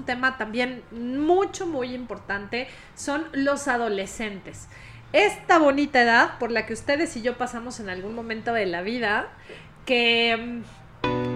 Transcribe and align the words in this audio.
Un 0.00 0.06
tema 0.06 0.38
también 0.38 0.82
mucho, 0.92 1.66
muy 1.66 1.92
importante 1.92 2.68
son 2.94 3.26
los 3.32 3.68
adolescentes. 3.68 4.66
Esta 5.12 5.58
bonita 5.58 6.00
edad 6.00 6.38
por 6.38 6.50
la 6.50 6.64
que 6.64 6.72
ustedes 6.72 7.14
y 7.18 7.20
yo 7.20 7.36
pasamos 7.36 7.80
en 7.80 7.90
algún 7.90 8.14
momento 8.14 8.54
de 8.54 8.64
la 8.64 8.80
vida, 8.80 9.28
que 9.84 10.62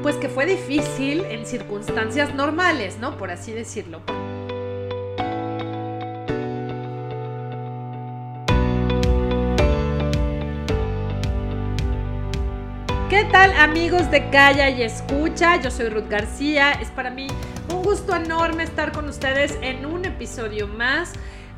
pues 0.03 0.17
que 0.17 0.31
fue 0.31 0.47
difícil 0.47 1.27
en 1.27 1.45
circunstancias 1.45 2.35
normales, 2.35 2.97
¿no? 2.99 3.19
Por 3.19 3.31
así 3.31 3.53
decirlo. 3.53 4.01
¿Qué 13.11 13.25
tal 13.31 13.53
amigos 13.59 14.11
de 14.11 14.31
Calla 14.31 14.71
y 14.71 14.83
Escucha? 14.83 15.61
Yo 15.61 15.71
soy 15.71 15.91
Ruth 15.91 16.09
García. 16.09 16.73
Es 16.73 16.89
para 16.89 17.11
mí 17.11 17.27
gusto 17.85 18.17
enorme 18.17 18.63
estar 18.63 18.93
con 18.93 19.11
ustedes 19.11 19.59
en 19.61 19.85
un 19.85 20.07
episodio 20.07 20.67
más 20.67 21.13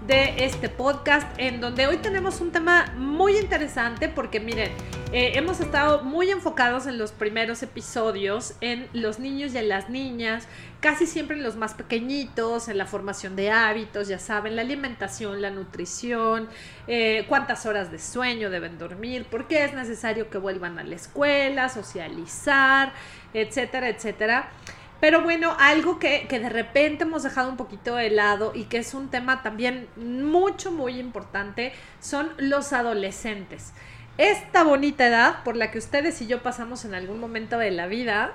de 0.09 0.45
este 0.45 0.69
podcast 0.69 1.27
en 1.39 1.61
donde 1.61 1.87
hoy 1.87 1.99
tenemos 1.99 2.41
un 2.41 2.51
tema 2.51 2.93
muy 2.97 3.39
interesante 3.39 4.09
porque 4.09 4.41
miren, 4.41 4.73
eh, 5.13 5.33
hemos 5.35 5.61
estado 5.61 6.03
muy 6.03 6.33
enfocados 6.33 6.89
en 6.89 6.99
los 6.99 7.13
primeros 7.13 7.63
episodios 7.63 8.55
en 8.61 8.89
los 8.93 9.21
niños 9.21 9.55
y 9.55 9.59
en 9.59 9.69
las 9.69 9.89
niñas, 9.89 10.49
casi 10.81 11.07
siempre 11.07 11.37
en 11.37 11.45
los 11.45 11.55
más 11.55 11.75
pequeñitos, 11.75 12.69
en 12.69 12.77
la 12.77 12.87
formación 12.87 13.37
de 13.37 13.53
hábitos, 13.53 14.09
ya 14.09 14.19
saben, 14.19 14.57
la 14.57 14.63
alimentación, 14.63 15.41
la 15.41 15.51
nutrición, 15.51 16.49
eh, 16.89 17.25
cuántas 17.29 17.67
horas 17.67 17.93
de 17.93 18.01
sueño 18.01 18.51
deben 18.51 18.79
dormir, 18.79 19.27
por 19.27 19.47
qué 19.47 19.65
es 19.65 19.75
necesario 19.75 20.29
que 20.29 20.39
vuelvan 20.39 20.81
a 20.81 20.83
la 20.83 20.97
escuela, 20.97 21.69
socializar, 21.69 22.93
etcétera, 23.33 23.89
etcétera. 23.91 24.51
Pero 25.01 25.23
bueno, 25.23 25.55
algo 25.59 25.99
que, 25.99 26.27
de 26.29 26.49
repente 26.49 27.05
hemos 27.05 27.23
dejado 27.23 27.51
un 27.51 27.57
poquito 27.57 27.97
de 27.97 28.11
lado 28.11 28.53
y 28.55 28.65
que 28.65 28.79
es 28.79 28.95
un 28.95 29.09
tema 29.09 29.43
también 29.43 29.89
mucho, 29.97 30.73
muy 30.73 30.99
importante, 30.99 31.73
son 32.01 32.31
los 32.39 32.73
adolescentes. 32.73 33.73
Esta 34.19 34.63
bonita 34.63 35.07
edad 35.07 35.45
por 35.45 35.57
la 35.57 35.71
que 35.71 35.79
ustedes 35.79 36.23
y 36.23 36.27
yo 36.27 36.43
pasamos 36.43 36.85
en 36.87 36.95
algún 36.95 37.21
momento 37.21 37.59
de 37.59 37.71
la 37.71 37.87
vida, 37.87 38.35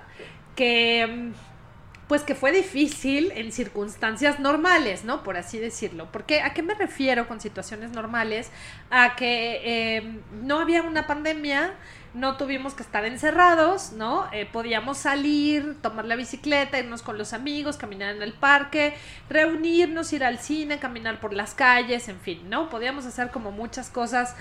que 0.55 1.31
pues 2.11 2.23
que 2.23 2.35
fue 2.35 2.51
difícil 2.51 3.31
en 3.35 3.53
circunstancias 3.53 4.37
normales, 4.37 5.05
¿no? 5.05 5.23
Por 5.23 5.37
así 5.37 5.59
decirlo. 5.59 6.11
Porque, 6.11 6.41
¿a 6.41 6.53
qué 6.53 6.61
me 6.61 6.73
refiero 6.73 7.25
con 7.25 7.39
situaciones 7.39 7.91
normales? 7.91 8.51
A 8.89 9.15
que 9.15 9.95
em, 9.95 10.19
no 10.43 10.59
había 10.59 10.81
una 10.81 11.07
pandemia, 11.07 11.73
no 12.13 12.35
tuvimos 12.35 12.73
que 12.73 12.83
estar 12.83 13.05
encerrados, 13.05 13.93
¿no? 13.93 14.27
Eh, 14.33 14.45
podíamos 14.51 14.97
salir, 14.97 15.77
tomar 15.81 16.05
la 16.05 16.15
bicicleta, 16.15 16.77
irnos 16.77 17.01
con 17.01 17.17
los 17.17 17.33
amigos, 17.33 17.77
caminar 17.77 18.15
en 18.15 18.21
el 18.21 18.33
parque, 18.33 18.95
reunirnos, 19.29 20.11
ir 20.11 20.23
al 20.23 20.39
cine, 20.39 20.79
caminar 20.79 21.19
por 21.21 21.33
las 21.33 21.53
calles, 21.53 22.09
en 22.09 22.19
fin, 22.19 22.49
¿no? 22.49 22.69
Podíamos 22.69 23.05
hacer 23.05 23.31
como 23.31 23.51
muchas 23.51 23.89
cosas. 23.89 24.35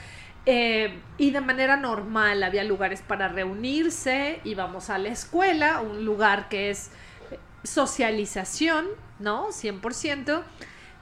Eh, 0.47 0.99
y 1.19 1.31
de 1.31 1.41
manera 1.41 1.77
normal 1.77 2.43
había 2.43 2.65
lugares 2.65 3.03
para 3.03 3.29
reunirse, 3.29 4.41
íbamos 4.45 4.91
a 4.91 4.99
la 4.99 5.11
escuela, 5.11 5.81
un 5.81 6.05
lugar 6.05 6.49
que 6.49 6.71
es 6.71 6.91
eh, 7.31 7.39
socialización, 7.63 8.87
¿no? 9.21 9.49
100%. 9.49 10.43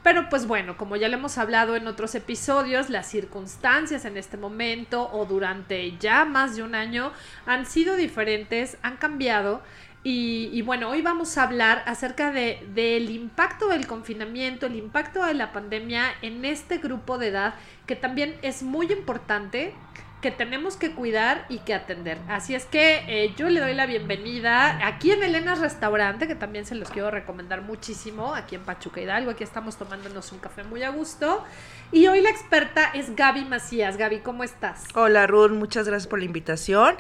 Pero 0.08 0.30
pues 0.30 0.46
bueno, 0.46 0.78
como 0.78 0.96
ya 0.96 1.06
le 1.06 1.16
hemos 1.16 1.36
hablado 1.36 1.76
en 1.76 1.86
otros 1.86 2.14
episodios, 2.14 2.88
las 2.88 3.10
circunstancias 3.10 4.06
en 4.06 4.16
este 4.16 4.38
momento 4.38 5.10
o 5.12 5.26
durante 5.26 5.98
ya 5.98 6.24
más 6.24 6.56
de 6.56 6.62
un 6.62 6.74
año 6.74 7.12
han 7.44 7.66
sido 7.66 7.94
diferentes, 7.94 8.78
han 8.80 8.96
cambiado. 8.96 9.60
Y, 10.02 10.62
bueno, 10.62 10.88
hoy 10.88 11.02
vamos 11.02 11.36
a 11.36 11.42
hablar 11.42 11.82
acerca 11.84 12.32
de, 12.32 12.66
del 12.74 13.10
impacto 13.10 13.68
del 13.68 13.86
confinamiento, 13.86 14.64
el 14.64 14.76
impacto 14.76 15.26
de 15.26 15.34
la 15.34 15.52
pandemia 15.52 16.06
en 16.22 16.42
este 16.46 16.78
grupo 16.78 17.18
de 17.18 17.28
edad, 17.28 17.54
que 17.84 17.94
también 17.94 18.34
es 18.40 18.62
muy 18.62 18.90
importante 18.90 19.74
que 20.20 20.32
tenemos 20.32 20.76
que 20.76 20.92
cuidar 20.92 21.46
y 21.48 21.58
que 21.58 21.74
atender. 21.74 22.18
Así 22.28 22.54
es 22.54 22.64
que 22.64 23.04
eh, 23.06 23.34
yo 23.36 23.48
le 23.48 23.60
doy 23.60 23.74
la 23.74 23.86
bienvenida 23.86 24.84
aquí 24.86 25.12
en 25.12 25.22
Elena's 25.22 25.60
Restaurante, 25.60 26.26
que 26.26 26.34
también 26.34 26.66
se 26.66 26.74
los 26.74 26.90
quiero 26.90 27.10
recomendar 27.10 27.62
muchísimo, 27.62 28.34
aquí 28.34 28.56
en 28.56 28.62
Pachuca 28.62 29.00
Hidalgo. 29.00 29.30
Aquí 29.30 29.44
estamos 29.44 29.76
tomándonos 29.76 30.32
un 30.32 30.40
café 30.40 30.64
muy 30.64 30.82
a 30.82 30.90
gusto. 30.90 31.44
Y 31.92 32.06
hoy 32.08 32.20
la 32.20 32.30
experta 32.30 32.90
es 32.94 33.14
Gaby 33.14 33.44
Macías. 33.44 33.96
Gaby, 33.96 34.18
¿cómo 34.18 34.42
estás? 34.42 34.84
Hola 34.94 35.26
Ruth, 35.26 35.52
muchas 35.52 35.86
gracias 35.86 36.08
por 36.08 36.18
la 36.18 36.24
invitación. 36.24 36.96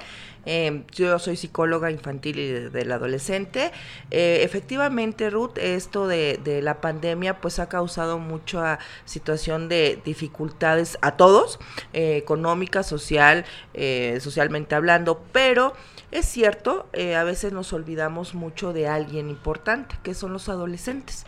Em, 0.50 0.84
yo 0.92 1.18
soy 1.18 1.36
psicóloga 1.36 1.90
infantil 1.90 2.38
y 2.38 2.48
del 2.70 2.90
adolescente. 2.90 3.70
Eh, 4.10 4.40
efectivamente, 4.44 5.28
Ruth, 5.28 5.58
esto 5.58 6.06
de, 6.06 6.60
la 6.62 6.80
pandemia 6.80 7.38
pues 7.42 7.58
ha 7.58 7.68
causado 7.68 8.18
mucha 8.18 8.78
situación 9.04 9.68
de 9.68 10.00
dificultades 10.06 10.96
a 11.02 11.18
todos, 11.18 11.58
eh, 11.92 12.16
económica, 12.16 12.82
social, 12.82 13.44
eh, 13.74 14.20
socialmente 14.22 14.74
hablando, 14.74 15.22
pero 15.32 15.74
es 16.12 16.24
cierto, 16.24 16.88
a 16.94 17.24
veces 17.24 17.52
nos 17.52 17.74
olvidamos 17.74 18.32
mucho 18.32 18.72
de 18.72 18.88
alguien 18.88 19.28
importante, 19.28 19.96
que 20.02 20.14
son 20.14 20.32
los 20.32 20.48
adolescentes. 20.48 21.26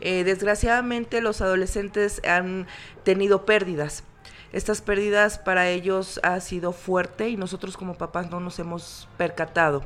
desgraciadamente 0.00 1.22
los 1.22 1.40
adolescentes 1.40 2.20
han 2.24 2.66
tenido 3.04 3.46
pérdidas, 3.46 4.04
estas 4.52 4.80
pérdidas 4.80 5.38
para 5.38 5.68
ellos 5.68 6.20
ha 6.22 6.40
sido 6.40 6.72
fuerte 6.72 7.28
y 7.28 7.36
nosotros 7.36 7.76
como 7.76 7.94
papás 7.94 8.30
no 8.30 8.40
nos 8.40 8.58
hemos 8.58 9.08
percatado. 9.16 9.82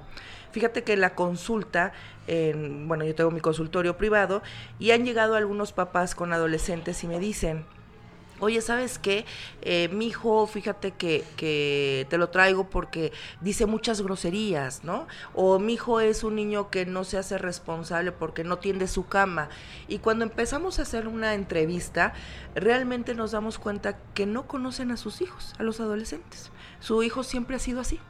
Fíjate 0.53 0.85
que 0.85 0.97
la 0.97 1.15
consulta, 1.15 1.93
en, 2.27 2.87
bueno, 2.87 3.05
yo 3.05 3.15
tengo 3.15 3.31
mi 3.31 3.41
consultorio 3.41 3.97
privado 3.97 4.43
y 4.79 4.91
han 4.91 5.05
llegado 5.05 5.35
algunos 5.35 5.73
papás 5.73 6.15
con 6.15 6.33
adolescentes 6.33 7.03
y 7.05 7.07
me 7.07 7.19
dicen, 7.19 7.65
oye, 8.43 8.61
¿sabes 8.61 8.99
qué? 8.99 9.25
Eh, 9.63 9.89
mi 9.93 10.09
hijo, 10.09 10.49
fíjate 10.49 10.91
que, 10.91 11.25
que, 11.37 12.09
te 12.11 12.19
lo 12.19 12.29
traigo 12.31 12.69
porque 12.69 13.13
dice 13.41 13.67
muchas 13.67 14.03
groserías, 14.03 14.83
¿no? 14.83 15.07
O 15.33 15.61
mi 15.61 15.75
hijo 15.75 16.01
es 16.01 16.25
un 16.25 16.35
niño 16.35 16.69
que 16.69 16.85
no 16.85 17.05
se 17.05 17.19
hace 17.19 17.39
responsable 17.39 18.11
porque 18.11 18.43
no 18.43 18.59
tiende 18.59 18.89
su 18.89 19.07
cama. 19.07 19.49
Y 19.87 20.01
cuando 20.01 20.25
empezamos 20.25 20.81
a 20.81 20.83
hacer 20.83 21.07
una 21.07 21.35
entrevista, 21.35 22.15
realmente 22.57 23.15
nos 23.15 23.31
damos 23.31 23.61
cuenta 23.61 23.97
que 24.13 24.27
no 24.27 24.49
conocen 24.49 24.91
a 24.91 24.97
sus 24.97 25.21
hijos, 25.21 25.55
a 25.59 25.63
los 25.63 25.79
adolescentes. 25.79 26.51
Su 26.81 27.05
hijo 27.05 27.23
siempre 27.23 27.55
ha 27.55 27.61
sido 27.61 27.81
así 27.81 28.01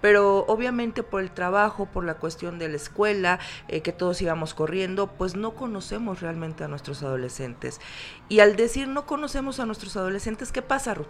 pero 0.00 0.44
obviamente 0.46 1.02
por 1.02 1.20
el 1.20 1.30
trabajo, 1.30 1.86
por 1.86 2.04
la 2.04 2.14
cuestión 2.14 2.58
de 2.58 2.68
la 2.68 2.76
escuela, 2.76 3.38
eh, 3.68 3.82
que 3.82 3.92
todos 3.92 4.20
íbamos 4.22 4.54
corriendo, 4.54 5.06
pues 5.06 5.34
no 5.36 5.54
conocemos 5.54 6.20
realmente 6.20 6.64
a 6.64 6.68
nuestros 6.68 7.02
adolescentes. 7.02 7.80
Y 8.28 8.40
al 8.40 8.56
decir 8.56 8.88
no 8.88 9.06
conocemos 9.06 9.60
a 9.60 9.66
nuestros 9.66 9.96
adolescentes, 9.96 10.52
¿qué 10.52 10.62
pasa, 10.62 10.94
Ruth? 10.94 11.06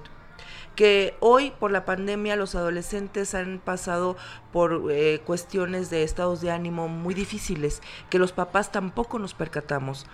que 0.78 1.16
hoy 1.18 1.50
por 1.58 1.72
la 1.72 1.84
pandemia 1.84 2.36
los 2.36 2.54
adolescentes 2.54 3.34
han 3.34 3.58
pasado 3.58 4.16
por 4.52 4.92
eh, 4.92 5.20
cuestiones 5.26 5.90
de 5.90 6.04
estados 6.04 6.40
de 6.40 6.52
ánimo 6.52 6.86
muy 6.86 7.14
difíciles, 7.14 7.82
que 8.10 8.20
los 8.20 8.30
papás 8.30 8.70
tampoco 8.70 9.18
nos 9.18 9.34
percatamos. 9.34 10.06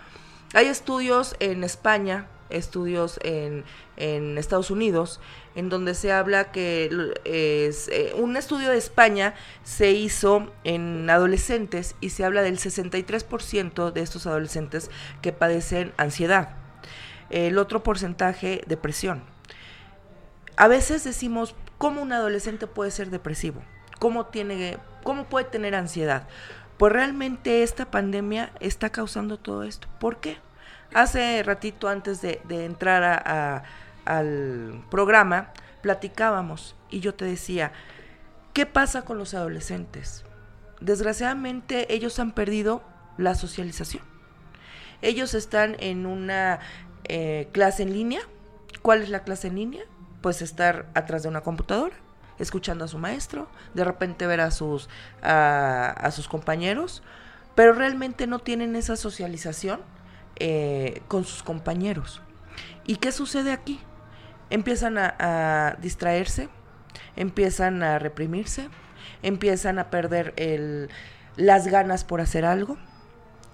Hay 0.55 0.69
estudios 0.69 1.37
en 1.39 1.65
España, 1.65 2.29
estudios 2.51 3.19
en, 3.23 3.65
en 3.97 4.39
Estados 4.39 4.71
Unidos, 4.71 5.21
en 5.55 5.69
donde 5.69 5.95
se 5.95 6.13
habla 6.13 6.53
que 6.53 6.91
es, 7.25 7.89
eh, 7.89 8.13
un 8.17 8.37
estudio 8.37 8.71
de 8.71 8.79
España 8.79 9.35
se 9.63 9.93
hizo 9.93 10.53
en 10.65 11.09
adolescentes 11.09 11.97
y 12.01 12.11
se 12.11 12.25
habla 12.25 12.43
del 12.43 12.59
63% 12.59 13.93
de 13.93 14.01
estos 14.01 14.27
adolescentes 14.27 14.91
que 15.23 15.33
padecen 15.33 15.93
ansiedad. 15.97 16.57
El 17.31 17.59
otro 17.59 17.83
porcentaje, 17.83 18.63
depresión. 18.67 19.23
A 20.57 20.69
veces 20.69 21.05
decimos, 21.05 21.55
¿cómo 21.79 22.03
un 22.03 22.13
adolescente 22.13 22.67
puede 22.67 22.91
ser 22.91 23.11
depresivo? 23.11 23.63
¿Cómo, 23.99 24.27
tiene, 24.27 24.79
cómo 25.03 25.25
puede 25.25 25.47
tener 25.47 25.75
ansiedad? 25.75 26.29
Pues 26.79 26.93
realmente 26.93 27.63
esta 27.63 27.91
pandemia 27.91 28.53
está 28.61 28.91
causando 28.91 29.39
todo 29.39 29.63
esto. 29.63 29.89
¿Por 29.99 30.19
qué? 30.19 30.39
Hace 30.95 31.43
ratito 31.43 31.89
antes 31.89 32.23
de, 32.23 32.41
entrar 32.49 33.65
al 34.05 34.85
programa, 34.91 35.53
platicábamos 35.83 36.77
y 36.89 37.01
yo 37.01 37.15
te 37.15 37.25
decía, 37.25 37.73
¿qué 38.53 38.65
pasa 38.65 39.03
con 39.03 39.19
los 39.19 39.35
adolescentes? 39.35 40.25
Desgraciadamente 40.81 41.93
ellos 41.93 42.19
han 42.19 42.33
perdido 42.33 42.83
la 43.19 43.35
socialización. 43.35 44.03
Ellos 45.03 45.35
están 45.35 45.77
en 45.81 46.07
una 46.07 46.61
eh, 47.05 47.49
clase 47.53 47.83
en 47.83 47.93
línea. 47.93 48.21
¿Cuál 48.81 49.03
es 49.03 49.09
la 49.09 49.25
clase 49.25 49.49
en 49.49 49.57
línea? 49.57 49.83
Pues 50.21 50.43
estar 50.43 50.87
atrás 50.95 51.25
de 51.25 51.29
una 51.29 51.43
computadora 51.43 51.97
escuchando 52.39 52.85
a 52.85 52.89
su 52.89 52.99
maestro, 52.99 53.49
de 53.75 53.85
repente 53.85 54.27
ver 54.27 54.41
a 54.41 54.51
sus, 54.51 54.89
a, 55.23 56.11
sus 56.13 56.29
compañeros, 56.29 57.03
pero 57.55 57.73
realmente 57.73 58.27
no 58.27 58.39
tienen 58.39 58.77
esa 58.77 58.97
socialización 58.97 59.81
eh, 60.37 61.03
con 61.09 61.25
sus 61.25 61.43
compañeros. 61.43 62.21
¿Y 62.87 62.97
qué 62.97 63.13
sucede 63.13 63.53
aquí? 63.53 63.81
Empiezan 64.51 64.99
a, 64.99 65.77
distraerse, 65.81 66.49
empiezan 67.17 67.83
a 67.83 67.99
reprimirse, 67.99 68.69
empiezan 69.23 69.79
a 69.79 69.91
perder 69.91 70.35
las 71.37 71.67
ganas 71.69 72.05
por 72.05 72.21
hacer 72.21 72.45
algo. 72.45 72.77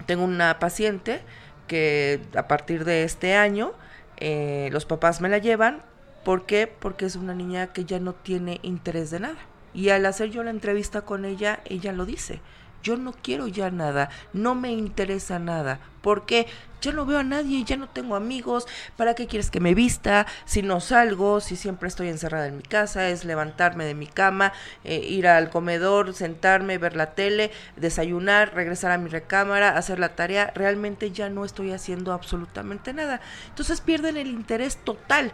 tengo 0.05 0.23
una 0.23 0.59
paciente 0.59 1.21
que 1.67 2.21
a 2.35 2.47
partir 2.47 2.83
de 2.83 3.03
este 3.03 3.35
año 3.35 3.73
eh, 4.17 4.69
los 4.71 4.85
papás 4.85 5.21
me 5.21 5.29
la 5.29 5.37
llevan. 5.37 5.83
¿Por 6.25 6.45
qué? 6.45 6.67
Porque 6.67 7.05
es 7.05 7.15
una 7.15 7.33
niña 7.33 7.67
que 7.67 7.85
ya 7.85 7.99
no 7.99 8.13
tiene 8.13 8.59
interés 8.61 9.09
de 9.11 9.21
nada. 9.21 9.39
Y 9.73 9.89
al 9.89 10.05
hacer 10.05 10.29
yo 10.29 10.43
la 10.43 10.49
entrevista 10.49 11.01
con 11.01 11.25
ella, 11.25 11.61
ella 11.65 11.93
lo 11.93 12.05
dice 12.05 12.41
yo 12.83 12.97
no 12.97 13.13
quiero 13.13 13.47
ya 13.47 13.71
nada, 13.71 14.09
no 14.33 14.55
me 14.55 14.71
interesa 14.71 15.39
nada, 15.39 15.79
porque 16.01 16.47
ya 16.81 16.91
no 16.91 17.05
veo 17.05 17.19
a 17.19 17.23
nadie, 17.23 17.63
ya 17.63 17.77
no 17.77 17.87
tengo 17.87 18.15
amigos, 18.15 18.67
¿para 18.97 19.13
qué 19.13 19.27
quieres 19.27 19.51
que 19.51 19.59
me 19.59 19.75
vista? 19.75 20.25
Si 20.45 20.63
no 20.63 20.79
salgo, 20.79 21.39
si 21.39 21.55
siempre 21.55 21.87
estoy 21.87 22.09
encerrada 22.09 22.47
en 22.47 22.57
mi 22.57 22.63
casa, 22.63 23.09
es 23.09 23.23
levantarme 23.23 23.85
de 23.85 23.93
mi 23.93 24.07
cama, 24.07 24.51
eh, 24.83 24.97
ir 24.97 25.27
al 25.27 25.51
comedor, 25.51 26.13
sentarme, 26.13 26.79
ver 26.79 26.95
la 26.95 27.13
tele, 27.13 27.51
desayunar, 27.75 28.55
regresar 28.55 28.91
a 28.91 28.97
mi 28.97 29.09
recámara, 29.09 29.77
hacer 29.77 29.99
la 29.99 30.15
tarea, 30.15 30.51
realmente 30.55 31.11
ya 31.11 31.29
no 31.29 31.45
estoy 31.45 31.71
haciendo 31.71 32.13
absolutamente 32.13 32.93
nada. 32.93 33.21
Entonces 33.49 33.79
pierden 33.79 34.17
el 34.17 34.27
interés 34.27 34.77
total. 34.77 35.31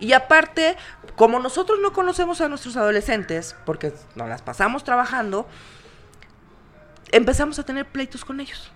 Y 0.00 0.12
aparte, 0.12 0.76
como 1.16 1.40
nosotros 1.40 1.78
no 1.82 1.92
conocemos 1.92 2.40
a 2.40 2.48
nuestros 2.48 2.76
adolescentes, 2.76 3.56
porque 3.64 3.92
nos 4.14 4.28
las 4.28 4.42
pasamos 4.42 4.84
trabajando, 4.84 5.48
empezamos 7.12 7.58
a 7.58 7.64
tener 7.64 7.86
pleitos 7.86 8.24
con 8.24 8.40
ellos. 8.40 8.70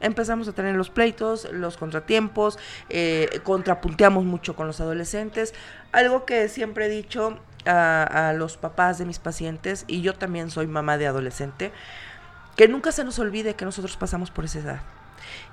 Empezamos 0.00 0.48
a 0.48 0.52
tener 0.52 0.74
los 0.74 0.90
pleitos, 0.90 1.48
los 1.50 1.76
contratiempos, 1.76 2.58
eh, 2.90 3.40
contrapunteamos 3.42 4.24
mucho 4.24 4.54
con 4.54 4.66
los 4.66 4.80
adolescentes. 4.80 5.54
Algo 5.92 6.26
que 6.26 6.48
siempre 6.48 6.86
he 6.86 6.88
dicho 6.88 7.38
a, 7.64 8.28
a 8.28 8.32
los 8.32 8.56
papás 8.56 8.98
de 8.98 9.06
mis 9.06 9.18
pacientes, 9.18 9.84
y 9.86 10.02
yo 10.02 10.12
también 10.14 10.50
soy 10.50 10.66
mamá 10.66 10.98
de 10.98 11.06
adolescente, 11.06 11.72
que 12.56 12.68
nunca 12.68 12.92
se 12.92 13.04
nos 13.04 13.18
olvide 13.18 13.54
que 13.54 13.64
nosotros 13.64 13.96
pasamos 13.96 14.30
por 14.30 14.44
esa 14.44 14.58
edad 14.58 14.80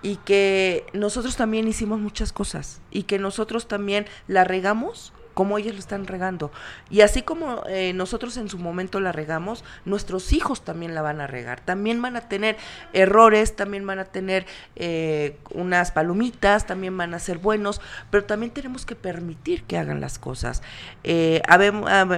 y 0.02 0.18
que 0.18 0.86
nosotros 0.94 1.36
también 1.36 1.68
hicimos 1.68 2.00
muchas 2.00 2.34
cosas 2.34 2.82
y 2.92 3.04
que 3.04 3.20
nosotros 3.20 3.68
también 3.68 4.06
la 4.28 4.44
regamos 4.44 5.14
como 5.34 5.58
ellos 5.58 5.74
lo 5.74 5.80
están 5.80 6.08
regando. 6.08 6.52
Y 6.90 7.02
así 7.02 7.22
como 7.22 7.64
eh, 7.68 7.94
nosotros 7.94 8.38
en 8.38 8.50
su 8.50 8.58
momento 8.58 9.00
la 9.00 9.12
regamos, 9.12 9.64
nuestros 9.86 10.34
hijos 10.34 10.64
también 10.64 10.96
la 10.96 11.02
van 11.02 11.22
a 11.22 11.28
regar. 11.28 11.62
También 11.62 12.02
van 12.02 12.16
a 12.16 12.22
tener 12.22 12.58
errores, 12.94 13.56
también 13.56 13.86
van 13.86 14.00
a 14.00 14.06
tener 14.06 14.46
eh, 14.76 15.38
unas 15.54 15.92
palomitas, 15.92 16.66
también 16.66 16.98
van 16.98 17.14
a 17.14 17.20
ser 17.20 17.38
buenos, 17.38 17.82
pero 18.10 18.26
también 18.26 18.52
tenemos 18.52 18.86
que 18.86 18.96
permitir 18.96 19.64
que 19.64 19.78
hagan 19.78 20.02
las 20.02 20.20
cosas. 20.20 20.62
Eh, 21.04 21.42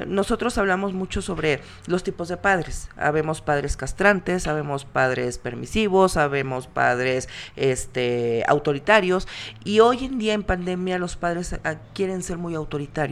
nosotros 0.08 0.58
hablamos 0.58 0.94
mucho 0.94 1.22
sobre 1.22 1.62
los 1.88 2.04
tipos 2.04 2.28
de 2.28 2.38
padres. 2.38 2.90
Habemos 2.98 3.42
padres 3.42 3.78
castrantes, 3.78 4.44
sabemos 4.44 4.86
padres 4.86 5.38
permisivos, 5.38 6.14
sabemos 6.14 6.68
padres 6.68 7.30
este, 7.56 8.44
autoritarios. 8.48 9.28
Y 9.64 9.80
hoy 9.80 10.06
en 10.06 10.18
día 10.18 10.34
en 10.34 10.44
pandemia 10.44 10.98
los 10.98 11.16
padres 11.16 11.56
ah, 11.64 11.76
quieren 11.94 12.24
ser 12.24 12.38
muy 12.38 12.56
autoritarios 12.56 13.04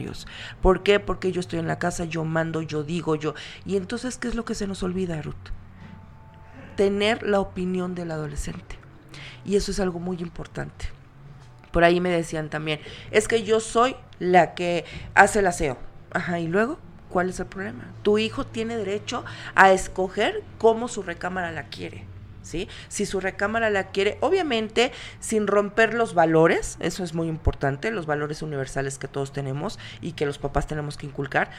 ¿Por 0.60 0.82
qué? 0.82 1.00
Porque 1.00 1.32
yo 1.32 1.40
estoy 1.40 1.58
en 1.58 1.66
la 1.66 1.78
casa, 1.78 2.04
yo 2.04 2.24
mando, 2.24 2.62
yo 2.62 2.82
digo, 2.82 3.16
yo. 3.16 3.34
Y 3.64 3.76
entonces, 3.76 4.18
¿qué 4.18 4.28
es 4.28 4.34
lo 4.34 4.44
que 4.44 4.54
se 4.54 4.66
nos 4.66 4.82
olvida, 4.82 5.20
Ruth? 5.22 5.34
Tener 6.76 7.22
la 7.22 7.40
opinión 7.40 7.94
del 7.94 8.10
adolescente. 8.10 8.78
Y 9.44 9.56
eso 9.56 9.70
es 9.70 9.80
algo 9.80 9.98
muy 9.98 10.18
importante. 10.18 10.86
Por 11.70 11.84
ahí 11.84 12.00
me 12.00 12.10
decían 12.10 12.50
también, 12.50 12.80
es 13.10 13.28
que 13.28 13.42
yo 13.42 13.60
soy 13.60 13.96
la 14.18 14.54
que 14.54 14.84
hace 15.14 15.38
el 15.40 15.46
aseo. 15.46 15.78
Ajá, 16.12 16.38
y 16.38 16.46
luego, 16.46 16.78
¿cuál 17.08 17.30
es 17.30 17.40
el 17.40 17.46
problema? 17.46 17.84
Tu 18.02 18.18
hijo 18.18 18.44
tiene 18.46 18.76
derecho 18.76 19.24
a 19.54 19.72
escoger 19.72 20.42
cómo 20.58 20.88
su 20.88 21.02
recámara 21.02 21.50
la 21.50 21.64
quiere. 21.64 22.11
Si 22.42 23.06
su 23.06 23.20
recámara 23.20 23.70
la 23.70 23.88
quiere, 23.88 24.18
obviamente 24.20 24.92
sin 25.20 25.46
romper 25.46 25.94
los 25.94 26.14
valores, 26.14 26.76
eso 26.80 27.04
es 27.04 27.14
muy 27.14 27.28
importante, 27.28 27.90
los 27.90 28.06
valores 28.06 28.42
universales 28.42 28.98
que 28.98 29.08
todos 29.08 29.32
tenemos 29.32 29.78
y 30.00 30.12
que 30.12 30.26
los 30.26 30.38
papás 30.38 30.66
tenemos 30.66 30.96
que 30.96 31.06
inculcar, 31.06 31.50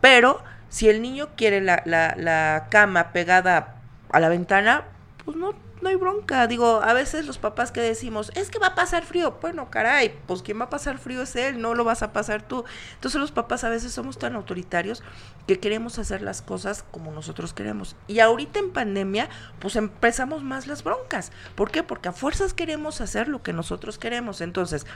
pero 0.00 0.42
si 0.68 0.88
el 0.88 1.02
niño 1.02 1.30
quiere 1.36 1.60
la, 1.60 1.82
la, 1.84 2.14
la 2.16 2.68
cama 2.70 3.12
pegada 3.12 3.76
a 4.10 4.20
la 4.20 4.28
ventana, 4.28 4.84
pues 5.24 5.36
no 5.36 5.54
no 5.82 5.88
hay 5.88 5.96
bronca. 5.96 6.46
Digo, 6.46 6.82
a 6.82 6.92
veces 6.92 7.26
los 7.26 7.38
papás 7.38 7.72
que 7.72 7.80
decimos, 7.80 8.30
es 8.34 8.50
que 8.50 8.58
va 8.58 8.68
a 8.68 8.74
pasar 8.74 9.04
frío. 9.04 9.38
Bueno, 9.40 9.70
caray, 9.70 10.14
pues 10.26 10.42
quien 10.42 10.60
va 10.60 10.64
a 10.64 10.70
pasar 10.70 10.98
frío 10.98 11.22
es 11.22 11.36
él, 11.36 11.60
no 11.60 11.74
lo 11.74 11.84
vas 11.84 12.02
a 12.02 12.12
pasar 12.12 12.42
tú. 12.42 12.64
Entonces 12.94 13.20
los 13.20 13.32
papás 13.32 13.64
a 13.64 13.68
veces 13.68 13.92
somos 13.92 14.18
tan 14.18 14.34
autoritarios 14.36 15.02
que 15.46 15.58
queremos 15.58 15.98
hacer 15.98 16.22
las 16.22 16.42
cosas 16.42 16.84
como 16.90 17.12
nosotros 17.12 17.52
queremos. 17.52 17.96
Y 18.06 18.20
ahorita 18.20 18.58
en 18.58 18.70
pandemia, 18.70 19.28
pues 19.58 19.76
empezamos 19.76 20.42
más 20.42 20.66
las 20.66 20.84
broncas. 20.84 21.32
¿Por 21.54 21.70
qué? 21.70 21.82
Porque 21.82 22.08
a 22.08 22.12
fuerzas 22.12 22.54
queremos 22.54 23.00
hacer 23.00 23.28
lo 23.28 23.42
que 23.42 23.52
nosotros 23.52 23.98
queremos. 23.98 24.40
Entonces, 24.40 24.86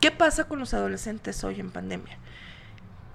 ¿qué 0.00 0.10
pasa 0.10 0.44
con 0.44 0.58
los 0.58 0.74
adolescentes 0.74 1.42
hoy 1.44 1.60
en 1.60 1.70
pandemia? 1.70 2.18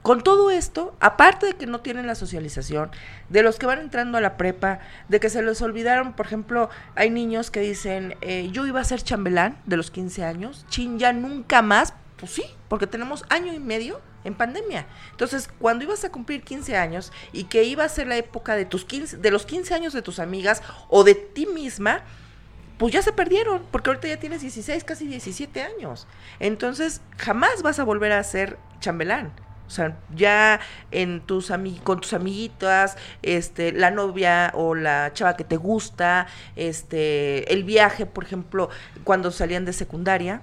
Con 0.02 0.24
todo 0.24 0.50
esto, 0.50 0.96
aparte 1.02 1.48
de 1.48 1.54
que 1.54 1.66
no 1.66 1.82
tienen 1.82 2.08
la 2.08 2.16
socialización, 2.16 2.90
de 3.28 3.44
los 3.44 3.60
que 3.60 3.66
van 3.66 3.80
entrando 3.80 4.18
a 4.18 4.22
la 4.22 4.38
prepa, 4.38 4.80
de 5.10 5.20
que 5.20 5.30
se 5.30 5.42
les 5.42 5.62
olvidaron, 5.62 6.14
por 6.14 6.26
ejemplo, 6.26 6.70
hay 6.96 7.10
niños 7.10 7.52
que 7.52 7.60
dicen, 7.60 8.16
eh, 8.22 8.50
yo 8.52 8.66
iba 8.66 8.80
a 8.80 8.84
ser 8.86 9.02
chambelán 9.02 9.58
de 9.66 9.78
los 9.78 9.92
15 9.92 10.24
años, 10.24 10.66
chin, 10.70 11.00
ya 11.00 11.12
nunca 11.12 11.62
más, 11.62 11.94
pues 12.18 12.32
sí, 12.32 12.44
porque 12.70 12.88
tenemos 12.88 13.26
año 13.30 13.54
y 13.54 13.60
medio 13.60 14.02
en 14.24 14.36
pandemia. 14.36 14.88
Entonces, 15.12 15.50
cuando 15.60 15.84
ibas 15.84 16.04
a 16.06 16.12
cumplir 16.12 16.44
15 16.44 16.78
años 16.78 17.12
y 17.34 17.46
que 17.46 17.64
iba 17.64 17.84
a 17.84 17.90
ser 17.90 18.08
la 18.08 18.18
época 18.18 18.56
de 18.56 18.66
tus 18.66 18.86
15, 18.86 19.18
de 19.18 19.32
los 19.32 19.46
15 19.46 19.74
años 19.74 19.94
de 19.94 20.02
tus 20.02 20.20
amigas 20.20 20.62
o 20.88 21.04
de 21.04 21.16
ti 21.16 21.46
misma, 21.46 22.04
pues 22.78 22.94
ya 22.94 23.02
se 23.02 23.12
perdieron, 23.12 23.64
porque 23.72 23.90
ahorita 23.90 24.08
ya 24.08 24.18
tienes 24.18 24.42
16, 24.42 24.86
casi 24.86 25.06
17 25.08 25.62
años. 25.62 26.08
Entonces, 26.40 27.02
jamás 27.18 27.62
vas 27.62 27.80
a 27.80 27.84
volver 27.84 28.14
a 28.14 28.24
ser 28.24 28.58
chambelán. 28.80 29.34
O 29.70 29.72
sea, 29.72 29.96
ya 30.16 30.60
en 30.90 31.22
tus 31.22 31.52
con 31.84 32.02
tus 32.02 32.14
amiguitas, 32.14 32.98
este, 33.22 33.72
la 33.72 33.92
novia 33.92 34.52
o 34.56 34.74
la 34.74 35.14
chava 35.14 35.38
que 35.38 35.44
te 35.44 35.58
gusta, 35.58 36.26
este, 36.56 37.54
el 37.54 37.64
viaje, 37.64 38.08
por 38.08 38.24
ejemplo, 38.24 38.70
cuando 39.04 39.30
salían 39.30 39.66
de 39.66 39.74
secundaria, 39.74 40.42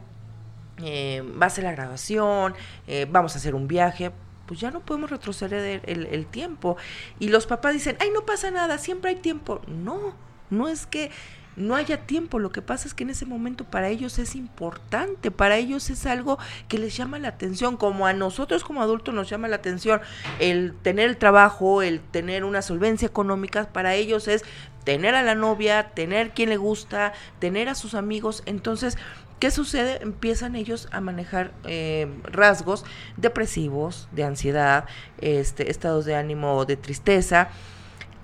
eh, 0.80 1.24
va 1.42 1.46
a 1.46 1.50
ser 1.50 1.64
la 1.64 1.72
graduación, 1.72 2.54
eh, 2.86 3.08
vamos 3.10 3.34
a 3.34 3.38
hacer 3.38 3.56
un 3.56 3.66
viaje, 3.66 4.12
pues 4.46 4.60
ya 4.60 4.70
no 4.70 4.78
podemos 4.78 5.10
retroceder 5.10 5.82
el, 5.86 6.06
el, 6.06 6.26
tiempo. 6.26 6.76
Y 7.18 7.30
los 7.30 7.48
papás 7.48 7.72
dicen, 7.72 7.96
ay, 7.98 8.10
no 8.14 8.24
pasa 8.24 8.52
nada, 8.52 8.78
siempre 8.78 9.10
hay 9.10 9.16
tiempo. 9.16 9.60
No, 9.66 10.14
no 10.50 10.68
es 10.68 10.86
que 10.86 11.10
no 11.56 11.74
haya 11.74 12.06
tiempo. 12.06 12.38
Lo 12.38 12.52
que 12.52 12.62
pasa 12.62 12.86
es 12.86 12.94
que 12.94 13.04
en 13.04 13.10
ese 13.10 13.26
momento 13.26 13.64
para 13.64 13.88
ellos 13.88 14.18
es 14.18 14.34
importante, 14.34 15.30
para 15.30 15.56
ellos 15.56 15.90
es 15.90 16.06
algo 16.06 16.38
que 16.68 16.78
les 16.78 16.96
llama 16.96 17.18
la 17.18 17.28
atención, 17.28 17.76
como 17.76 18.06
a 18.06 18.12
nosotros 18.12 18.62
como 18.62 18.82
adultos 18.82 19.14
nos 19.14 19.28
llama 19.28 19.48
la 19.48 19.56
atención 19.56 20.00
el 20.38 20.74
tener 20.82 21.08
el 21.08 21.16
trabajo, 21.16 21.82
el 21.82 22.00
tener 22.00 22.44
una 22.44 22.62
solvencia 22.62 23.06
económica, 23.06 23.68
para 23.72 23.94
ellos 23.94 24.28
es 24.28 24.44
tener 24.84 25.14
a 25.16 25.22
la 25.22 25.34
novia, 25.34 25.90
tener 25.94 26.30
quien 26.30 26.48
le 26.48 26.56
gusta, 26.56 27.12
tener 27.40 27.68
a 27.68 27.74
sus 27.74 27.94
amigos. 27.94 28.44
Entonces, 28.46 28.96
¿qué 29.40 29.50
sucede? 29.50 29.98
Empiezan 30.00 30.54
ellos 30.54 30.88
a 30.92 31.00
manejar 31.00 31.52
eh, 31.64 32.06
rasgos 32.22 32.84
depresivos, 33.16 34.08
de 34.12 34.22
ansiedad, 34.22 34.84
este, 35.20 35.70
estados 35.70 36.04
de 36.04 36.14
ánimo 36.14 36.64
de 36.66 36.76
tristeza. 36.76 37.48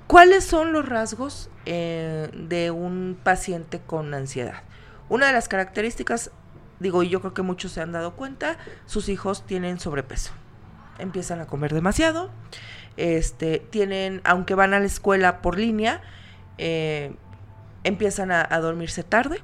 ¿Cuáles 0.07 0.45
son 0.45 0.73
los 0.73 0.89
rasgos 0.89 1.49
eh, 1.65 2.29
de 2.35 2.71
un 2.71 3.19
paciente 3.23 3.81
con 3.81 4.13
ansiedad? 4.15 4.63
Una 5.09 5.27
de 5.27 5.33
las 5.33 5.49
características, 5.49 6.31
digo, 6.81 7.03
y 7.03 7.09
yo 7.09 7.21
creo 7.21 7.35
que 7.35 7.43
muchos 7.43 7.73
se 7.73 7.81
han 7.81 7.93
dado 7.93 8.15
cuenta, 8.15 8.59
sus 8.87 9.09
hijos 9.09 9.47
tienen 9.47 9.81
sobrepeso. 9.81 10.33
Empiezan 10.99 11.41
a 11.41 11.47
comer 11.47 11.73
demasiado, 11.73 12.31
este, 12.97 13.59
tienen, 13.59 14.21
aunque 14.25 14.55
van 14.55 14.75
a 14.75 14.81
la 14.81 14.87
escuela 14.87 15.41
por 15.41 15.59
línea, 15.59 16.03
eh, 16.59 17.15
empiezan 17.85 18.31
a, 18.31 18.47
dormirse 18.61 19.03
tarde, 19.03 19.43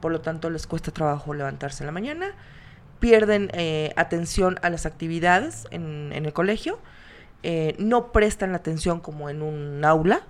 por 0.00 0.12
lo 0.12 0.20
tanto 0.20 0.50
les 0.50 0.66
cuesta 0.66 0.90
trabajo 0.90 1.34
levantarse 1.34 1.82
en 1.82 1.86
la 1.86 1.92
mañana, 1.92 2.34
pierden 2.98 3.50
eh, 3.52 3.92
atención 3.96 4.58
a 4.62 4.70
las 4.70 4.86
actividades 4.86 5.66
en 5.70 6.12
el 6.12 6.32
colegio, 6.32 6.80
eh, 7.42 7.76
no 7.78 8.12
prestan 8.12 8.52
la 8.52 8.58
atención 8.58 9.00
como 9.00 9.30
en 9.30 9.42
un 9.42 9.84
aula. 9.84 10.22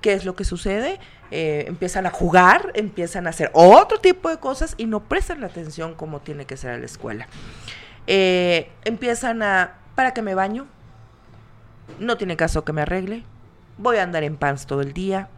¿Qué 0.00 0.12
es 0.12 0.24
lo 0.24 0.36
que 0.36 0.44
sucede? 0.44 1.00
Eh, 1.30 1.64
empiezan 1.66 2.06
a 2.06 2.10
jugar, 2.10 2.70
empiezan 2.74 3.26
a 3.26 3.30
hacer 3.30 3.50
otro 3.52 3.98
tipo 3.98 4.28
de 4.28 4.38
cosas 4.38 4.74
y 4.76 4.86
no 4.86 5.00
prestan 5.00 5.40
la 5.40 5.48
atención 5.48 5.94
como 5.94 6.20
tiene 6.20 6.44
que 6.46 6.56
ser 6.56 6.70
a 6.70 6.78
la 6.78 6.86
escuela. 6.86 7.26
Eh, 8.06 8.70
empiezan 8.84 9.42
a, 9.42 9.78
¿para 9.94 10.14
que 10.14 10.22
me 10.22 10.34
baño? 10.34 10.66
No 11.98 12.16
tiene 12.16 12.36
caso 12.36 12.64
que 12.64 12.72
me 12.72 12.82
arregle. 12.82 13.24
Voy 13.78 13.96
a 13.96 14.02
andar 14.02 14.22
en 14.22 14.36
pants 14.36 14.66
todo 14.66 14.80
el 14.80 14.92
día. 14.92 15.28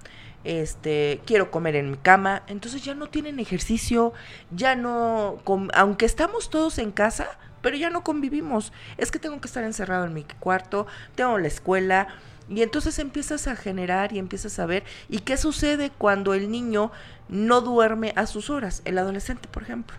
Este, 0.44 1.20
quiero 1.26 1.50
comer 1.50 1.76
en 1.76 1.90
mi 1.90 1.96
cama. 1.96 2.42
Entonces 2.46 2.84
ya 2.84 2.94
no 2.94 3.08
tienen 3.08 3.40
ejercicio, 3.40 4.12
ya 4.50 4.74
no, 4.74 5.38
aunque 5.74 6.06
estamos 6.06 6.50
todos 6.50 6.78
en 6.78 6.92
casa, 6.92 7.28
pero 7.68 7.76
ya 7.76 7.90
no 7.90 8.02
convivimos. 8.02 8.72
Es 8.96 9.10
que 9.10 9.18
tengo 9.18 9.42
que 9.42 9.46
estar 9.46 9.62
encerrado 9.62 10.06
en 10.06 10.14
mi 10.14 10.24
cuarto, 10.24 10.86
tengo 11.14 11.36
la 11.36 11.48
escuela, 11.48 12.08
Y 12.48 12.62
entonces 12.62 12.98
empiezas 12.98 13.46
a 13.46 13.56
generar 13.56 14.14
y 14.14 14.18
empiezas 14.18 14.58
a 14.58 14.64
ver. 14.64 14.84
¿Y 15.10 15.18
qué 15.18 15.36
sucede 15.36 15.90
cuando 15.90 16.32
el 16.32 16.50
niño 16.50 16.90
no 17.28 17.60
duerme 17.60 18.14
a 18.16 18.24
sus 18.24 18.48
horas? 18.48 18.80
El 18.86 18.96
adolescente, 18.96 19.48
por 19.48 19.64
ejemplo. 19.64 19.94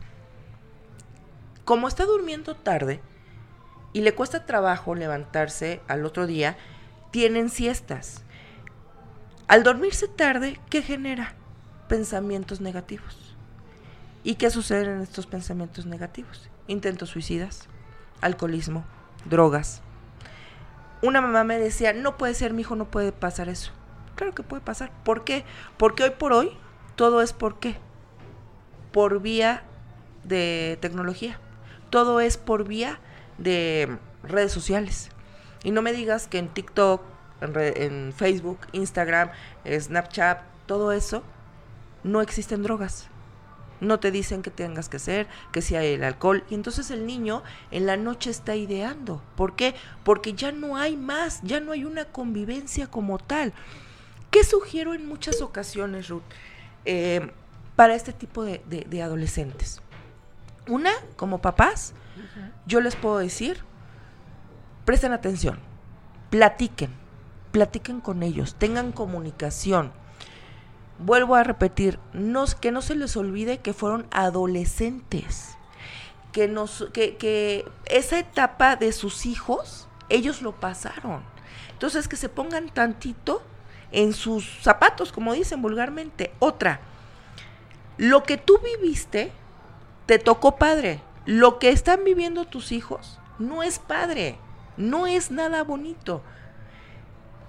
Como 1.64 1.88
está 1.88 2.06
durmiendo 2.06 2.56
tarde 2.56 3.02
y 3.94 4.02
le 4.02 4.16
cuesta 4.16 4.48
trabajo 4.48 4.96
levantarse 4.96 5.80
al 5.88 6.08
otro 6.08 6.26
día, 6.26 6.58
tienen 7.12 7.50
siestas. 7.50 8.24
Al 9.48 9.62
dormirse 9.62 10.08
tarde, 10.08 10.60
¿qué 10.72 10.82
genera? 10.82 11.36
Pensamientos 11.88 12.62
negativos. 12.62 13.36
¿Y 14.24 14.36
qué 14.36 14.50
sucede 14.50 14.92
en 14.92 15.02
estos 15.02 15.28
pensamientos 15.28 15.86
negativos? 15.86 16.50
Intentos 16.70 17.10
suicidas, 17.10 17.68
alcoholismo, 18.22 18.86
drogas, 19.26 19.82
una 21.02 21.22
mamá 21.22 21.44
me 21.44 21.58
decía, 21.58 21.94
no 21.94 22.18
puede 22.18 22.34
ser, 22.34 22.54
mi 22.54 22.62
hijo, 22.62 22.76
no 22.76 22.86
puede 22.86 23.12
pasar 23.12 23.50
eso. 23.50 23.72
Claro 24.16 24.36
que 24.36 24.44
puede 24.44 24.62
pasar. 24.62 24.92
¿Por 25.04 25.24
qué? 25.24 25.46
Porque 25.78 26.04
hoy 26.04 26.12
por 26.12 26.34
hoy 26.34 26.52
todo 26.96 27.22
es 27.22 27.32
por 27.32 27.60
qué. 27.60 27.78
Por 28.92 29.22
vía 29.22 29.64
de 30.24 30.78
tecnología. 30.82 31.40
Todo 31.90 32.20
es 32.20 32.38
por 32.38 32.68
vía 32.68 33.00
de 33.38 33.98
redes 34.24 34.52
sociales. 34.52 35.10
Y 35.64 35.72
no 35.72 35.82
me 35.82 35.94
digas 35.94 36.28
que 36.28 36.38
en 36.38 36.50
TikTok, 36.50 37.02
en, 37.42 37.54
en 37.58 38.14
Facebook, 38.14 38.60
Instagram, 38.74 39.32
Snapchat, 39.66 40.42
todo 40.66 40.92
eso, 40.92 41.24
no 42.04 42.22
existen 42.22 42.62
drogas 42.62 43.09
no 43.82 44.00
te 44.00 44.12
dicen 44.12 44.42
que 44.42 44.52
tengas 44.52 44.90
que 44.90 44.98
hacer, 44.98 45.28
que 45.52 45.62
si 45.62 45.76
hay 45.76 45.94
el 45.94 46.04
alcohol. 46.04 46.44
Y 46.50 46.56
entonces 46.56 46.92
el 46.92 47.06
niño 47.06 47.44
en 47.72 47.86
la 47.86 47.98
noche 47.98 48.30
está 48.30 48.56
ideando. 48.56 49.22
¿Por 49.36 49.56
qué? 49.56 49.76
Porque 50.04 50.34
ya 50.34 50.52
no 50.52 50.78
hay 50.78 50.98
más, 50.98 51.42
ya 51.44 51.60
no 51.60 51.72
hay 51.72 51.86
una 51.86 52.06
convivencia 52.06 52.88
como 52.88 53.18
tal. 53.18 53.54
¿Qué 54.32 54.44
sugiero 54.44 54.94
en 54.94 55.08
muchas 55.08 55.42
ocasiones, 55.42 56.10
Ruth, 56.10 56.22
eh, 56.86 57.32
para 57.76 57.96
este 57.96 58.14
tipo 58.14 58.44
de, 58.44 58.62
de, 58.68 59.02
adolescentes? 59.02 59.82
Una, 60.68 60.92
como 61.16 61.42
papás, 61.42 61.94
yo 62.68 62.80
les 62.80 62.96
puedo 62.96 63.18
decir, 63.18 63.64
presten 64.86 65.14
atención, 65.14 65.60
platiquen, 66.30 66.92
platiquen 67.52 68.02
con 68.02 68.22
ellos, 68.22 68.54
tengan 68.56 68.92
comunicación 68.92 69.92
vuelvo 71.00 71.36
a 71.36 71.44
repetir, 71.44 72.00
que 72.60 72.72
no 72.72 72.82
se 72.82 72.96
les 72.96 73.18
olvide 73.18 73.60
que 73.60 73.74
fueron 73.74 74.08
adolescentes, 74.12 75.58
que, 76.32 77.18
que 77.18 77.66
esa 77.86 78.20
etapa 78.20 78.76
de 78.76 78.92
sus 78.92 79.26
hijos, 79.26 79.88
ellos 80.10 80.42
lo 80.42 80.60
pasaron. 80.60 81.24
Entonces, 81.72 82.08
que 82.08 82.18
se 82.18 82.30
pongan 82.30 82.70
tantito 82.70 83.42
en 83.92 84.14
sus 84.14 84.60
zapatos, 84.62 85.12
como 85.12 85.34
dicen 85.34 85.62
vulgarmente. 85.62 86.34
Otra, 86.40 86.82
lo 87.98 88.24
que 88.24 88.38
tú 88.38 88.60
viviste, 88.60 89.32
te 90.06 90.20
tocó 90.20 90.58
padre. 90.58 91.02
Lo 91.26 91.60
que 91.60 91.70
están 91.70 92.04
viviendo 92.04 92.46
tus 92.46 92.72
hijos 92.72 93.20
no 93.38 93.64
es 93.64 93.80
padre, 93.80 94.38
no 94.78 95.08
es 95.08 95.32
nada 95.32 95.64
bonito. 95.64 96.22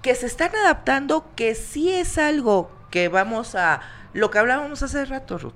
Que 0.01 0.15
se 0.15 0.25
están 0.25 0.55
adaptando, 0.55 1.25
que 1.35 1.55
sí 1.55 1.91
es 1.91 2.17
algo 2.17 2.71
que 2.91 3.07
vamos 3.07 3.55
a, 3.55 3.81
lo 4.13 4.29
que 4.29 4.37
hablábamos 4.37 4.83
hace 4.83 5.05
rato, 5.05 5.37
Ruth, 5.37 5.53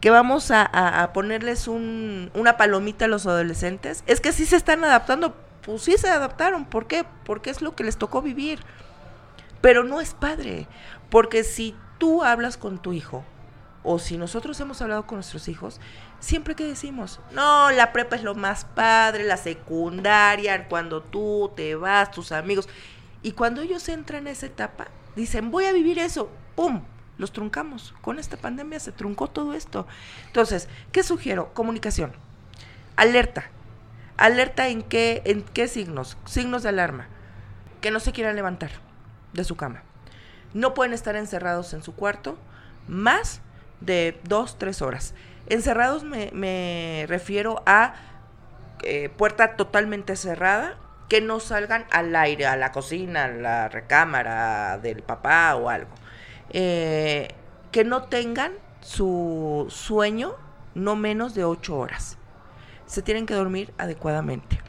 que 0.00 0.10
vamos 0.10 0.50
a, 0.50 1.10
ponerles 1.12 1.68
un, 1.68 2.30
una 2.34 2.56
palomita 2.56 3.04
a 3.04 3.08
los 3.08 3.26
adolescentes, 3.26 4.02
es 4.06 4.20
que 4.20 4.32
sí 4.32 4.46
se 4.46 4.56
están 4.56 4.82
adaptando, 4.82 5.34
pues 5.62 5.82
sí 5.82 5.98
se 5.98 6.08
adaptaron, 6.08 6.64
¿por 6.64 6.86
qué? 6.86 7.04
Porque 7.24 7.50
es 7.50 7.60
lo 7.60 7.76
que 7.76 7.84
les 7.84 7.98
tocó 7.98 8.22
vivir. 8.22 8.60
Pero 9.60 9.84
no 9.84 10.00
es 10.00 10.14
padre, 10.14 10.66
porque 11.10 11.44
si 11.44 11.76
tú 11.98 12.24
hablas 12.24 12.56
con 12.56 12.78
tu 12.78 12.94
hijo, 12.94 13.24
o 13.82 13.98
si 13.98 14.16
nosotros 14.16 14.58
hemos 14.60 14.80
hablado 14.80 15.06
con 15.06 15.16
nuestros 15.16 15.48
hijos, 15.48 15.80
siempre 16.18 16.54
que 16.54 16.64
decimos, 16.64 17.20
no, 17.32 17.70
la 17.70 17.92
prepa 17.92 18.16
es 18.16 18.22
lo 18.22 18.34
más 18.34 18.64
padre, 18.64 19.24
la 19.24 19.36
secundaria, 19.36 20.66
cuando 20.68 21.02
tú 21.02 21.50
te 21.56 21.74
vas, 21.74 22.10
tus 22.10 22.32
amigos, 22.32 22.68
y 23.22 23.32
cuando 23.32 23.60
ellos 23.60 23.86
entran 23.90 24.26
en 24.26 24.32
esa 24.32 24.46
etapa, 24.46 24.88
dicen, 25.14 25.50
voy 25.50 25.66
a 25.66 25.72
vivir 25.72 25.98
eso, 25.98 26.30
¡pum! 26.54 26.82
Los 27.18 27.32
truncamos. 27.32 27.94
Con 28.00 28.18
esta 28.18 28.36
pandemia 28.36 28.80
se 28.80 28.92
truncó 28.92 29.28
todo 29.28 29.52
esto. 29.54 29.86
Entonces, 30.26 30.68
¿qué 30.90 31.02
sugiero? 31.02 31.52
Comunicación. 31.52 32.12
Alerta. 32.96 33.44
Alerta 34.16 34.68
en 34.68 34.82
qué, 34.82 35.22
en 35.24 35.42
qué 35.42 35.68
signos. 35.68 36.16
Signos 36.24 36.62
de 36.62 36.70
alarma. 36.70 37.08
Que 37.80 37.90
no 37.90 38.00
se 38.00 38.12
quieran 38.12 38.36
levantar 38.36 38.70
de 39.32 39.44
su 39.44 39.56
cama. 39.56 39.82
No 40.54 40.74
pueden 40.74 40.92
estar 40.92 41.16
encerrados 41.16 41.74
en 41.74 41.82
su 41.82 41.94
cuarto 41.94 42.38
más 42.88 43.40
de 43.80 44.20
dos, 44.24 44.58
tres 44.58 44.82
horas. 44.82 45.14
Encerrados 45.46 46.04
me, 46.04 47.04
refiero 47.08 47.62
a 47.66 47.94
eh, 48.82 49.08
puerta 49.10 49.56
totalmente 49.56 50.16
cerrada, 50.16 50.76
que 51.08 51.20
no 51.20 51.40
salgan 51.40 51.86
al 51.90 52.14
aire, 52.14 52.46
a 52.46 52.56
la 52.56 52.70
cocina, 52.72 53.24
a 53.24 53.28
la 53.28 53.68
recámara 53.68 54.78
del 54.78 55.02
papá 55.02 55.56
o 55.56 55.68
algo. 55.68 55.90
Eh, 56.50 57.34
que 57.70 57.84
no 57.84 58.04
tengan 58.04 58.52
su 58.80 59.66
sueño 59.70 60.34
no 60.74 60.96
menos 60.96 61.34
de 61.34 61.44
ocho 61.44 61.76
horas. 61.78 62.16
Se 62.86 63.02
tienen 63.02 63.26
que 63.26 63.34
dormir 63.34 63.72
adecuadamente. 63.78 64.60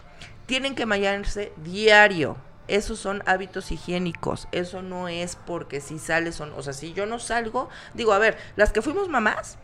Tienen 0.45 0.75
que 0.75 0.85
bañarse 0.85 1.53
diario. 1.57 2.37
Esos 2.67 2.99
son 2.99 3.23
hábitos 3.25 3.71
higiénicos. 3.71 4.47
Eso 4.51 4.81
no 4.81 5.07
es 5.07 5.35
porque 5.35 5.81
si 5.81 5.99
sales 5.99 6.39
o 6.39 6.55
O 6.55 6.61
sea, 6.61 6.73
si 6.73 6.93
yo 6.93 7.05
no 7.05 7.19
salgo, 7.19 7.69
digo, 7.93 8.13
a 8.13 8.19
ver, 8.19 8.37
las 8.55 8.71
que 8.71 8.81
fuimos 8.81 9.09
mamás, 9.09 9.57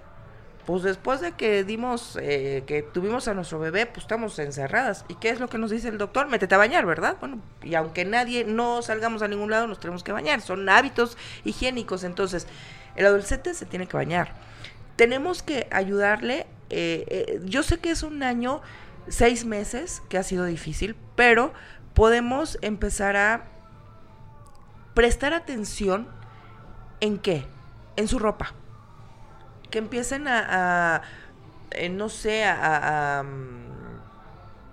pues 0.67 0.83
después 0.83 1.21
de 1.21 1.31
que 1.31 1.63
dimos, 1.63 2.19
eh, 2.21 2.65
que 2.67 2.83
tuvimos 2.83 3.29
a 3.29 3.33
nuestro 3.33 3.57
bebé, 3.57 3.85
pues 3.85 3.99
estamos 3.99 4.37
encerradas. 4.37 5.05
¿Y 5.07 5.15
qué 5.15 5.29
es 5.29 5.39
lo 5.39 5.47
que 5.47 5.57
nos 5.57 5.71
dice 5.71 5.87
el 5.87 5.97
doctor? 5.97 6.27
Métete 6.27 6.55
a 6.55 6.57
bañar, 6.57 6.85
¿verdad? 6.85 7.15
Bueno, 7.21 7.39
y 7.63 7.73
aunque 7.75 8.03
nadie, 8.03 8.43
no 8.43 8.81
salgamos 8.81 9.21
a 9.21 9.29
ningún 9.29 9.49
lado, 9.49 9.65
nos 9.67 9.79
tenemos 9.79 10.03
que 10.03 10.11
bañar. 10.11 10.41
Son 10.41 10.67
hábitos 10.67 11.17
higiénicos. 11.45 12.03
Entonces, 12.03 12.47
el 12.97 13.05
adolescente 13.05 13.53
se 13.53 13.65
tiene 13.65 13.87
que 13.87 13.95
bañar. 13.95 14.33
Tenemos 14.97 15.41
que 15.41 15.69
ayudarle. 15.71 16.47
Eh, 16.69 17.05
eh, 17.07 17.39
yo 17.45 17.63
sé 17.63 17.79
que 17.79 17.89
es 17.89 18.03
un 18.03 18.21
año, 18.21 18.61
seis 19.07 19.45
meses, 19.45 20.01
que 20.09 20.17
ha 20.17 20.23
sido 20.23 20.43
difícil, 20.43 20.97
pero 21.15 21.53
podemos 21.93 22.59
empezar 22.61 23.15
a 23.15 23.45
prestar 24.93 25.33
atención 25.33 26.09
en 26.99 27.19
qué? 27.19 27.47
En 27.95 28.09
su 28.09 28.19
ropa 28.19 28.53
que 29.69 29.79
empiecen 29.79 30.27
a, 30.27 31.01
eh, 31.71 31.89
no 31.89 32.09
sé, 32.09 32.45
a, 32.45 33.19
a 33.19 33.23
mm, 33.23 33.67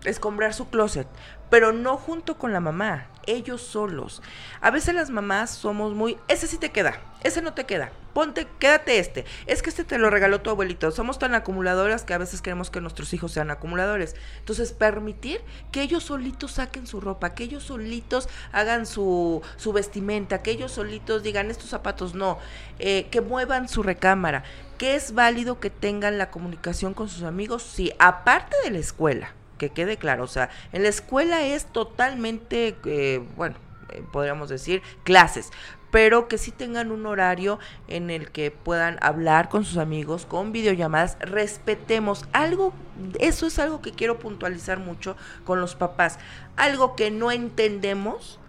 escombrar 0.05 0.55
su 0.55 0.69
closet, 0.69 1.07
pero 1.51 1.73
no 1.73 1.97
junto 1.97 2.37
con 2.39 2.53
la 2.53 2.61
mamá, 2.61 3.07
ellos 3.27 3.63
solos. 3.63 4.23
A 4.61 4.71
veces 4.71 4.95
las 4.95 5.11
mamás 5.11 5.51
somos 5.51 5.95
muy, 5.95 6.19
ese 6.29 6.47
sí 6.47 6.59
te 6.59 6.71
queda, 6.71 7.01
ese 7.23 7.43
no 7.43 7.55
te 7.55 7.65
queda, 7.65 7.91
ponte, 8.13 8.47
quédate 8.59 8.99
este, 8.99 9.25
es 9.47 9.63
que 9.63 9.71
este 9.71 9.85
te 9.85 9.99
lo 9.99 10.09
regaló 10.09 10.41
tu 10.41 10.51
abuelito. 10.51 10.91
Somos 10.91 11.19
tan 11.19 11.35
acumuladoras 11.35 12.05
que 12.05 12.15
a 12.15 12.19
veces 12.19 12.41
queremos 12.41 12.71
que 12.71 12.81
nuestros 12.81 13.13
hijos 13.13 13.33
sean 13.33 13.51
acumuladores. 13.51 14.15
Entonces, 14.39 14.73
permitir 14.73 15.41
que 15.73 15.83
ellos 15.83 16.05
solitos 16.05 16.53
saquen 16.53 16.87
su 16.87 17.01
ropa, 17.01 17.35
que 17.35 17.45
ellos 17.45 17.65
solitos 17.65 18.29
hagan 18.53 18.87
su, 18.87 19.43
su 19.57 19.73
vestimenta, 19.73 20.43
que 20.43 20.53
ellos 20.53 20.73
solitos 20.73 21.23
digan 21.23 21.51
estos 21.51 21.71
zapatos 21.71 22.15
no, 22.15 22.39
eh, 22.79 23.09
que 23.11 23.21
muevan 23.21 23.69
su 23.69 23.83
recámara, 23.83 24.45
que 24.79 24.95
es 24.95 25.13
válido 25.13 25.61
que 25.61 25.71
tengan 25.71 26.19
la 26.19 26.31
comunicación 26.31 26.95
con 26.95 27.09
sus 27.09 27.23
amigos, 27.23 27.63
sí, 27.63 27.93
aparte 27.99 28.57
de 28.65 28.71
la 28.71 28.79
escuela 28.79 29.35
que 29.59 29.71
quede 29.71 29.97
claro, 29.97 30.25
o 30.25 30.29
sea, 30.29 30.51
en 30.73 30.83
la 30.83 30.89
escuela 30.89 31.43
es 31.43 31.67
totalmente, 31.67 32.77
eh, 32.85 33.23
bueno, 33.37 33.57
eh, 33.91 34.03
podríamos 34.13 34.49
decir, 34.49 34.83
clases, 35.05 35.51
pero 35.91 36.27
que 36.27 36.39
sí 36.39 36.51
tengan 36.51 36.91
un 36.91 37.07
horario 37.07 37.61
en 37.87 38.11
el 38.11 38.33
que 38.33 38.51
puedan 38.51 38.99
hablar 39.01 39.49
con 39.49 39.65
sus 39.65 39.77
amigos, 39.77 40.27
con 40.27 40.51
videollamadas, 40.51 41.17
respetemos 41.21 42.25
algo, 42.33 42.73
eso 43.21 43.47
es 43.47 43.61
algo 43.61 43.81
que 43.81 43.93
quiero 43.93 44.19
puntualizar 44.19 44.81
mucho 44.81 45.17
con 45.45 45.61
los 45.61 45.77
papás, 45.77 46.19
algo 46.57 46.97
que 46.97 47.13
no 47.13 47.31
entendemos 47.31 48.41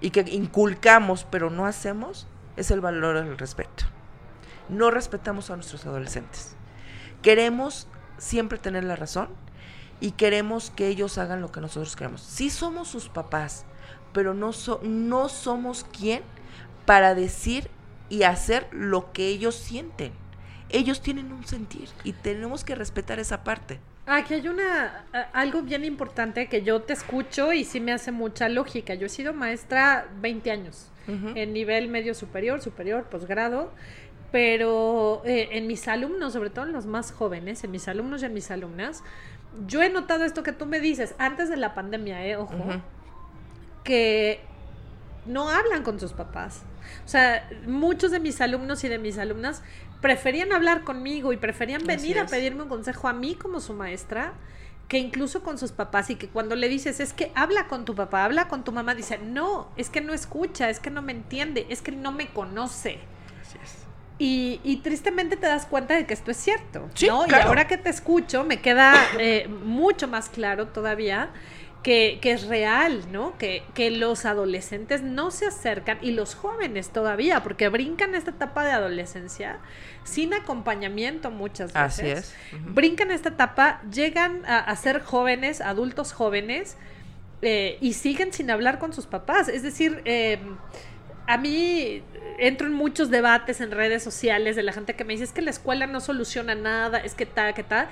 y 0.00 0.10
que 0.10 0.20
inculcamos 0.30 1.26
pero 1.28 1.50
no 1.50 1.66
hacemos, 1.66 2.28
es 2.56 2.70
el 2.70 2.80
valor 2.80 3.16
del 3.16 3.36
respeto. 3.36 3.84
No 4.68 4.92
respetamos 4.92 5.50
a 5.50 5.56
nuestros 5.56 5.84
adolescentes. 5.86 6.54
Queremos 7.20 7.88
siempre 8.18 8.58
tener 8.58 8.84
la 8.84 8.94
razón 8.94 9.28
y 10.02 10.10
queremos 10.10 10.70
que 10.70 10.88
ellos 10.88 11.16
hagan 11.16 11.40
lo 11.40 11.52
que 11.52 11.60
nosotros 11.60 11.94
queremos. 11.94 12.20
Sí 12.20 12.50
somos 12.50 12.88
sus 12.88 13.08
papás, 13.08 13.64
pero 14.12 14.34
no, 14.34 14.50
no 14.82 15.28
somos 15.28 15.84
quien 15.84 16.22
para 16.84 17.14
decir 17.14 17.70
y 18.08 18.24
hacer 18.24 18.66
lo 18.72 19.12
que 19.12 19.28
ellos 19.28 19.54
sienten. 19.54 20.12
ellos 20.70 21.02
tienen 21.02 21.32
un 21.32 21.46
sentir 21.46 21.88
y 22.02 22.14
tenemos 22.14 22.64
que 22.64 22.74
respetar 22.74 23.20
esa 23.20 23.44
parte. 23.44 23.78
Aquí 24.06 24.34
hay 24.34 24.48
una 24.48 25.04
algo 25.32 25.62
bien 25.62 25.84
importante 25.84 26.48
que 26.48 26.62
yo 26.62 26.82
te 26.82 26.94
escucho 26.94 27.52
y 27.52 27.64
sí 27.64 27.78
me 27.78 27.92
hace 27.92 28.10
mucha 28.10 28.48
lógica. 28.48 28.94
Yo 28.94 29.06
he 29.06 29.10
sido 29.10 29.32
maestra 29.32 30.08
20 30.20 30.50
años 30.50 30.88
en 31.06 31.52
nivel 31.52 31.88
medio 31.88 32.14
superior, 32.14 32.60
superior, 32.60 33.04
posgrado, 33.04 33.70
pero 34.32 35.22
eh, 35.26 35.50
en 35.52 35.66
mis 35.66 35.86
alumnos, 35.86 36.32
sobre 36.32 36.50
todo 36.50 36.64
en 36.64 36.72
los 36.72 36.86
más 36.86 37.12
jóvenes, 37.12 37.62
en 37.64 37.70
mis 37.70 37.86
alumnos 37.86 38.22
y 38.22 38.26
en 38.26 38.34
mis 38.34 38.50
alumnas, 38.50 39.04
yo 39.66 39.82
he 39.82 39.90
notado 39.90 40.24
esto 40.24 40.42
que 40.42 40.52
tú 40.52 40.66
me 40.66 40.80
dices 40.80 41.14
antes 41.18 41.48
de 41.48 41.56
la 41.56 41.74
pandemia, 41.74 42.26
eh, 42.26 42.36
ojo, 42.36 42.54
que 43.84 44.40
no 45.26 45.48
hablan 45.48 45.82
con 45.82 46.00
sus 46.00 46.12
papás. 46.12 46.62
O 47.04 47.08
sea, 47.08 47.48
muchos 47.66 48.10
de 48.10 48.20
mis 48.20 48.40
alumnos 48.40 48.82
y 48.84 48.88
de 48.88 48.98
mis 48.98 49.18
alumnas 49.18 49.62
preferían 50.00 50.52
hablar 50.52 50.82
conmigo 50.82 51.32
y 51.32 51.36
preferían 51.36 51.84
venir 51.86 52.18
a 52.18 52.26
pedirme 52.26 52.62
un 52.62 52.68
consejo 52.68 53.08
a 53.08 53.12
mí 53.12 53.34
como 53.34 53.60
su 53.60 53.72
maestra 53.72 54.32
que 54.88 54.98
incluso 54.98 55.42
con 55.42 55.56
sus 55.56 55.72
papás 55.72 56.10
y 56.10 56.16
que 56.16 56.28
cuando 56.28 56.54
le 56.54 56.68
dices 56.68 57.00
es 57.00 57.14
que 57.14 57.32
habla 57.34 57.66
con 57.66 57.86
tu 57.86 57.94
papá, 57.94 58.24
habla 58.24 58.48
con 58.48 58.62
tu 58.62 58.72
mamá, 58.72 58.94
dice, 58.94 59.16
no, 59.16 59.70
es 59.78 59.88
que 59.88 60.02
no 60.02 60.12
escucha, 60.12 60.68
es 60.68 60.80
que 60.80 60.90
no 60.90 61.00
me 61.00 61.12
entiende, 61.12 61.66
es 61.70 61.80
que 61.80 61.92
no 61.92 62.12
me 62.12 62.28
conoce. 62.28 62.98
Así 63.40 63.58
es. 63.64 63.81
Y, 64.22 64.60
y, 64.62 64.76
tristemente 64.76 65.36
te 65.36 65.48
das 65.48 65.66
cuenta 65.66 65.96
de 65.96 66.06
que 66.06 66.14
esto 66.14 66.30
es 66.30 66.36
cierto, 66.36 66.88
¿no? 67.08 67.26
Y 67.26 67.34
ahora 67.34 67.66
que 67.66 67.76
te 67.76 67.90
escucho, 67.90 68.44
me 68.44 68.60
queda 68.60 68.94
eh, 69.18 69.48
mucho 69.48 70.06
más 70.06 70.28
claro 70.28 70.68
todavía 70.68 71.30
que, 71.82 72.20
es 72.22 72.46
real, 72.46 73.02
¿no? 73.10 73.36
Que, 73.36 73.90
los 73.90 74.24
adolescentes 74.24 75.02
no 75.02 75.30
se 75.30 75.46
acercan, 75.46 75.98
y 76.00 76.12
los 76.12 76.34
jóvenes 76.34 76.90
todavía, 76.90 77.42
porque 77.42 77.68
brincan 77.68 78.14
esta 78.14 78.30
etapa 78.30 78.64
de 78.64 78.70
adolescencia 78.70 79.58
sin 80.04 80.34
acompañamiento 80.34 81.30
muchas 81.30 81.72
veces. 81.72 81.98
Así 81.98 82.06
es. 82.06 82.34
Brincan 82.66 83.10
esta 83.10 83.30
etapa, 83.30 83.82
llegan 83.90 84.44
a, 84.46 84.74
ser 84.76 85.02
jóvenes, 85.02 85.60
adultos 85.60 86.12
jóvenes, 86.12 86.76
eh, 87.44 87.76
y 87.80 87.94
siguen 87.94 88.32
sin 88.32 88.52
hablar 88.52 88.78
con 88.78 88.92
sus 88.92 89.06
papás. 89.06 89.48
Es 89.48 89.64
decir, 89.64 90.00
eh, 90.04 90.38
a 91.26 91.38
mí 91.38 92.02
entro 92.38 92.66
en 92.66 92.74
muchos 92.74 93.10
debates 93.10 93.60
en 93.60 93.70
redes 93.70 94.02
sociales 94.02 94.56
de 94.56 94.62
la 94.62 94.72
gente 94.72 94.94
que 94.94 95.04
me 95.04 95.12
dice 95.12 95.24
es 95.24 95.32
que 95.32 95.42
la 95.42 95.50
escuela 95.50 95.86
no 95.86 96.00
soluciona 96.00 96.54
nada, 96.54 96.98
es 96.98 97.14
que 97.14 97.26
tal, 97.26 97.54
que 97.54 97.62
tal, 97.62 97.88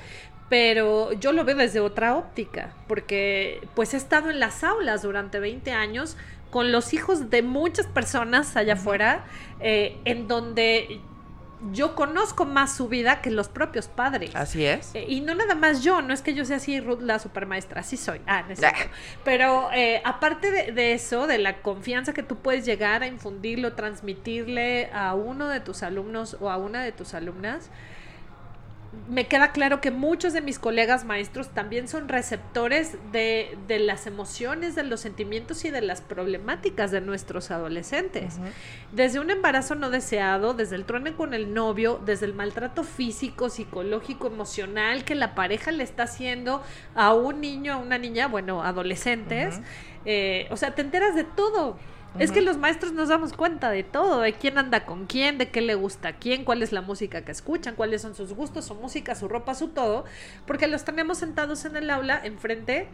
pero 0.49 1.13
yo 1.13 1.33
lo 1.33 1.45
veo 1.45 1.57
desde 1.57 1.81
otra 1.81 2.17
óptica, 2.17 2.75
porque 2.89 3.67
pues 3.75 3.95
he 3.95 3.97
estado 3.97 4.31
en 4.31 4.41
las 4.41 4.65
aulas 4.65 5.03
durante 5.03 5.39
20 5.39 5.71
años 5.73 6.17
con 6.51 6.73
los 6.73 6.93
hijos 6.93 7.31
de 7.31 7.43
muchas 7.43 7.87
personas 7.87 8.57
allá 8.57 8.75
afuera, 8.75 9.25
eh, 9.61 9.99
en 10.05 10.27
donde 10.27 11.01
yo 11.73 11.95
conozco 11.95 12.45
más 12.47 12.75
su 12.75 12.89
vida 12.89 13.21
que 13.21 13.31
los 13.31 13.49
propios 13.49 13.89
padres. 13.89 14.35
Así 14.35 14.65
es. 14.65 14.95
Eh, 14.95 15.05
y 15.09 15.21
no 15.21 15.35
nada 15.35 15.55
más 15.55 15.83
yo, 15.83 16.03
no 16.03 16.15
es 16.15 16.23
que 16.23 16.35
yo 16.35 16.45
sea 16.45 16.57
así 16.57 16.81
Ruth 16.81 17.01
la 17.01 17.19
supermaestra, 17.19 17.81
así 17.81 17.97
soy. 17.97 18.21
Ah, 18.27 18.45
no 18.49 18.55
Pero 19.25 19.71
eh, 19.73 20.01
aparte 20.05 20.51
de, 20.51 20.73
de, 20.73 20.93
eso, 20.93 21.27
de 21.27 21.39
la 21.39 21.63
confianza 21.63 22.13
que 22.13 22.23
tú 22.23 22.37
puedes 22.37 22.65
llegar 22.65 23.03
a 23.03 23.07
infundirlo, 23.07 23.75
transmitirle 23.75 24.91
a 24.93 25.15
uno 25.15 25.49
de 25.49 25.61
tus 25.61 25.83
alumnos 25.83 26.37
o 26.41 26.51
a 26.51 26.57
una 26.57 26.83
de 26.83 26.93
tus 26.93 27.15
alumnas, 27.15 27.71
me 29.09 29.29
queda 29.29 29.53
claro 29.53 29.81
que 29.81 29.93
muchos 29.93 30.33
de 30.33 30.41
mis 30.41 30.59
colegas 30.59 31.05
maestros 31.05 31.51
también 31.51 31.87
son 31.87 32.09
receptores 32.09 32.97
de, 33.13 33.57
las 33.69 34.09
emociones, 34.09 34.75
de 34.75 34.83
los 34.83 35.01
sentimientos 35.01 35.65
y 35.65 35.71
de 35.71 35.81
las 35.81 36.01
problemáticas 36.01 36.91
de 36.91 37.01
nuestros 37.01 37.53
adolescentes. 37.53 38.39
Desde 38.91 39.21
un 39.21 39.31
embarazo 39.31 39.77
no 39.77 39.91
deseado, 39.91 40.55
desde 40.55 40.75
el 40.75 40.85
truene 40.85 41.15
con 41.15 41.35
el 41.35 41.55
novio, 41.55 42.01
desde 42.05 42.27
el 42.27 42.35
maltrato 42.35 42.83
físico, 42.83 43.49
psicológico, 43.49 44.27
emocional 44.27 45.05
que 45.05 45.15
la 45.15 45.37
pareja 45.37 45.71
le 45.71 45.85
está 45.85 46.05
haciendo 46.05 46.63
a 46.97 47.15
un 47.15 47.41
niño, 47.41 47.75
a 47.75 47.77
una 47.77 47.97
niña, 47.97 48.27
bueno, 48.27 48.65
adolescentes. 48.65 49.61
Eh, 50.05 50.49
o 50.51 50.57
sea, 50.57 50.75
te 50.75 50.83
enteras 50.83 51.15
de 51.15 51.25
todo. 51.25 51.77
Es 52.19 52.33
que 52.33 52.41
los 52.41 52.59
maestros 52.59 52.93
nos 52.93 53.09
damos 53.09 53.33
cuenta 53.33 53.71
de 53.71 53.83
todo, 53.83 54.21
de 54.21 54.33
quién 54.33 54.59
anda 54.59 54.85
con 54.85 55.07
quién, 55.07 55.39
de 55.39 55.51
qué 55.51 55.61
le 55.61 55.75
gusta 55.75 56.09
a 56.09 56.13
quién, 56.15 56.45
cuál 56.45 56.63
es 56.63 56.73
la 56.73 56.83
música 56.83 57.23
que 57.23 57.33
escuchan, 57.33 57.77
cuáles 57.77 58.03
son 58.03 58.15
sus 58.15 58.33
gustos, 58.33 58.65
su 58.65 58.75
música, 58.75 59.15
su 59.15 59.29
ropa, 59.29 59.55
su 59.55 59.69
todo, 59.69 60.05
porque 60.47 60.67
los 60.67 60.85
tenemos 60.85 61.19
sentados 61.19 61.65
en 61.65 61.77
el 61.77 61.89
aula 61.89 62.21
enfrente 62.23 62.89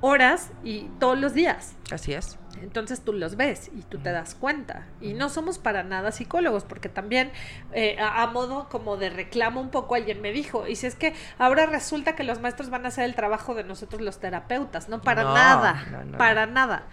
horas 0.00 0.50
y 0.62 0.84
todos 1.00 1.18
los 1.18 1.34
días. 1.34 1.74
Así 1.90 2.12
es. 2.12 2.38
Entonces 2.62 3.02
tú 3.02 3.12
los 3.12 3.36
ves 3.36 3.70
y 3.76 3.82
tú 3.82 3.98
te 3.98 4.10
das 4.10 4.34
cuenta. 4.34 4.86
Y 5.00 5.14
no 5.14 5.28
somos 5.28 5.58
para 5.58 5.84
nada 5.84 6.10
psicólogos, 6.10 6.64
porque 6.64 6.88
también 6.88 7.30
eh, 7.72 7.96
a, 8.00 8.26
modo 8.26 8.68
como 8.68 8.96
de 8.96 9.10
reclamo 9.10 9.60
un 9.60 9.70
poco 9.70 9.94
alguien 9.94 10.20
me 10.20 10.32
dijo, 10.32 10.66
y 10.66 10.76
si 10.76 10.86
es 10.86 10.94
que 10.94 11.14
ahora 11.38 11.66
resulta 11.66 12.16
que 12.16 12.24
los 12.24 12.40
maestros 12.40 12.70
van 12.70 12.84
a 12.84 12.88
hacer 12.88 13.04
el 13.04 13.14
trabajo 13.14 13.54
de 13.54 13.64
nosotros 13.64 14.02
los 14.02 14.18
terapeutas, 14.18 14.88
no 14.88 15.00
para 15.02 15.22
nada, 15.22 16.04
para 16.16 16.46
nada. 16.46 16.86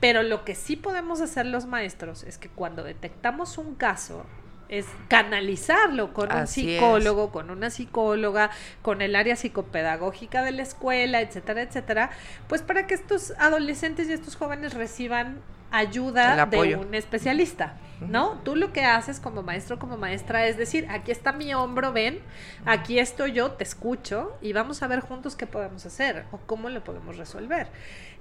Pero 0.00 0.22
lo 0.22 0.44
que 0.44 0.54
sí 0.54 0.76
podemos 0.76 1.20
hacer 1.20 1.46
los 1.46 1.66
maestros 1.66 2.22
es 2.24 2.38
que 2.38 2.48
cuando 2.48 2.82
detectamos 2.82 3.58
un 3.58 3.74
caso, 3.74 4.24
es 4.68 4.86
canalizarlo 5.08 6.12
con 6.12 6.32
un 6.32 6.46
psicólogo, 6.46 7.30
con 7.30 7.50
una 7.50 7.70
psicóloga, 7.70 8.50
con 8.82 9.00
el 9.00 9.14
área 9.14 9.36
psicopedagógica 9.36 10.42
de 10.42 10.52
la 10.52 10.62
escuela, 10.62 11.20
etcétera, 11.20 11.62
etcétera, 11.62 12.10
pues 12.48 12.62
para 12.62 12.86
que 12.86 12.94
estos 12.94 13.32
adolescentes 13.38 14.08
y 14.08 14.12
estos 14.12 14.36
jóvenes 14.36 14.74
reciban 14.74 15.40
ayuda 15.70 16.46
de 16.46 16.76
un 16.76 16.94
especialista, 16.94 17.76
¿no? 18.00 18.40
Tú 18.44 18.56
lo 18.56 18.72
que 18.72 18.84
haces 18.84 19.20
como 19.20 19.42
maestro, 19.42 19.78
como 19.78 19.96
maestra, 19.96 20.46
es 20.46 20.56
decir, 20.56 20.86
aquí 20.90 21.10
está 21.10 21.32
mi 21.32 21.54
hombro, 21.54 21.92
ven, 21.92 22.20
aquí 22.64 22.98
estoy 22.98 23.32
yo, 23.32 23.52
te 23.52 23.64
escucho 23.64 24.36
y 24.40 24.52
vamos 24.52 24.82
a 24.82 24.86
ver 24.86 25.00
juntos 25.00 25.36
qué 25.36 25.46
podemos 25.46 25.84
hacer 25.84 26.24
o 26.30 26.38
cómo 26.38 26.70
lo 26.70 26.82
podemos 26.84 27.16
resolver. 27.16 27.68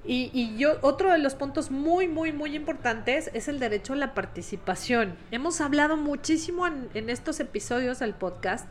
Y, 0.08 0.56
yo, 0.58 0.78
otro 0.82 1.12
de 1.12 1.18
los 1.18 1.34
puntos 1.34 1.72
muy, 1.72 2.08
muy, 2.08 2.32
muy 2.32 2.56
importantes 2.56 3.32
es 3.34 3.48
el 3.48 3.60
derecho 3.60 3.94
a 3.94 3.96
la 3.96 4.13
participación. 4.13 5.15
Hemos 5.32 5.62
hablado 5.62 5.98
muchísimo 5.98 6.68
en, 6.68 6.89
en 6.94 7.10
estos 7.10 7.39
episodios 7.39 8.00
del 8.00 8.13
podcast 8.13 8.68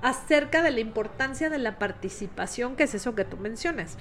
acerca 0.00 0.62
de 0.62 0.70
la 0.70 0.80
importancia 0.80 1.50
de 1.50 1.58
la 1.58 1.78
participación, 1.78 2.76
que 2.76 2.84
es 2.84 2.94
eso 2.94 3.14
que 3.14 3.24
tú 3.24 3.36
mencionas 3.36 3.98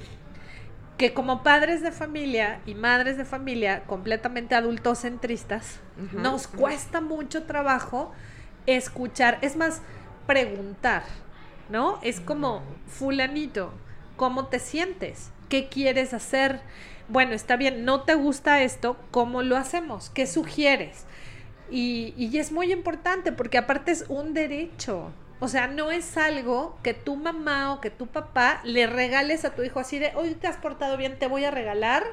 que 1.00 1.13
como 1.13 1.44
padres 1.44 1.82
de 1.82 1.94
familia 1.94 2.60
y 2.65 2.76
madres 2.76 3.15
de 3.15 3.24
familia 3.24 3.86
completamente 3.86 4.54
adultocentristas, 4.54 5.80
nos 6.12 6.48
cuesta 6.48 7.00
mucho 7.00 7.44
trabajo 7.44 8.12
escuchar, 8.65 9.39
es 9.42 9.56
más, 9.56 9.82
preguntar, 10.28 11.04
¿no? 11.70 12.00
Es 12.02 12.20
como, 12.20 12.63
fulanito, 12.86 13.72
¿cómo 14.18 14.48
te 14.48 14.60
sientes? 14.60 15.32
¿Qué 15.50 15.68
quieres 15.68 16.14
hacer? 16.14 16.62
Bueno, 17.08 17.34
está 17.34 17.58
bien, 17.58 17.86
no 17.86 18.04
te 18.04 18.14
gusta 18.14 18.62
esto, 18.62 18.98
¿cómo 19.12 19.42
lo 19.42 19.58
hacemos? 19.58 20.10
¿Qué 20.12 20.28
sugieres? 20.28 21.06
Y, 21.72 22.14
y 22.18 22.38
es 22.38 22.52
muy 22.52 22.72
importante 22.72 23.32
porque 23.32 23.58
aparte 23.58 23.92
es 23.92 24.06
un 24.08 24.34
derecho. 24.34 25.12
O 25.42 25.48
sea, 25.48 25.68
no 25.68 25.92
es 25.92 26.18
algo 26.18 26.78
que 26.84 26.94
tu 26.94 27.16
mamá 27.16 27.74
o 27.74 27.82
que 27.82 27.90
tu 27.90 28.08
papá 28.08 28.60
le 28.64 28.88
regales 28.88 29.46
a 29.46 29.56
tu 29.56 29.64
hijo 29.64 29.80
así 29.80 29.98
de, 29.98 30.12
hoy 30.16 30.36
te 30.36 30.48
has 30.48 30.58
portado 30.58 30.98
bien, 30.98 31.18
te 31.18 31.28
voy 31.28 31.46
a 31.46 31.52
regalar 31.52 32.04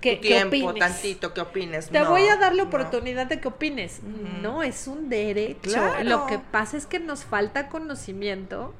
que, 0.00 0.16
tiempo, 0.16 0.74
tantito, 0.74 1.32
que 1.32 1.40
opines. 1.40 1.88
Te 1.88 2.02
voy 2.02 2.26
a 2.26 2.36
dar 2.36 2.54
la 2.54 2.64
oportunidad 2.64 3.26
de 3.26 3.40
que 3.40 3.48
opines. 3.48 4.00
No, 4.42 4.62
es 4.62 4.86
un 4.86 5.08
derecho. 5.08 5.80
Lo 6.02 6.26
que 6.26 6.38
pasa 6.38 6.76
es 6.76 6.86
que 6.86 6.98
nos 6.98 7.24
falta 7.24 7.68
conocimiento 7.68 8.74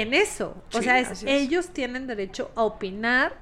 en 0.00 0.14
eso. 0.14 0.56
O 0.72 0.82
sea, 0.82 1.00
ellos 1.26 1.68
tienen 1.70 2.06
derecho 2.06 2.50
a 2.54 2.62
opinar 2.62 3.34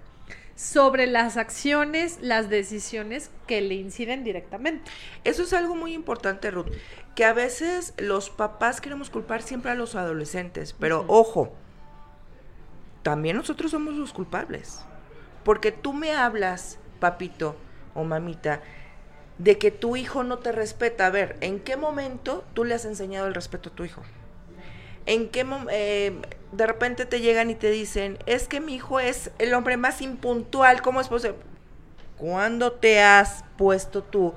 sobre 0.56 1.06
las 1.06 1.36
acciones, 1.36 2.18
las 2.20 2.48
decisiones 2.48 3.30
que 3.46 3.60
le 3.60 3.74
inciden 3.74 4.24
directamente. 4.24 4.90
Eso 5.24 5.42
es 5.42 5.52
algo 5.52 5.74
muy 5.74 5.94
importante, 5.94 6.50
Ruth, 6.50 6.68
que 7.14 7.24
a 7.24 7.32
veces 7.32 7.94
los 7.98 8.30
papás 8.30 8.80
queremos 8.80 9.10
culpar 9.10 9.42
siempre 9.42 9.72
a 9.72 9.74
los 9.74 9.94
adolescentes, 9.94 10.74
pero 10.78 11.04
ojo, 11.08 11.52
también 13.02 13.36
nosotros 13.36 13.72
somos 13.72 13.94
los 13.94 14.12
culpables, 14.12 14.80
porque 15.42 15.72
tú 15.72 15.92
me 15.92 16.12
hablas, 16.12 16.78
papito 17.00 17.56
o 17.94 18.04
mamita, 18.04 18.62
de 19.38 19.58
que 19.58 19.72
tu 19.72 19.96
hijo 19.96 20.22
no 20.22 20.38
te 20.38 20.52
respeta. 20.52 21.06
A 21.06 21.10
ver, 21.10 21.36
¿en 21.40 21.58
qué 21.60 21.76
momento 21.76 22.44
tú 22.54 22.64
le 22.64 22.74
has 22.74 22.84
enseñado 22.84 23.26
el 23.26 23.34
respeto 23.34 23.70
a 23.70 23.74
tu 23.74 23.84
hijo? 23.84 24.02
¿En 25.06 25.28
qué 25.28 25.46
eh, 25.70 26.20
de 26.52 26.66
repente 26.66 27.04
te 27.04 27.20
llegan 27.20 27.50
y 27.50 27.54
te 27.54 27.70
dicen, 27.70 28.18
es 28.26 28.48
que 28.48 28.60
mi 28.60 28.74
hijo 28.74 29.00
es 29.00 29.30
el 29.38 29.52
hombre 29.54 29.76
más 29.76 30.00
impuntual, 30.00 30.82
¿cómo 30.82 31.00
es 31.00 31.08
posible? 31.08 31.36
¿Cuándo 32.16 32.72
te 32.72 33.02
has 33.02 33.44
puesto 33.58 34.02
tú 34.02 34.34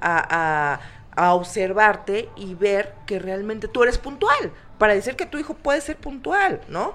a, 0.00 0.80
observarte 1.16 2.30
y 2.34 2.54
ver 2.54 2.94
que 3.06 3.18
realmente 3.18 3.68
tú 3.68 3.82
eres 3.82 3.98
puntual? 3.98 4.52
Para 4.78 4.94
decir 4.94 5.16
que 5.16 5.26
tu 5.26 5.38
hijo 5.38 5.54
puede 5.54 5.80
ser 5.80 5.96
puntual, 5.96 6.62
¿no? 6.68 6.94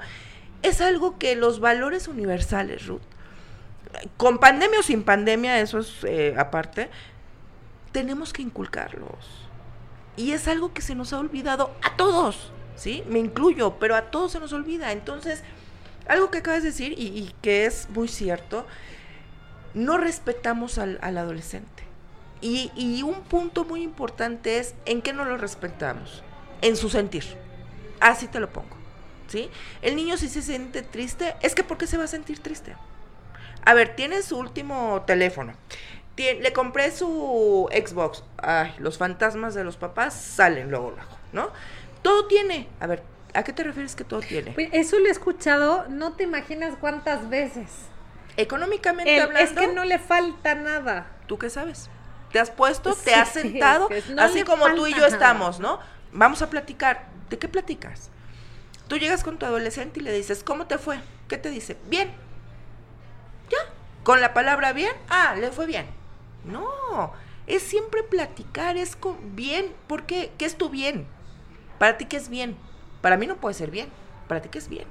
Es 0.64 0.82
algo 0.82 1.20
que 1.20 1.36
los 1.36 1.60
valores 1.60 2.08
universales, 2.08 2.88
Ruth, 2.88 3.04
con 4.18 4.40
pandemia 4.40 4.80
o 4.80 4.84
sin 4.84 5.04
pandemia, 5.04 5.60
eso 5.60 5.80
es 5.80 6.04
eh, 6.04 6.34
aparte, 6.38 6.90
tenemos 7.92 8.34
que 8.34 8.42
inculcarlos. 8.42 9.48
Y 10.18 10.32
es 10.32 10.48
algo 10.48 10.74
que 10.74 10.82
se 10.82 10.96
nos 10.96 11.14
ha 11.14 11.20
olvidado 11.20 11.72
a 11.84 11.96
todos 11.96 12.52
¿sí? 12.76 13.04
Me 13.08 13.20
incluyo, 13.20 13.78
pero 13.80 13.96
a 13.96 14.12
todos 14.12 14.32
se 14.32 14.40
nos 14.40 14.54
olvida. 14.54 14.92
Entonces, 14.92 15.44
algo 16.08 16.32
que 16.32 16.40
acabas 16.40 16.64
de 16.64 16.70
decir 16.70 16.94
y, 16.98 17.34
que 17.42 17.66
es 17.66 17.90
muy 17.90 18.08
cierto, 18.08 18.66
no 19.74 19.98
respetamos 19.98 20.78
al, 20.78 21.00
adolescente. 21.02 21.84
Y, 22.42 22.72
y, 22.76 23.02
un 23.02 23.22
punto 23.24 23.64
muy 23.64 23.82
importante 23.82 24.60
es 24.60 24.76
en 24.86 25.02
qué 25.02 25.14
no 25.14 25.26
lo 25.26 25.38
respetamos, 25.38 26.24
en 26.62 26.76
su 26.76 26.90
sentir. 26.90 27.24
Así 28.00 28.28
te 28.28 28.40
lo 28.40 28.50
pongo. 28.50 28.76
¿sí? 29.28 29.50
El 29.82 29.96
niño 29.96 30.18
si 30.18 30.30
se 30.30 30.42
siente 30.42 30.82
triste, 30.82 31.36
es 31.42 31.56
que 31.56 31.64
¿por 31.64 31.78
qué 31.78 31.88
se 31.88 31.98
va 31.98 32.04
a 32.04 32.08
sentir 32.08 32.40
triste? 32.40 32.76
A 33.66 33.74
ver, 33.74 33.96
tiene 33.96 34.22
su 34.22 34.38
último 34.38 35.04
teléfono. 35.08 35.54
le 36.18 36.54
compré 36.54 36.92
su 36.92 37.68
Xbox. 37.72 38.24
Ay, 38.38 38.74
los 38.78 38.98
fantasmas 38.98 39.56
de 39.56 39.64
los 39.64 39.76
papás 39.76 40.14
salen 40.14 40.70
luego, 40.70 40.92
luego, 40.92 41.18
¿no? 41.34 41.50
Todo 42.06 42.28
tiene. 42.28 42.70
A 42.80 42.86
ver, 42.86 43.02
¿a 43.34 43.44
qué 43.44 43.52
te 43.52 43.64
refieres 43.64 43.96
que 43.96 44.04
todo 44.04 44.20
tiene? 44.20 44.52
Pues 44.52 44.70
eso 44.74 45.00
lo 45.00 45.08
he 45.08 45.10
escuchado, 45.10 45.88
no 45.90 46.14
te 46.14 46.22
imaginas 46.22 46.76
cuántas 46.80 47.30
veces. 47.30 47.68
Económicamente 48.38 49.20
hablando. 49.20 49.40
Es 49.40 49.58
que 49.58 49.74
no 49.74 49.84
le 49.86 49.98
falta 49.98 50.54
nada. 50.54 51.08
¿Tú 51.26 51.40
qué 51.40 51.50
sabes? 51.50 51.90
¿Te 52.32 52.40
has 52.40 52.52
puesto? 52.52 52.94
¿Te 52.94 53.16
has 53.16 53.30
sentado? 53.30 53.90
así 54.20 54.44
como 54.44 54.72
tú 54.76 54.86
y 54.86 54.94
yo 54.94 55.04
estamos, 55.08 55.60
¿no? 55.60 55.80
Vamos 56.12 56.44
a 56.44 56.52
platicar. 56.52 57.08
¿De 57.32 57.40
qué 57.40 57.48
platicas? 57.48 58.12
Tú 58.88 58.98
llegas 58.98 59.24
con 59.24 59.40
tu 59.40 59.48
adolescente 59.48 60.00
y 60.00 60.04
le 60.04 60.14
dices, 60.14 60.44
¿cómo 60.44 60.68
te 60.68 60.78
fue? 60.78 61.00
¿Qué 61.28 61.40
te 61.40 61.50
dice? 61.50 61.76
Bien. 61.88 62.14
¿Ya? 63.50 63.58
Con 64.04 64.22
la 64.22 64.36
palabra 64.36 64.74
bien, 64.74 64.94
ah, 65.10 65.34
le 65.36 65.50
fue 65.50 65.66
bien. 65.66 65.88
No, 66.44 67.14
es 67.48 67.64
siempre 67.64 68.04
platicar, 68.04 68.78
es 68.78 68.96
con 68.96 69.36
bien. 69.36 69.74
¿Por 69.88 70.04
qué? 70.04 70.32
¿Qué 70.38 70.46
es 70.46 70.56
tu 70.56 70.70
bien? 70.70 71.08
Para 71.78 71.98
ti, 71.98 72.06
¿qué 72.06 72.18
es 72.18 72.30
bien? 72.30 72.58
Para 73.02 73.18
mí 73.18 73.28
no 73.28 73.38
puede 73.38 73.54
ser 73.54 73.72
bien. 73.72 73.90
Para 74.28 74.42
ti, 74.42 74.50
¿qué 74.50 74.58
es 74.58 74.70
bien? 74.70 74.86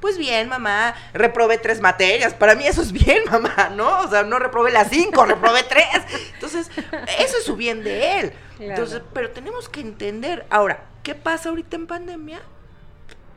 Pues 0.00 0.16
bien, 0.16 0.48
mamá, 0.48 0.94
reprobé 1.12 1.58
tres 1.58 1.80
materias. 1.80 2.32
Para 2.34 2.54
mí 2.54 2.66
eso 2.66 2.82
es 2.82 2.92
bien, 2.92 3.24
mamá, 3.30 3.70
¿no? 3.74 4.00
O 4.00 4.08
sea, 4.08 4.22
no 4.22 4.38
reprobé 4.38 4.70
las 4.70 4.88
cinco, 4.90 5.24
reprobé 5.24 5.64
tres. 5.64 5.86
Entonces, 6.34 6.70
eso 7.18 7.36
es 7.38 7.44
su 7.44 7.56
bien 7.56 7.82
de 7.82 8.20
él. 8.20 8.32
Entonces, 8.60 9.02
pero 9.12 9.30
tenemos 9.30 9.68
que 9.68 9.80
entender. 9.80 10.46
Ahora, 10.50 10.84
¿qué 11.02 11.14
pasa 11.14 11.48
ahorita 11.48 11.76
en 11.76 11.86
pandemia? 11.86 12.40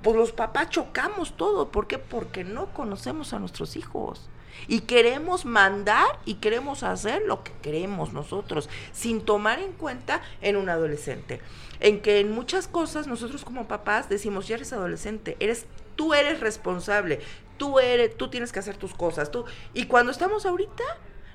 pues 0.02 0.16
los 0.16 0.32
papás 0.32 0.70
chocamos 0.70 1.36
todo. 1.38 1.70
¿Por 1.70 1.88
qué? 1.88 1.98
Porque 1.98 2.44
no 2.44 2.74
conocemos 2.74 3.34
a 3.34 3.40
nuestros 3.40 3.76
hijos. 3.76 4.30
Y 4.68 4.82
queremos 4.82 5.46
mandar 5.46 6.06
y 6.26 6.36
queremos 6.36 6.84
hacer 6.84 7.24
lo 7.26 7.44
que 7.44 7.52
queremos 7.62 8.14
nosotros, 8.14 8.70
sin 8.92 9.22
tomar 9.22 9.60
en 9.60 9.72
cuenta 9.72 10.22
en 10.42 10.56
un 10.56 10.70
adolescente. 10.70 11.42
En 11.82 12.00
que 12.00 12.20
en 12.20 12.32
muchas 12.32 12.68
cosas 12.68 13.08
nosotros 13.08 13.44
como 13.44 13.68
papás 13.68 14.08
decimos, 14.08 14.48
ya 14.48 14.56
eres 14.56 14.72
adolescente, 14.72 15.36
eres, 15.40 15.66
tú 15.96 16.14
eres 16.14 16.40
responsable, 16.40 17.20
tú 17.58 17.80
eres, 17.80 18.16
tú 18.16 18.30
tienes 18.30 18.52
que 18.52 18.60
hacer 18.60 18.78
tus 18.78 18.94
cosas, 18.94 19.32
tú. 19.32 19.46
Y 19.74 19.86
cuando 19.88 20.12
estamos 20.12 20.46
ahorita, 20.46 20.84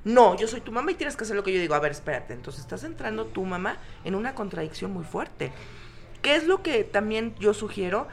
no, 0.05 0.37
yo 0.37 0.47
soy 0.47 0.61
tu 0.61 0.71
mamá 0.71 0.93
y 0.93 0.95
tienes 0.95 1.17
que 1.17 1.25
hacer 1.25 1.37
lo 1.37 1.43
que 1.43 1.53
yo 1.53 1.61
digo. 1.61 1.75
A 1.75 1.81
ver, 1.81 1.91
espérate, 1.91 2.33
entonces 2.33 2.63
estás 2.63 2.85
entrando 2.85 3.27
tu 3.27 3.45
mamá 3.45 3.77
en 4.05 4.15
una 4.15 4.35
contradicción 4.35 4.93
muy 4.93 5.05
fuerte. 5.05 5.53
¿Qué 6.23 6.37
es 6.37 6.47
lo 6.47 6.63
que 6.63 6.85
también 6.85 7.35
yo 7.41 7.53
sugiero? 7.53 8.07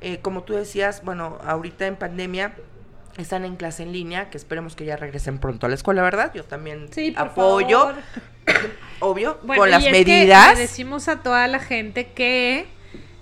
Eh, 0.00 0.20
como 0.22 0.44
tú 0.44 0.54
decías, 0.54 1.04
bueno, 1.04 1.38
ahorita 1.44 1.86
en 1.86 1.96
pandemia 1.96 2.54
están 3.22 3.44
en 3.44 3.56
clase 3.56 3.82
en 3.82 3.92
línea, 3.92 4.30
que 4.30 4.36
esperemos 4.36 4.76
que 4.76 4.84
ya 4.84 4.96
regresen 4.96 5.38
pronto 5.38 5.66
a 5.66 5.68
la 5.68 5.74
escuela, 5.74 6.02
¿verdad? 6.02 6.32
Yo 6.34 6.44
también 6.44 6.88
apoyo, 7.16 7.92
obvio, 9.00 9.38
con 9.40 9.70
las 9.70 9.82
medidas. 9.82 10.54
le 10.54 10.60
decimos 10.60 11.08
a 11.08 11.22
toda 11.22 11.46
la 11.46 11.58
gente 11.58 12.12
que 12.12 12.66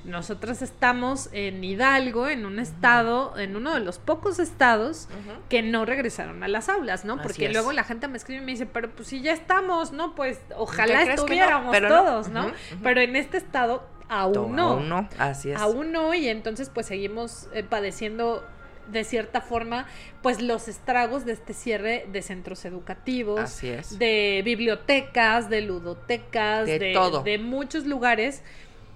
nosotros 0.09 0.63
estamos 0.63 1.29
en 1.33 1.63
Hidalgo, 1.63 2.29
en 2.29 2.47
un 2.47 2.59
estado, 2.59 3.39
en 3.39 3.57
uno 3.57 3.75
de 3.75 3.81
los 3.81 3.99
pocos 3.99 4.39
estados 4.39 5.09
que 5.49 5.63
no 5.63 5.85
regresaron 5.85 6.43
a 6.43 6.49
las 6.49 6.69
aulas, 6.69 7.05
¿no? 7.05 7.21
Porque 7.21 7.51
luego 7.51 7.73
la 7.73 7.85
gente 7.85 8.09
me 8.09 8.17
escribe 8.17 8.43
y 8.43 8.45
me 8.45 8.53
dice, 8.53 8.67
pero 8.67 8.91
pues 8.91 9.09
si 9.09 9.21
ya 9.21 9.33
estamos, 9.33 9.93
¿no? 9.93 10.15
Pues 10.15 10.41
ojalá 10.57 11.03
estuviéramos 11.03 11.77
todos, 11.81 12.29
¿no? 12.29 12.51
Pero 12.83 13.01
en 13.01 13.17
este 13.17 13.37
estado 13.37 13.87
aún 14.09 14.57
no. 14.57 14.71
Aún 14.71 14.89
no, 14.89 15.09
así 15.19 15.51
es. 15.51 15.61
Aún 15.61 15.93
no, 15.93 16.15
y 16.15 16.29
entonces 16.29 16.71
pues 16.73 16.87
seguimos 16.87 17.49
eh, 17.53 17.63
padeciendo 17.63 18.45
de 18.91 19.05
cierta 19.05 19.41
forma, 19.41 19.87
pues 20.23 20.41
los 20.43 20.69
estragos 20.69 21.25
de 21.25 21.33
este 21.33 21.55
cierre 21.55 22.07
de 22.11 22.23
centros 22.23 22.65
educativos, 22.65 23.41
Así 23.41 23.69
es. 23.69 23.99
de 23.99 24.43
bibliotecas, 24.45 25.49
de 25.51 25.63
ludotecas, 25.63 26.67
de, 26.67 26.93
todo. 26.93 27.23
de 27.23 27.39
muchos 27.39 27.87
lugares 27.87 28.43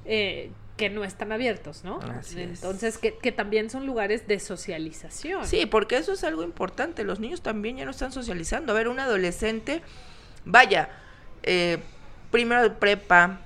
eh, 0.05 0.51
que 0.77 0.91
no 0.91 1.05
están 1.05 1.33
abiertos, 1.33 1.85
¿no? 1.85 2.01
Así 2.01 2.41
Entonces, 2.41 2.99
que, 2.99 3.17
que, 3.17 3.31
también 3.31 3.71
son 3.71 3.87
lugares 3.87 4.27
de 4.27 4.41
socialización. 4.41 5.47
Sí, 5.47 5.67
porque 5.67 5.97
eso 5.97 6.13
es 6.15 6.25
algo 6.25 6.43
importante. 6.43 7.05
Los 7.05 7.21
niños 7.21 7.43
también 7.43 7.77
ya 7.77 7.85
no 7.85 7.91
están 7.91 8.11
socializando. 8.11 8.73
A 8.73 8.77
ver, 8.77 8.89
un 8.89 8.99
adolescente, 8.99 9.83
vaya, 10.45 10.89
eh, 11.43 11.79
primero 12.31 12.63
de 12.63 12.71
prepa, 12.71 13.41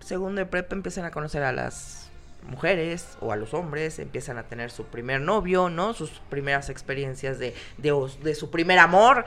segundo 0.00 0.40
de 0.40 0.46
prepa 0.46 0.76
empiezan 0.76 1.04
a 1.04 1.10
conocer 1.10 1.42
a 1.42 1.52
las 1.52 2.05
mujeres 2.46 3.16
o 3.20 3.32
a 3.32 3.36
los 3.36 3.54
hombres, 3.54 3.98
empiezan 3.98 4.38
a 4.38 4.44
tener 4.44 4.70
su 4.70 4.84
primer 4.84 5.20
novio, 5.20 5.68
¿no? 5.68 5.94
Sus 5.94 6.10
primeras 6.30 6.70
experiencias 6.70 7.38
de, 7.38 7.54
de, 7.78 8.34
su 8.34 8.50
primer 8.50 8.78
amor. 8.78 9.24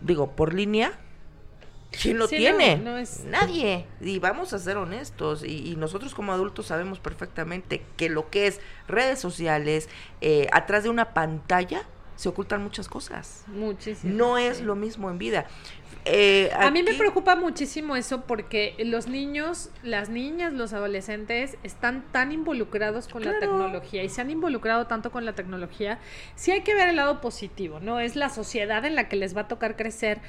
Digo, 0.00 0.32
por 0.32 0.54
línea, 0.54 0.92
¿quién 1.90 2.18
lo 2.18 2.28
tiene? 2.28 2.76
Nadie. 3.26 3.86
Y 4.00 4.18
vamos 4.18 4.52
a 4.52 4.58
ser 4.58 4.76
honestos. 4.76 5.44
Y, 5.44 5.76
nosotros 5.76 6.14
como 6.14 6.32
adultos 6.32 6.66
sabemos 6.66 7.00
perfectamente 7.00 7.82
que 7.96 8.08
lo 8.08 8.30
que 8.30 8.46
es 8.46 8.60
redes 8.88 9.18
sociales, 9.18 9.88
eh, 10.20 10.48
atrás 10.52 10.84
de 10.84 10.90
una 10.90 11.14
pantalla, 11.14 11.84
se 12.16 12.28
ocultan 12.28 12.62
muchas 12.62 12.88
cosas. 12.88 13.44
Muchísimo. 13.48 14.14
No 14.14 14.38
es 14.38 14.60
lo 14.60 14.76
mismo 14.76 15.10
en 15.10 15.18
vida. 15.18 15.46
Eh, 16.06 16.50
a 16.54 16.70
mí 16.70 16.82
me 16.82 16.94
preocupa 16.94 17.34
muchísimo 17.34 17.96
eso 17.96 18.22
porque 18.26 18.74
los 18.78 19.06
niños, 19.06 19.70
las 19.82 20.10
niñas, 20.10 20.52
los 20.52 20.74
adolescentes 20.74 21.56
están 21.62 22.04
tan 22.12 22.30
involucrados 22.30 23.08
con 23.08 23.24
la 23.24 23.38
tecnología 23.38 24.02
y 24.02 24.10
se 24.10 24.20
han 24.20 24.30
involucrado 24.30 24.86
tanto 24.86 25.10
con 25.10 25.24
la 25.24 25.34
tecnología. 25.34 25.98
Sí 26.34 26.50
hay 26.50 26.60
que 26.60 26.74
ver 26.74 26.88
el 26.88 26.96
lado 26.96 27.20
positivo, 27.20 27.80
¿no? 27.80 28.00
Es 28.00 28.16
la 28.16 28.28
sociedad 28.28 28.84
en 28.84 28.94
la 28.94 29.08
que 29.08 29.16
les 29.16 29.34
va 29.34 29.42
a 29.42 29.48
tocar 29.48 29.76
crecer, 29.76 30.20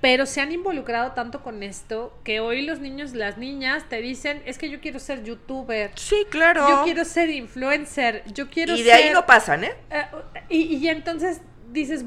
pero 0.00 0.26
se 0.26 0.40
han 0.40 0.50
involucrado 0.50 1.12
tanto 1.12 1.40
con 1.40 1.62
esto 1.62 2.18
que 2.24 2.40
hoy 2.40 2.62
los 2.62 2.80
niños, 2.80 3.14
las 3.14 3.38
niñas 3.38 3.88
te 3.88 4.02
dicen, 4.02 4.42
es 4.44 4.58
que 4.58 4.70
yo 4.70 4.80
quiero 4.80 4.98
ser 4.98 5.22
youtuber. 5.22 5.92
Sí, 5.94 6.26
claro. 6.30 6.68
Yo 6.68 6.82
quiero 6.84 7.04
ser 7.04 7.30
influencer, 7.30 8.24
yo 8.32 8.50
quiero 8.50 8.74
Y 8.74 8.82
de 8.82 8.92
ahí 8.92 9.10
no 9.12 9.24
pasan, 9.24 9.64
¿eh? 9.64 9.74
eh 9.90 10.04
y, 10.48 10.76
y 10.76 10.88
entonces 10.88 11.40
dices, 11.70 12.04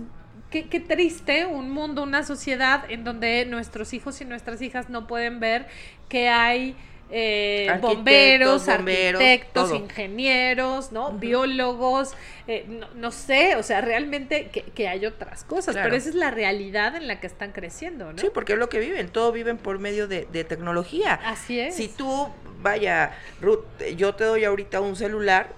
Qué, 0.50 0.64
triste 0.80 1.46
un 1.46 1.70
mundo, 1.70 2.02
una 2.02 2.24
sociedad 2.24 2.90
en 2.90 3.04
donde 3.04 3.46
nuestros 3.46 3.94
hijos 3.94 4.20
y 4.22 4.26
nuestras 4.26 4.62
hijas 4.64 4.90
no 4.90 5.06
pueden 5.06 5.40
ver 5.40 5.68
que 6.08 6.28
hay 6.28 6.76
eh, 7.12 7.72
bomberos, 7.80 8.68
arquitectos, 8.68 9.72
ingenieros, 9.74 10.92
¿no? 10.92 11.12
Biólogos, 11.12 12.16
eh, 12.48 12.66
no, 12.96 13.12
sé, 13.12 13.58
o 13.58 13.64
sea, 13.64 13.82
realmente 13.82 14.50
que, 14.50 14.88
hay 14.88 15.06
otras 15.06 15.44
cosas, 15.44 15.76
pero 15.76 15.96
esa 15.96 16.10
es 16.10 16.16
la 16.16 16.32
realidad 16.32 16.96
en 16.96 17.08
la 17.08 17.20
que 17.20 17.28
están 17.28 17.52
creciendo, 17.52 18.12
¿no? 18.12 18.18
Sí, 18.18 18.30
porque 18.34 18.54
es 18.54 18.60
lo 18.60 18.70
que 18.70 18.80
viven, 18.80 19.10
todo 19.10 19.32
viven 19.32 19.58
por 19.58 19.78
medio 19.78 20.08
de, 20.08 20.28
de 20.32 20.44
tecnología. 20.44 21.14
Así 21.26 21.60
es. 21.60 21.76
Si 21.76 21.90
tú, 21.90 22.30
vaya, 22.62 23.12
Ruth, 23.40 23.66
yo 23.96 24.16
te 24.16 24.24
doy 24.24 24.46
ahorita 24.46 24.82
un 24.82 24.96
celular, 24.96 25.50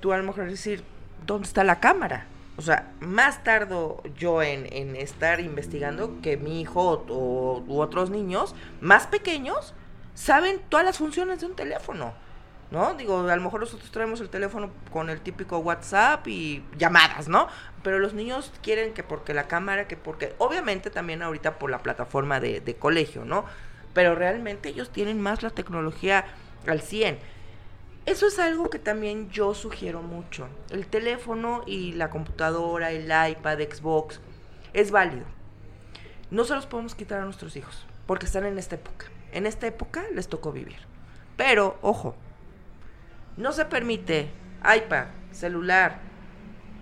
tú 0.00 0.12
a 0.14 0.16
lo 0.16 0.24
mejor 0.24 0.48
decir, 0.48 0.82
¿dónde 1.26 1.48
está 1.48 1.64
la 1.64 1.80
cámara? 1.80 2.28
O 2.56 2.62
sea, 2.62 2.92
más 3.00 3.42
tardo 3.44 4.02
yo 4.16 4.42
en, 4.42 4.96
estar 4.96 5.40
investigando 5.40 6.20
que 6.20 6.36
mi 6.36 6.60
hijo 6.60 7.04
o, 7.08 7.64
u 7.66 7.80
otros 7.80 8.10
niños 8.10 8.54
más 8.80 9.06
pequeños 9.06 9.74
saben 10.14 10.60
todas 10.68 10.84
las 10.84 10.98
funciones 10.98 11.40
de 11.40 11.46
un 11.46 11.56
teléfono. 11.56 12.12
¿No? 12.70 12.94
Digo, 12.94 13.28
a 13.28 13.36
lo 13.36 13.42
mejor 13.42 13.60
nosotros 13.60 13.90
traemos 13.90 14.22
el 14.22 14.30
teléfono 14.30 14.70
con 14.90 15.10
el 15.10 15.20
típico 15.20 15.58
WhatsApp 15.58 16.26
y 16.26 16.64
llamadas, 16.78 17.28
¿no? 17.28 17.48
Pero 17.82 17.98
los 17.98 18.14
niños 18.14 18.50
quieren 18.62 18.94
que 18.94 19.02
porque 19.02 19.34
la 19.34 19.46
cámara, 19.46 19.86
que 19.86 19.98
porque, 19.98 20.34
obviamente 20.38 20.88
también 20.88 21.20
ahorita 21.22 21.58
por 21.58 21.70
la 21.70 21.82
plataforma 21.82 22.40
de, 22.40 22.62
de 22.62 22.74
colegio, 22.76 23.26
¿no? 23.26 23.44
Pero 23.92 24.14
realmente 24.14 24.70
ellos 24.70 24.90
tienen 24.90 25.20
más 25.20 25.42
la 25.42 25.50
tecnología 25.50 26.24
al 26.66 26.80
100. 26.80 27.18
Eso 28.04 28.26
es 28.26 28.40
algo 28.40 28.68
que 28.68 28.80
también 28.80 29.30
yo 29.30 29.54
sugiero 29.54 30.02
mucho. 30.02 30.48
El 30.70 30.88
teléfono 30.88 31.62
y 31.66 31.92
la 31.92 32.10
computadora, 32.10 32.90
el 32.90 33.04
iPad, 33.04 33.58
Xbox, 33.60 34.20
es 34.72 34.90
válido. 34.90 35.24
No 36.30 36.44
se 36.44 36.54
los 36.54 36.66
podemos 36.66 36.96
quitar 36.96 37.20
a 37.20 37.24
nuestros 37.24 37.54
hijos, 37.54 37.86
porque 38.06 38.26
están 38.26 38.44
en 38.44 38.58
esta 38.58 38.74
época. 38.74 39.06
En 39.30 39.46
esta 39.46 39.68
época 39.68 40.02
les 40.12 40.28
tocó 40.28 40.50
vivir. 40.50 40.78
Pero, 41.36 41.78
ojo, 41.80 42.16
no 43.36 43.52
se 43.52 43.66
permite 43.66 44.30
iPad, 44.64 45.06
celular, 45.30 46.00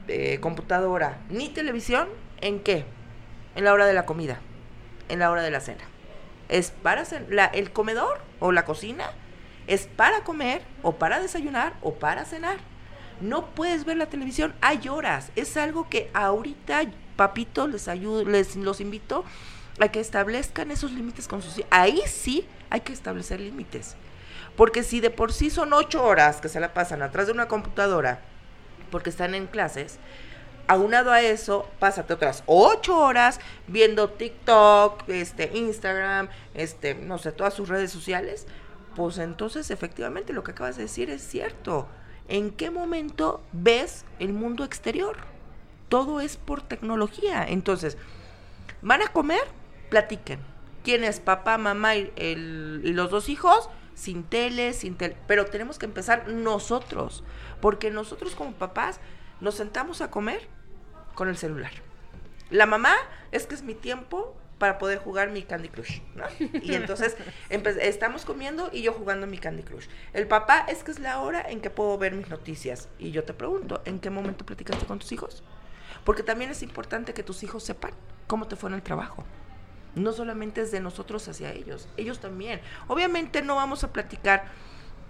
eh, 0.09 0.41
computadora, 0.41 1.21
ni 1.29 1.51
televisión, 1.51 2.09
¿en 2.41 2.61
qué? 2.61 2.87
En 3.57 3.65
la 3.65 3.75
hora 3.75 3.85
de 3.85 3.93
la 3.93 4.07
comida, 4.07 4.41
en 5.11 5.19
la 5.19 5.31
hora 5.31 5.43
de 5.43 5.51
la 5.51 5.61
cena. 5.61 5.85
Es 6.49 6.71
para 6.71 7.05
la, 7.29 7.45
el 7.45 7.73
comedor 7.73 8.21
o 8.41 8.53
la 8.53 8.65
cocina 8.65 9.11
Es 9.71 9.87
para 9.87 10.25
comer 10.25 10.63
o 10.83 10.97
para 10.97 11.21
desayunar 11.21 11.75
o 11.81 11.95
para 11.95 12.25
cenar. 12.25 12.59
No 13.21 13.47
puedes 13.47 13.85
ver 13.85 13.99
la 13.99 14.07
televisión, 14.07 14.53
hay 14.61 14.89
horas. 14.89 15.31
Es 15.37 15.57
algo 15.57 15.89
que 15.89 16.11
ahorita, 16.13 16.83
papito, 17.15 17.69
les 17.69 17.87
ayudo, 17.87 18.25
les 18.25 18.57
los 18.57 18.81
invito 18.81 19.25
a 19.79 19.87
que 19.87 20.01
establezcan 20.01 20.73
esos 20.73 20.91
límites 20.91 21.29
con 21.29 21.41
sus. 21.41 21.63
Ahí 21.71 22.03
sí 22.09 22.49
hay 22.69 22.81
que 22.81 22.93
establecer 22.93 23.39
límites. 23.39 23.95
Porque 24.57 24.83
si 24.83 24.99
de 24.99 25.11
por 25.11 25.33
sí 25.33 25.51
son 25.51 25.73
ocho 25.73 26.03
horas 26.05 26.41
que 26.41 26.49
se 26.49 26.59
la 26.59 26.75
pasan 26.75 27.01
atrás 27.03 27.29
de 27.29 27.33
una 27.33 27.47
computadora 27.47 28.23
porque 28.91 29.11
están 29.11 29.37
en 29.37 29.47
clases, 29.47 30.01
aunado 30.67 31.13
a 31.13 31.21
eso, 31.21 31.69
pásate 31.79 32.13
otras 32.13 32.43
ocho 32.47 32.99
horas 32.99 33.39
viendo 33.69 34.11
TikTok, 34.11 35.09
este, 35.09 35.57
Instagram, 35.57 36.29
este, 36.55 36.95
no 36.95 37.19
sé, 37.19 37.33
todas 37.33 37.55
sus 37.55 37.69
redes 37.69 37.93
sociales, 37.93 38.47
pues 38.95 39.19
entonces 39.19 39.71
efectivamente 39.71 40.33
lo 40.33 40.43
que 40.45 40.53
acabas 40.53 40.77
de 40.77 40.83
decir 40.83 41.11
es 41.11 41.23
cierto. 41.23 41.89
¿En 42.29 42.51
qué 42.51 42.71
momento 42.71 43.43
ves 43.53 44.05
el 44.19 44.33
mundo 44.33 44.65
exterior? 44.65 45.17
Todo 45.89 46.21
es 46.21 46.37
por 46.37 46.63
tecnología. 46.63 47.45
Entonces, 47.45 47.97
¿van 48.83 49.03
a 49.03 49.09
comer? 49.09 49.41
Platiquen. 49.89 50.39
¿Quién 50.85 51.05
es 51.05 51.21
papá, 51.21 51.59
mamá 51.59 51.97
y, 51.97 52.13
los 52.17 53.11
dos 53.11 53.29
hijos? 53.29 53.69
Sin 53.95 54.23
tele, 54.23 54.73
sin 54.73 54.97
tele. 54.97 55.17
Pero 55.27 55.47
tenemos 55.47 55.79
que 55.79 55.87
empezar 55.87 56.29
nosotros. 56.29 57.25
Porque 57.61 57.91
nosotros 57.91 58.35
como 58.35 58.53
papás 58.53 59.01
nos 59.41 59.57
sentamos 59.57 60.01
a 60.01 60.11
comer 60.11 60.49
con 61.15 61.29
el 61.29 61.37
celular. 61.37 61.73
La 62.51 62.67
mamá 62.67 62.95
es 63.33 63.47
que 63.47 63.55
es 63.55 63.63
mi 63.63 63.75
tiempo 63.75 64.37
para 64.61 64.79
poder 64.79 64.99
jugar 64.99 65.31
mi 65.31 65.43
Candy 65.43 65.71
Crush, 65.71 66.01
¿no? 66.15 66.25
Y 66.63 66.75
entonces 66.75 67.17
estamos 67.49 68.27
comiendo 68.27 68.69
y 68.71 68.83
yo 68.83 68.93
jugando 68.93 69.27
mi 69.27 69.39
Candy 69.39 69.63
Crush. 69.63 69.87
El 70.13 70.29
papá 70.29 70.67
es 70.69 70.85
que 70.85 70.91
es 70.91 70.99
la 70.99 71.19
hora 71.21 71.41
en 71.41 71.63
que 71.63 71.71
puedo 71.71 71.97
ver 71.97 72.13
mis 72.13 72.29
noticias. 72.29 72.91
Y 72.99 73.11
yo 73.11 73.25
te 73.25 73.33
pregunto, 73.33 73.81
¿en 73.87 74.01
qué 74.01 74.11
momento 74.11 74.45
platicaste 74.45 74.85
con 74.85 74.99
tus 74.99 75.11
hijos? 75.13 75.43
Porque 76.05 76.23
también 76.23 76.51
es 76.51 76.63
importante 76.63 77.15
que 77.15 77.23
tus 77.23 77.43
hijos 77.43 77.65
sepan 77.65 77.93
cómo 78.27 78.49
te 78.49 78.55
fue 78.55 78.69
en 78.69 78.75
el 78.75 78.83
trabajo. 78.83 79.25
No 79.95 80.13
solamente 80.13 80.61
es 80.61 80.71
de 80.71 80.81
nosotros 80.81 81.27
hacia 81.27 81.53
ellos, 81.53 81.89
ellos 81.97 82.21
también. 82.21 82.61
Obviamente 82.87 83.41
no 83.41 83.57
vamos 83.57 83.83
a 83.83 83.95
platicar 83.95 84.45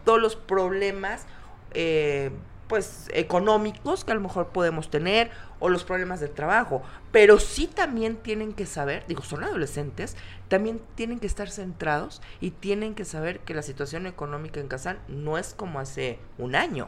todos 0.05 0.21
los 0.21 0.37
problemas 0.37 1.27
eh, 1.73 2.31
pues 2.71 3.09
económicos 3.13 4.05
que 4.05 4.13
a 4.13 4.15
lo 4.15 4.21
mejor 4.21 4.51
podemos 4.51 4.91
tener 4.91 5.33
o 5.59 5.69
los 5.69 5.83
problemas 5.83 6.21
del 6.21 6.31
trabajo, 6.31 6.83
pero 7.11 7.41
sí 7.41 7.67
también 7.67 8.15
tienen 8.15 8.53
que 8.53 8.65
saber, 8.65 9.05
digo, 9.09 9.25
son 9.25 9.43
adolescentes, 9.43 10.17
también 10.47 10.81
tienen 10.95 11.19
que 11.19 11.27
estar 11.27 11.51
centrados 11.51 12.23
y 12.41 12.53
tienen 12.53 12.95
que 12.95 13.05
saber 13.05 13.41
que 13.41 13.55
la 13.55 13.63
situación 13.63 14.07
económica 14.07 14.61
en 14.61 14.69
Kazán 14.69 15.01
no 15.09 15.37
es 15.37 15.53
como 15.53 15.81
hace 15.81 16.21
un 16.39 16.55
año. 16.55 16.87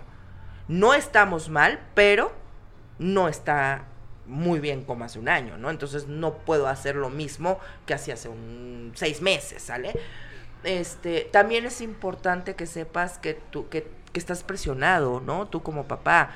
No 0.68 0.94
estamos 0.94 1.48
mal, 1.48 1.80
pero 1.94 2.30
no 3.00 3.26
está 3.26 3.86
muy 4.26 4.60
bien 4.60 4.84
como 4.84 5.04
hace 5.04 5.18
un 5.18 5.28
año, 5.28 5.58
¿no? 5.58 5.68
Entonces 5.68 6.06
no 6.06 6.38
puedo 6.38 6.68
hacer 6.68 6.94
lo 6.94 7.10
mismo 7.10 7.58
que 7.86 7.94
hacía 7.94 8.14
hace 8.14 8.28
un 8.28 8.92
seis 8.94 9.20
meses, 9.20 9.64
¿sale? 9.64 9.94
Este, 10.62 11.28
también 11.32 11.66
es 11.66 11.80
importante 11.80 12.54
que 12.54 12.66
sepas 12.66 13.18
que 13.18 13.34
tú, 13.34 13.68
que 13.68 14.00
que 14.12 14.20
estás 14.20 14.42
presionado, 14.42 15.20
¿no? 15.20 15.46
Tú 15.48 15.62
como 15.62 15.84
papá, 15.84 16.30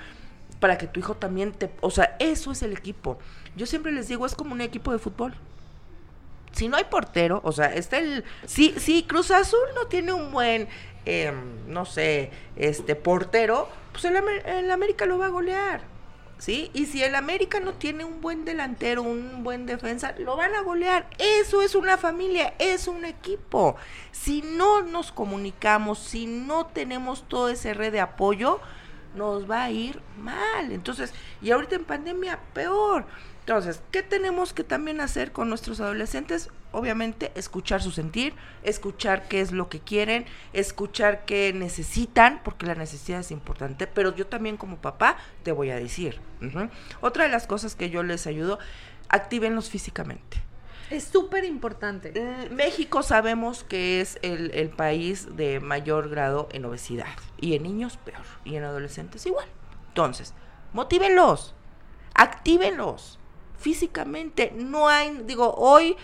para 0.60 0.78
que 0.78 0.86
tu 0.86 1.00
hijo 1.00 1.14
también 1.14 1.52
te... 1.52 1.70
O 1.80 1.90
sea, 1.90 2.16
eso 2.18 2.52
es 2.52 2.62
el 2.62 2.72
equipo. 2.72 3.18
Yo 3.56 3.66
siempre 3.66 3.92
les 3.92 4.08
digo, 4.08 4.26
es 4.26 4.34
como 4.34 4.52
un 4.52 4.60
equipo 4.60 4.92
de 4.92 4.98
fútbol. 4.98 5.34
Si 6.52 6.68
no 6.68 6.76
hay 6.76 6.84
portero, 6.84 7.40
o 7.44 7.52
sea, 7.52 7.66
está 7.74 7.98
el... 7.98 8.24
Si, 8.46 8.70
si 8.78 9.02
Cruz 9.02 9.30
Azul 9.30 9.68
no 9.74 9.86
tiene 9.86 10.12
un 10.12 10.32
buen, 10.32 10.68
em, 11.04 11.68
no 11.68 11.84
sé, 11.84 12.30
este 12.56 12.96
portero, 12.96 13.68
pues 13.92 14.04
el, 14.06 14.16
el 14.16 14.70
América 14.70 15.04
lo 15.04 15.18
va 15.18 15.26
a 15.26 15.30
golear. 15.30 15.95
¿Sí? 16.38 16.70
Y 16.74 16.86
si 16.86 17.02
el 17.02 17.14
América 17.14 17.60
no 17.60 17.72
tiene 17.72 18.04
un 18.04 18.20
buen 18.20 18.44
delantero, 18.44 19.02
un 19.02 19.42
buen 19.42 19.66
defensa, 19.66 20.14
lo 20.18 20.36
van 20.36 20.54
a 20.54 20.62
golear. 20.62 21.08
Eso 21.18 21.62
es 21.62 21.74
una 21.74 21.96
familia, 21.96 22.54
es 22.58 22.88
un 22.88 23.04
equipo. 23.04 23.76
Si 24.12 24.42
no 24.42 24.82
nos 24.82 25.12
comunicamos, 25.12 25.98
si 25.98 26.26
no 26.26 26.66
tenemos 26.66 27.28
todo 27.28 27.48
ese 27.48 27.74
red 27.74 27.92
de 27.92 28.00
apoyo, 28.00 28.60
nos 29.14 29.50
va 29.50 29.64
a 29.64 29.70
ir 29.70 30.00
mal. 30.18 30.72
Entonces, 30.72 31.12
y 31.42 31.50
ahorita 31.50 31.76
en 31.76 31.84
pandemia, 31.84 32.38
peor. 32.52 33.06
Entonces, 33.46 33.80
¿qué 33.92 34.02
tenemos 34.02 34.52
que 34.52 34.64
también 34.64 35.00
hacer 35.00 35.30
con 35.30 35.48
nuestros 35.48 35.78
adolescentes? 35.78 36.50
Obviamente, 36.72 37.30
escuchar 37.36 37.80
su 37.80 37.92
sentir, 37.92 38.34
escuchar 38.64 39.28
qué 39.28 39.40
es 39.40 39.52
lo 39.52 39.68
que 39.68 39.78
quieren, 39.78 40.26
escuchar 40.52 41.24
qué 41.26 41.52
necesitan, 41.52 42.40
porque 42.42 42.66
la 42.66 42.74
necesidad 42.74 43.20
es 43.20 43.30
importante, 43.30 43.86
pero 43.86 44.12
yo 44.16 44.26
también 44.26 44.56
como 44.56 44.78
papá 44.78 45.16
te 45.44 45.52
voy 45.52 45.70
a 45.70 45.76
decir. 45.76 46.18
Otra 47.00 47.22
de 47.22 47.30
las 47.30 47.46
cosas 47.46 47.76
que 47.76 47.88
yo 47.88 48.02
les 48.02 48.26
ayudo, 48.26 48.58
actívenlos 49.08 49.70
físicamente. 49.70 50.42
Es 50.90 51.04
súper 51.04 51.44
importante. 51.44 52.12
México 52.50 53.04
sabemos 53.04 53.62
que 53.62 54.00
es 54.00 54.18
el, 54.22 54.50
el 54.54 54.70
país 54.70 55.36
de 55.36 55.60
mayor 55.60 56.08
grado 56.08 56.48
en 56.50 56.64
obesidad, 56.64 57.14
y 57.40 57.54
en 57.54 57.62
niños 57.62 57.96
peor, 57.96 58.24
y 58.44 58.56
en 58.56 58.64
adolescentes 58.64 59.24
igual. 59.24 59.46
Entonces, 59.90 60.34
motívenlos, 60.72 61.54
actívenlos 62.12 63.20
físicamente. 63.58 64.52
No 64.54 64.88
hay, 64.88 65.22
digo, 65.24 65.54
hoy 65.56 65.96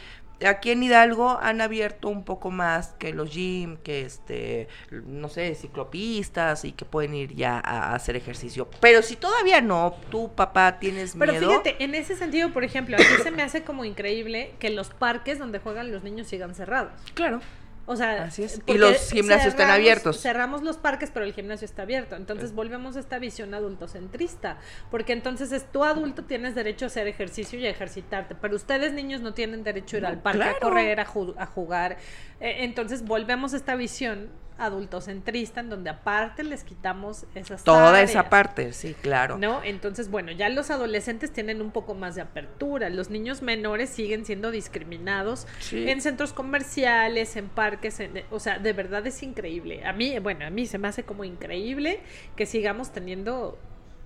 aquí 0.47 0.71
en 0.71 0.83
Hidalgo 0.83 1.39
han 1.41 1.61
abierto 1.61 2.09
un 2.09 2.25
poco 2.25 2.51
más 2.51 2.95
que 2.99 3.13
los 3.13 3.31
gym, 3.33 3.77
que 3.79 4.03
este, 4.03 4.69
no 4.91 5.29
sé, 5.29 5.55
ciclopistas 5.55 6.65
y 6.65 6.73
que 6.73 6.85
pueden 6.85 7.15
ir 7.15 7.35
ya 7.35 7.61
a, 7.65 7.95
hacer 7.95 8.17
ejercicio. 8.17 8.69
Pero 8.81 9.03
si 9.03 9.17
todavía 9.17 9.61
no, 9.61 9.97
tu 10.11 10.33
papá 10.35 10.79
tienes 10.79 11.15
miedo. 11.15 11.33
Pero 11.33 11.49
fíjate, 11.49 11.83
en 11.85 11.95
ese 11.95 12.17
sentido, 12.17 12.53
por 12.53 12.65
ejemplo, 12.65 12.97
a 12.97 13.01
mí 13.01 13.07
se 13.23 13.31
me 13.31 13.43
hace 13.43 13.63
como 13.63 13.85
increíble 13.85 14.55
que 14.59 14.71
los 14.71 14.91
parques 14.91 15.39
donde 15.39 15.59
juegan 15.59 15.93
los 15.93 16.03
niños 16.03 16.27
sigan 16.27 16.55
cerrados. 16.55 16.93
Claro. 17.15 17.41
O 17.85 17.97
sea, 17.97 18.29
y 18.67 18.79
los 18.79 19.11
gimnasios 19.11 19.55
están 19.55 19.71
abiertos. 19.71 20.21
Cerramos 20.21 20.63
los 20.63 20.77
parques, 20.77 21.11
pero 21.13 21.25
el 21.25 21.33
gimnasio 21.33 21.65
está 21.65 21.83
abierto. 21.83 22.15
Entonces 22.15 22.55
volvemos 22.55 22.97
a 22.97 23.01
esta 23.01 23.19
visión 23.19 23.55
adultocentrista, 23.55 24.59
porque 24.91 25.13
entonces 25.13 25.51
es 25.51 25.71
tú 25.73 25.83
adulto 25.83 26.25
tienes 26.25 26.55
derecho 26.55 26.85
a 26.85 26.89
hacer 26.89 27.09
ejercicio 27.09 27.59
y 27.59 27.67
a 27.67 27.71
ejercitarte, 27.71 28.37
pero 28.37 28.55
ustedes 28.55 28.93
niños 28.93 29.21
no 29.21 29.35
tienen 29.35 29.65
derecho 29.65 29.97
a 29.97 29.99
ir 29.99 30.07
al 30.07 30.23
parque 30.23 30.45
a 30.45 30.59
correr, 30.61 31.01
a, 31.01 31.03
a 31.39 31.47
jugar. 31.47 31.97
Eh, 32.41 32.59
entonces 32.61 33.05
volvemos 33.05 33.53
a 33.53 33.57
esta 33.57 33.75
visión 33.75 34.31
adultocentrista 34.59 35.61
en 35.61 35.71
donde 35.71 35.91
aparte 35.91 36.45
les 36.45 36.65
quitamos 36.65 37.27
esas 37.35 37.65
toda 37.65 38.01
esa 38.03 38.29
parte 38.29 38.73
sí 38.73 38.95
claro. 39.01 39.39
no 39.39 39.63
entonces 39.63 40.11
bueno 40.11 40.33
ya 40.33 40.49
los 40.49 40.71
adolescentes 40.71 41.33
tienen 41.33 41.61
un 41.61 41.71
poco 41.71 41.95
más 41.95 42.15
de 42.15 42.23
apertura. 42.23 42.89
Los 42.91 43.11
niños 43.11 43.43
menores 43.43 43.91
siguen 43.91 44.25
siendo 44.25 44.51
discriminados 44.51 45.47
en 45.73 46.01
centros 46.01 46.33
comerciales 46.33 47.37
en 47.37 47.49
parques 47.49 47.99
o 48.31 48.41
sea 48.41 48.59
de 48.59 48.73
verdad 48.73 49.07
es 49.07 49.23
increíble. 49.23 49.85
A 49.85 49.93
mí 49.93 50.19
bueno 50.19 50.47
a 50.47 50.51
mí 50.51 50.67
se 50.67 50.79
me 50.79 50.89
hace 50.89 51.05
como 51.05 51.25
increíble 51.25 52.01
que 52.37 52.47
sigamos 52.47 52.93
teniendo 52.93 53.59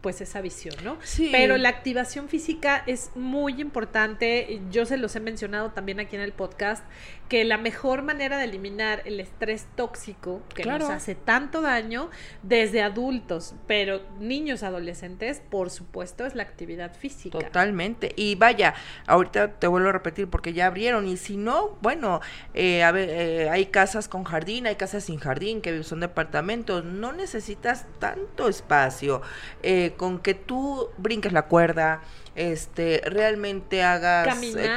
pues 0.07 0.21
esa 0.21 0.41
visión, 0.41 0.77
¿no? 0.85 0.99
Sí. 1.03 1.31
Pero 1.33 1.57
la 1.57 1.69
activación 1.69 2.29
física 2.29 2.85
es 2.87 3.11
muy 3.17 3.61
importante. 3.61 4.61
Yo 4.71 4.87
se 4.87 4.99
los 4.99 5.17
he 5.17 5.21
mencionado 5.21 5.73
también 5.73 5.99
aquí 5.99 6.15
en 6.15 6.23
el 6.23 6.33
podcast, 6.33 6.85
que 7.29 7.45
la 7.45 7.59
mejor 7.59 8.03
manera 8.03 8.39
de 8.39 8.45
eliminar 8.45 9.03
el 9.05 9.19
estrés 9.19 9.67
tóxico 9.75 10.43
que 10.55 10.65
nos 10.65 10.89
hace 10.89 11.17
tanto 11.17 11.61
daño 11.61 12.09
desde 12.45 12.83
adultos, 12.83 13.55
pero 13.67 14.01
niños 14.21 14.63
adolescentes, 14.63 15.43
por 15.51 15.71
supuesto, 15.71 16.25
es 16.25 16.37
la 16.37 16.45
actividad 16.45 16.95
física. 16.95 17.39
Totalmente. 17.41 18.13
Y 18.15 18.37
vaya, 18.37 18.75
ahorita 19.09 19.59
te 19.59 19.67
vuelvo 19.67 19.89
a 19.89 19.93
repetir 19.93 20.29
porque 20.29 20.53
ya 20.53 20.67
abrieron 20.67 21.09
y 21.09 21.17
si 21.17 21.37
no, 21.37 21.77
bueno, 21.83 22.21
eh, 22.55 22.85
a 22.85 22.93
ver, 22.93 23.09
eh, 23.11 23.51
hay 23.51 23.67
casas 23.67 24.07
con 24.07 24.23
jardín, 24.23 24.69
hay 24.69 24.77
casas 24.77 25.03
sin 25.03 25.19
jardín, 25.19 25.61
que 25.61 25.83
son 25.83 25.99
departamentos, 25.99 26.85
no 26.85 27.13
necesitas 27.13 27.87
tanto 27.99 28.49
espacio. 28.49 29.21
Eh, 29.65 29.95
con 29.97 30.19
que 30.19 30.35
tú 30.35 30.89
brinques 30.99 31.33
la 31.33 31.47
cuerda, 31.47 32.03
este, 32.37 33.03
realmente 33.05 33.83
hagas 33.83 34.29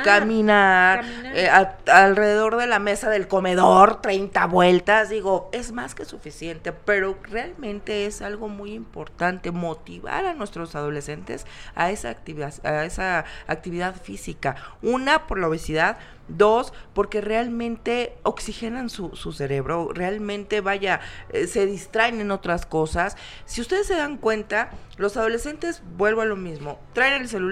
caminar, 0.04 1.04
eh, 1.26 1.46
eh, 1.46 1.92
alrededor 1.92 2.58
de 2.58 2.68
la 2.68 2.80
mesa 2.80 3.10
del 3.10 3.28
comedor 3.28 4.02
30 4.02 4.46
vueltas, 4.48 5.10
digo, 5.10 5.50
es 5.52 5.72
más 5.72 5.94
que 5.94 6.06
suficiente, 6.06 6.72
pero 6.72 7.18
realmente 7.24 8.06
es 8.06 8.22
algo 8.22 8.48
muy 8.48 8.74
importante 8.74 9.52
motivar 9.52 10.26
a 10.26 10.34
nuestros 10.34 10.76
adolescentes 10.76 11.46
a 11.76 11.92
esa 11.92 12.10
actividad, 12.10 12.54
a 12.66 12.86
esa 12.86 13.26
actividad 13.48 13.96
física. 14.02 14.56
Una 14.82 15.28
por 15.28 15.40
la 15.40 15.48
obesidad, 15.50 15.98
Dos, 16.30 16.74
porque 16.94 17.22
realmente 17.22 18.16
oxigenan 18.22 18.90
su, 18.90 19.16
su 19.16 19.32
cerebro, 19.32 19.90
realmente 19.94 20.62
vaya, 20.62 21.02
eh, 21.34 21.48
se 21.48 21.66
distraen 21.66 22.22
en 22.22 22.30
otras 22.30 22.68
cosas. 22.68 23.18
Si 23.46 23.62
ustedes 23.62 23.88
se 23.88 23.96
dan 23.96 24.18
cuenta, 24.18 24.70
los 24.98 25.18
adolescentes, 25.18 25.82
vuelvo 25.98 26.22
a 26.22 26.26
lo 26.26 26.36
mismo, 26.36 26.80
traen 26.94 27.20
el 27.20 27.28
celular, 27.28 27.49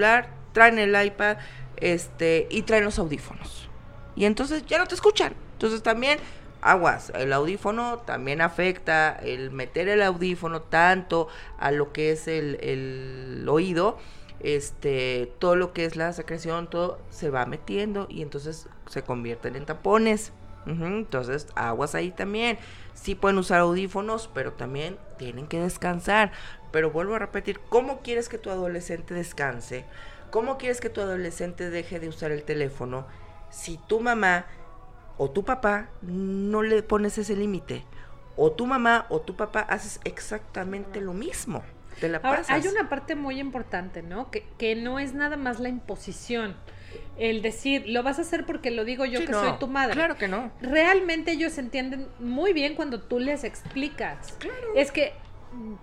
traen 0.53 0.79
el 0.79 1.05
iPad, 1.05 1.37
este, 1.77 2.47
y 2.49 2.63
traen 2.63 2.85
los 2.85 2.99
audífonos. 2.99 3.69
Y 4.15 4.25
entonces 4.25 4.65
ya 4.65 4.79
no 4.79 4.87
te 4.87 4.95
escuchan. 4.95 5.33
Entonces 5.53 5.83
también 5.83 6.19
aguas, 6.61 7.11
el 7.15 7.33
audífono 7.33 7.99
también 7.99 8.41
afecta, 8.41 9.15
el 9.15 9.51
meter 9.51 9.87
el 9.87 10.01
audífono 10.01 10.61
tanto 10.61 11.27
a 11.59 11.71
lo 11.71 11.93
que 11.93 12.11
es 12.11 12.27
el, 12.27 12.57
el 12.61 13.47
oído, 13.47 13.97
este, 14.39 15.31
todo 15.39 15.55
lo 15.55 15.73
que 15.73 15.85
es 15.85 15.95
la 15.95 16.13
secreción, 16.13 16.69
todo 16.69 16.99
se 17.09 17.29
va 17.29 17.45
metiendo 17.45 18.07
y 18.09 18.21
entonces 18.21 18.67
se 18.87 19.03
convierten 19.03 19.55
en 19.55 19.65
tapones. 19.65 20.31
entonces, 20.65 21.47
aguas 21.55 21.95
ahí 21.95 22.11
también. 22.11 22.57
Sí 22.93 23.15
pueden 23.15 23.37
usar 23.37 23.59
audífonos, 23.59 24.29
pero 24.33 24.53
también 24.53 24.97
tienen 25.17 25.47
que 25.47 25.59
descansar. 25.59 26.31
Pero 26.77 26.91
vuelvo 26.91 27.15
a 27.15 27.17
repetir, 27.17 27.59
¿cómo 27.69 28.01
quieres 28.03 28.29
que 28.29 28.37
tu 28.37 28.51
adolescente 28.51 29.15
descanse? 29.15 29.83
¿Cómo 30.29 30.59
quieres 30.59 30.79
que 30.79 30.91
tu 30.91 31.01
adolescente 31.01 31.71
deje 31.71 31.99
de 31.99 32.07
usar 32.07 32.31
el 32.31 32.43
teléfono 32.43 33.07
si 33.49 33.79
tu 33.87 33.99
mamá 33.99 34.45
o 35.17 35.31
tu 35.31 35.43
papá 35.43 35.89
no 36.03 36.61
le 36.61 36.83
pones 36.83 37.17
ese 37.17 37.35
límite? 37.35 37.83
O 38.35 38.51
tu 38.51 38.67
mamá 38.67 39.07
o 39.09 39.21
tu 39.21 39.35
papá 39.35 39.61
haces 39.61 39.99
exactamente 40.03 41.01
lo 41.01 41.13
mismo. 41.13 41.63
Te 41.99 42.09
la 42.09 42.19
Ahora, 42.19 42.43
hay 42.47 42.67
una 42.67 42.89
parte 42.89 43.15
muy 43.15 43.39
importante, 43.39 44.03
¿no? 44.03 44.29
Que, 44.29 44.45
que 44.59 44.75
no 44.75 44.99
es 44.99 45.15
nada 45.15 45.35
más 45.35 45.59
la 45.59 45.69
imposición 45.69 46.55
el 47.17 47.41
decir, 47.41 47.85
lo 47.87 48.03
vas 48.03 48.19
a 48.19 48.21
hacer 48.21 48.45
porque 48.45 48.69
lo 48.69 48.85
digo 48.85 49.03
yo 49.05 49.19
que 49.21 49.33
soy 49.33 49.57
tu 49.59 49.67
madre. 49.67 49.93
Claro 49.93 50.17
que 50.17 50.27
no. 50.27 50.51
Realmente 50.61 51.31
ellos 51.31 51.57
entienden 51.57 52.07
muy 52.19 52.53
bien 52.53 52.75
cuando 52.75 53.01
tú 53.01 53.17
les 53.19 53.43
explicas. 53.43 54.33
Claro. 54.33 54.73
Es 54.75 54.91
que 54.91 55.13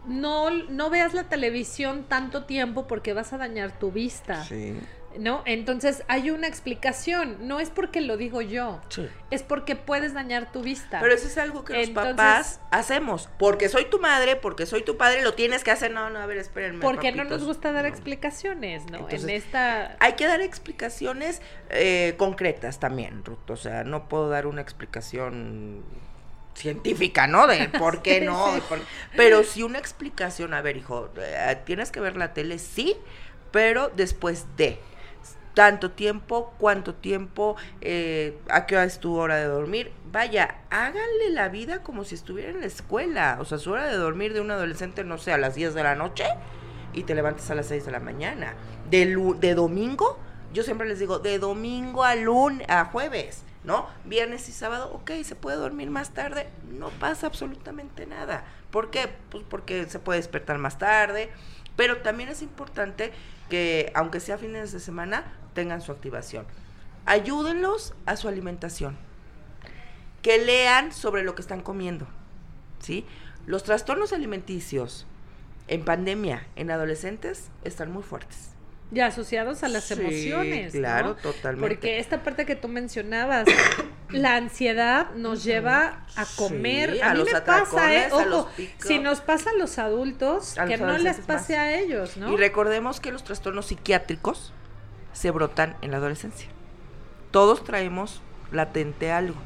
no, 0.07 0.51
no 0.51 0.91
veas 0.91 1.15
la 1.15 1.25
televisión 1.25 2.05
tanto 2.09 2.45
tiempo 2.45 2.87
porque 2.87 3.13
vas 3.13 3.33
a 3.33 3.39
dañar 3.39 3.79
tu 3.79 3.91
vista. 3.91 4.45
Sí. 4.45 4.79
¿No? 5.19 5.43
Entonces 5.47 6.03
hay 6.09 6.31
una 6.31 6.49
explicación. 6.49 7.47
No 7.47 7.61
es 7.61 7.71
porque 7.71 8.01
lo 8.01 8.17
digo 8.17 8.41
yo. 8.43 8.81
Es 9.31 9.45
porque 9.45 9.77
puedes 9.77 10.13
dañar 10.13 10.51
tu 10.51 10.61
vista. 10.61 10.99
Pero 11.01 11.15
eso 11.15 11.29
es 11.29 11.39
algo 11.39 11.65
que 11.65 11.75
los 11.75 11.91
papás 11.91 12.61
hacemos. 12.73 13.29
Porque 13.39 13.69
soy 13.69 13.85
tu 13.85 14.01
madre, 14.01 14.35
porque 14.35 14.67
soy 14.67 14.83
tu 14.83 14.97
padre, 14.97 15.23
lo 15.23 15.35
tienes 15.35 15.63
que 15.63 15.71
hacer. 15.71 15.93
No, 15.93 16.11
no, 16.11 16.19
a 16.19 16.27
ver, 16.27 16.39
espérenme. 16.39 16.81
Porque 16.81 17.13
no 17.13 17.23
nos 17.23 17.45
gusta 17.45 17.71
dar 17.71 17.87
explicaciones, 17.87 18.91
¿no? 18.91 19.09
en 19.09 19.31
esta. 19.31 19.97
Hay 20.01 20.15
que 20.15 20.27
dar 20.27 20.41
explicaciones 20.41 21.43
eh, 21.71 22.15
concretas 22.17 22.81
también, 22.81 23.25
Ruth. 23.25 23.51
O 23.51 23.57
sea, 23.57 23.85
no 23.85 24.09
puedo 24.09 24.29
dar 24.29 24.49
una 24.49 24.63
explicación 24.63 25.85
científica, 26.55 27.27
¿no? 27.27 27.47
De 27.47 27.69
por 27.79 28.03
qué 28.03 28.21
no. 28.21 28.55
Pero 29.17 29.43
si 29.43 29.62
una 29.62 29.79
explicación, 29.79 30.55
a 30.55 30.62
ver, 30.62 30.77
hijo, 30.77 31.11
eh, 31.17 31.59
tienes 31.64 31.90
que 31.90 32.01
ver 32.01 32.17
la 32.17 32.33
tele, 32.33 32.59
sí, 32.59 32.97
pero 33.51 33.90
después 33.95 34.47
de 34.57 34.79
tanto 35.55 35.93
tiempo, 35.93 36.53
cuánto 36.59 36.95
tiempo, 36.95 37.57
eh, 37.81 38.37
a 38.49 38.67
qué 38.67 38.77
hora 38.77 38.85
es 38.85 38.99
tu 38.99 39.17
hora 39.17 39.37
de 39.37 39.45
dormir. 39.45 39.93
Vaya, 40.11 40.57
háganle 40.71 41.31
la 41.31 41.49
vida 41.49 41.83
como 41.83 42.05
si 42.05 42.17
estuviera 42.17 42.51
en 42.51 42.61
la 42.61 42.67
escuela. 42.67 43.38
O 43.40 43.45
sea, 43.45 43.59
su 43.59 43.71
hora 43.71 43.87
de 43.87 43.97
dormir 43.97 44.33
de 44.33 44.40
un 44.40 44.51
adolescente, 44.51 45.05
no 45.05 45.19
sé, 45.19 45.33
a 45.33 45.38
las 45.38 45.55
10 45.55 45.75
de 45.75 45.83
la 45.85 45.95
noche 45.95 46.25
y 46.93 47.05
te 47.05 47.14
levantes 47.14 47.49
a 47.51 47.55
las 47.55 47.67
6 47.67 47.87
de 47.87 47.93
la 47.93 48.01
mañana. 48.01 48.55
De, 48.90 49.17
de 49.38 49.55
domingo, 49.55 50.19
yo 50.53 50.64
siempre 50.64 50.88
les 50.88 50.99
digo, 50.99 51.21
de 51.21 51.38
domingo 51.38 52.03
a 52.03 52.17
lunes, 52.17 52.69
a 52.69 52.87
jueves 52.87 53.44
¿no? 53.64 53.88
Viernes 54.05 54.48
y 54.48 54.53
sábado, 54.53 54.92
ok, 54.92 55.11
se 55.24 55.35
puede 55.35 55.57
dormir 55.57 55.90
más 55.90 56.11
tarde, 56.11 56.48
no 56.70 56.90
pasa 56.90 57.27
absolutamente 57.27 58.07
nada. 58.07 58.44
¿Por 58.70 58.90
qué? 58.90 59.09
Pues 59.31 59.44
porque 59.48 59.88
se 59.88 59.98
puede 59.98 60.20
despertar 60.20 60.59
más 60.59 60.79
tarde, 60.79 61.31
pero 61.77 61.98
también 61.98 62.29
es 62.29 62.42
importante 62.42 63.12
que, 63.48 63.90
aunque 63.94 64.20
sea 64.20 64.38
fines 64.38 64.72
de 64.72 64.81
semana, 64.81 65.24
tengan 65.55 65.81
su 65.81 65.92
activación. 65.92 66.46
Ayúdenlos 67.07 67.94
a 68.07 68.16
su 68.16 68.29
alimentación. 68.29 68.96
Que 70.22 70.38
lean 70.38 70.92
sobre 70.92 71.22
lo 71.22 71.35
que 71.35 71.42
están 71.42 71.61
comiendo, 71.61 72.07
¿sí? 72.81 73.05
Los 73.46 73.62
trastornos 73.62 74.12
alimenticios 74.12 75.07
en 75.68 75.85
pandemia 75.85 76.46
en 76.57 76.70
adolescentes 76.70 77.50
están 77.62 77.92
muy 77.92 78.03
fuertes. 78.03 78.54
Y 78.95 79.01
asociados 79.01 79.63
a 79.65 79.69
las 79.69 79.91
emociones. 79.91 80.73
Claro, 80.73 81.17
totalmente. 81.17 81.69
Porque 81.69 81.99
esta 81.99 82.23
parte 82.23 82.47
que 82.47 82.55
tú 82.55 82.69
mencionabas, 82.69 83.47
la 84.11 84.37
ansiedad 84.37 85.11
nos 85.17 85.43
lleva 85.43 86.07
a 86.15 86.25
comer. 86.37 87.03
a, 87.03 87.15
mí 87.15 87.25
me 87.25 87.41
pasa, 87.41 87.93
¿eh? 87.93 88.09
Ojo, 88.13 88.49
si 88.79 89.01
nos 89.01 89.21
pasa 89.21 89.51
a 89.51 89.55
los 89.55 89.79
adultos, 89.79 90.55
que 90.69 90.77
no 90.77 90.97
les 90.99 91.19
pase 91.19 91.57
a 91.57 91.77
ellos, 91.79 92.17
¿no? 92.17 92.33
Y 92.33 92.37
recordemos 92.37 93.01
que 93.01 93.11
los 93.11 93.25
trastornos 93.25 93.67
psiquiátricos 93.67 94.53
se 95.13 95.31
brotan 95.31 95.77
en 95.83 95.91
la 95.91 95.97
adolescencia. 95.97 96.49
Todos 97.31 97.65
traemos 97.65 98.23
latente 98.53 99.11
algo. 99.11 99.37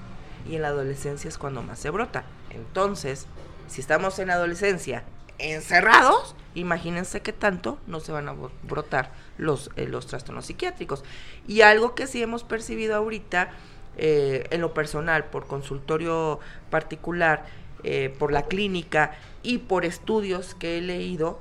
Y 0.46 0.56
en 0.56 0.62
la 0.62 0.68
adolescencia 0.68 1.28
es 1.28 1.38
cuando 1.38 1.62
más 1.62 1.78
se 1.78 1.90
brota. 1.90 2.24
Entonces, 2.50 3.26
si 3.66 3.80
estamos 3.80 4.18
en 4.18 4.30
adolescencia 4.30 5.04
encerrados, 5.38 6.34
imagínense 6.54 7.20
qué 7.20 7.32
tanto 7.32 7.78
no 7.86 8.00
se 8.00 8.12
van 8.12 8.28
a 8.28 8.34
brotar 8.62 9.12
los, 9.36 9.70
eh, 9.76 9.86
los 9.86 10.06
trastornos 10.06 10.46
psiquiátricos. 10.46 11.04
Y 11.46 11.62
algo 11.62 11.94
que 11.94 12.06
sí 12.06 12.22
hemos 12.22 12.44
percibido 12.44 12.96
ahorita, 12.96 13.50
eh, 13.96 14.46
en 14.50 14.60
lo 14.60 14.74
personal, 14.74 15.26
por 15.26 15.46
consultorio 15.46 16.40
particular, 16.70 17.46
eh, 17.84 18.14
por 18.18 18.32
la 18.32 18.42
clínica 18.42 19.12
y 19.42 19.58
por 19.58 19.84
estudios 19.84 20.54
que 20.54 20.78
he 20.78 20.80
leído, 20.80 21.38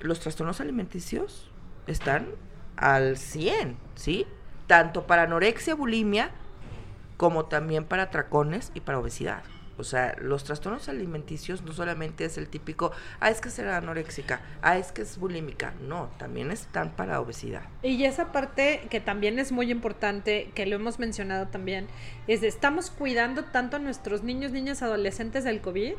los 0.00 0.20
trastornos 0.20 0.60
alimenticios 0.60 1.50
están 1.86 2.28
al 2.76 3.16
100, 3.16 3.76
¿sí? 3.94 4.26
Tanto 4.66 5.06
para 5.06 5.22
anorexia, 5.22 5.74
bulimia, 5.74 6.30
como 7.16 7.46
también 7.46 7.84
para 7.84 8.10
tracones 8.10 8.70
y 8.74 8.80
para 8.80 8.98
obesidad. 8.98 9.42
O 9.78 9.84
sea, 9.84 10.14
los 10.20 10.44
trastornos 10.44 10.88
alimenticios 10.88 11.62
no 11.62 11.72
solamente 11.72 12.24
es 12.24 12.36
el 12.36 12.48
típico, 12.48 12.92
ah, 13.20 13.30
es 13.30 13.40
que 13.40 13.50
será 13.50 13.76
anoréxica, 13.76 14.40
ah, 14.60 14.76
es 14.76 14.92
que 14.92 15.02
es 15.02 15.18
bulímica. 15.18 15.72
No, 15.86 16.10
también 16.18 16.50
están 16.50 16.90
para 16.90 17.20
obesidad. 17.20 17.62
Y 17.82 18.04
esa 18.04 18.32
parte 18.32 18.86
que 18.90 19.00
también 19.00 19.38
es 19.38 19.52
muy 19.52 19.70
importante, 19.70 20.50
que 20.54 20.66
lo 20.66 20.76
hemos 20.76 20.98
mencionado 20.98 21.46
también, 21.46 21.86
es 22.26 22.40
de 22.40 22.48
estamos 22.48 22.90
cuidando 22.90 23.44
tanto 23.44 23.76
a 23.76 23.78
nuestros 23.78 24.22
niños, 24.22 24.52
niñas, 24.52 24.82
adolescentes 24.82 25.44
del 25.44 25.60
COVID 25.60 25.94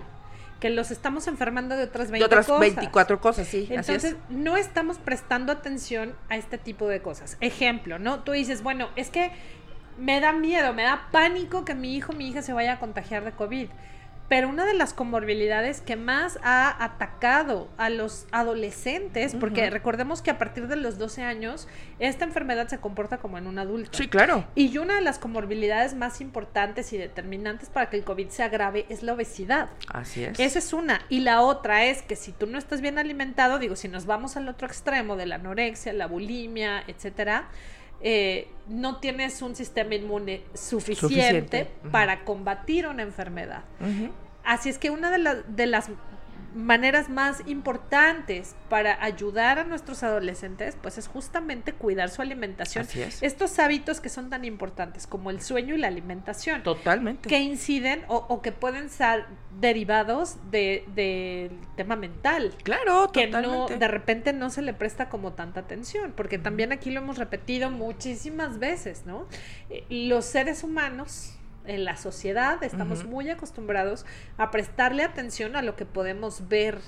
que 0.60 0.70
los 0.70 0.92
estamos 0.92 1.28
enfermando 1.28 1.78
de 1.78 1.84
otras 1.84 2.12
20 2.12 2.28
de 2.28 2.40
otras 2.40 2.60
24 2.60 3.22
cosas, 3.22 3.48
sí. 3.48 3.68
Entonces, 3.70 4.16
no 4.30 4.58
estamos 4.58 4.98
prestando 4.98 5.54
atención 5.54 6.14
a 6.28 6.36
este 6.36 6.58
tipo 6.58 6.88
de 6.88 7.02
cosas. 7.02 7.38
Ejemplo, 7.40 7.98
¿no? 7.98 8.24
Tú 8.24 8.34
dices, 8.34 8.62
bueno, 8.62 8.90
es 8.96 9.10
que 9.10 9.32
me 10.00 10.20
da 10.20 10.34
miedo, 10.34 10.74
me 10.74 10.84
da 10.84 11.08
pánico 11.12 11.66
que 11.66 11.76
mi 11.76 11.96
hijo, 11.96 12.14
mi 12.14 12.30
hija 12.30 12.42
se 12.42 12.54
vaya 12.54 12.74
a 12.74 12.80
contagiar 12.80 13.24
de 13.24 13.32
COVID. 13.32 13.70
Pero 14.30 14.48
una 14.48 14.64
de 14.64 14.76
las 14.76 14.94
comorbilidades 14.94 15.82
que 15.82 15.96
más 15.96 16.38
ha 16.44 16.84
atacado 16.84 17.68
a 17.78 17.90
los 17.90 18.28
adolescentes, 18.32 19.34
porque 19.34 19.72
recordemos 19.72 20.22
que 20.22 20.30
a 20.30 20.38
partir 20.38 20.68
de 20.68 20.76
los 20.76 21.00
12 21.00 21.24
años, 21.24 21.68
esta 21.98 22.26
enfermedad 22.26 22.68
se 22.68 22.78
comporta 22.78 23.18
como 23.18 23.40
en 23.40 23.48
un 23.48 23.58
adulto. 23.58 23.98
Sí, 23.98 24.08
claro. 24.08 24.46
Y 24.54 24.78
una 24.78 24.96
de 24.96 25.02
las 25.02 25.18
comorbilidades 25.18 25.96
más 25.96 26.22
importantes 26.22 26.94
y 26.94 26.98
determinantes 27.00 27.70
para 27.70 27.90
que 27.90 27.98
el 27.98 28.04
COVID 28.04 28.30
sea 28.30 28.50
grave 28.50 28.86
es 28.90 29.02
la 29.02 29.14
obesidad. 29.14 29.70
Así 29.88 30.24
es. 30.24 30.40
Esa 30.40 30.60
es 30.60 30.74
una. 30.74 31.02
Y 31.10 31.22
la 31.22 31.42
otra 31.42 31.86
es 31.86 32.04
que 32.04 32.16
si 32.16 32.32
tú 32.32 32.46
no 32.46 32.60
estás 32.60 32.82
bien 32.82 33.00
alimentado, 33.00 33.58
digo, 33.58 33.76
si 33.76 33.88
nos 33.88 34.06
vamos 34.06 34.38
al 34.38 34.48
otro 34.48 34.68
extremo 34.68 35.16
de 35.16 35.26
la 35.26 35.36
anorexia, 35.36 35.92
la 35.92 36.06
bulimia, 36.06 36.84
etcétera, 36.86 37.48
eh, 38.02 38.48
no 38.68 39.00
tienes 39.00 39.42
un 39.42 39.56
sistema 39.56 39.96
inmune 39.96 40.44
suficiente, 40.54 41.70
para 41.92 42.24
combatir 42.24 42.88
una 42.88 43.04
enfermedad. 43.04 43.64
Así 44.44 44.70
es 44.70 44.78
que 44.78 44.90
una 44.90 45.12
de, 45.12 45.44
de 45.48 45.66
las 45.66 45.90
maneras 46.54 47.10
más 47.10 47.44
importantes 47.48 48.56
para 48.70 49.04
ayudar 49.04 49.60
a 49.60 49.64
nuestros 49.64 50.04
adolescentes, 50.04 50.78
pues 50.82 50.98
es 50.98 51.08
justamente 51.08 51.74
cuidar 51.74 52.10
su 52.10 52.22
alimentación. 52.22 52.88
Estos 53.22 53.60
hábitos 53.60 54.00
que 54.00 54.10
son 54.10 54.30
tan 54.30 54.46
importantes 54.46 55.08
como 55.08 55.30
el 55.30 55.42
sueño 55.42 55.76
y 55.76 55.78
la 55.78 55.88
alimentación. 55.88 56.64
Totalmente. 56.64 57.28
Que 57.28 57.40
inciden 57.40 58.04
o, 58.08 58.42
que 58.42 58.52
pueden 58.52 58.90
ser 58.90 59.26
derivados 59.60 60.38
del 60.52 60.84
de, 60.96 61.52
tema 61.76 61.96
mental. 61.96 62.54
Claro, 62.64 63.12
que 63.12 63.28
no 63.28 63.68
de 63.68 63.88
repente 63.88 64.34
no 64.34 64.50
se 64.50 64.62
le 64.62 64.74
presta 64.74 65.10
como 65.10 65.34
tanta 65.34 65.62
atención, 65.62 66.14
porque 66.16 66.38
también 66.38 66.72
aquí 66.72 66.92
lo 66.92 67.02
hemos 67.02 67.18
repetido 67.18 67.70
muchísimas 67.70 68.60
veces, 68.60 69.04
¿no? 69.06 69.28
Eh, 69.70 69.86
los 69.90 70.26
seres 70.26 70.64
humanos 70.64 71.39
en 71.66 71.86
la 71.86 71.98
sociedad 71.98 72.64
estamos 72.64 73.06
muy 73.06 73.30
acostumbrados 73.30 74.06
a 74.38 74.52
prestarle 74.52 75.04
atención 75.04 75.56
a 75.56 75.62
lo 75.62 75.76
que 75.76 75.86
podemos 75.86 76.48
ver. 76.48 76.80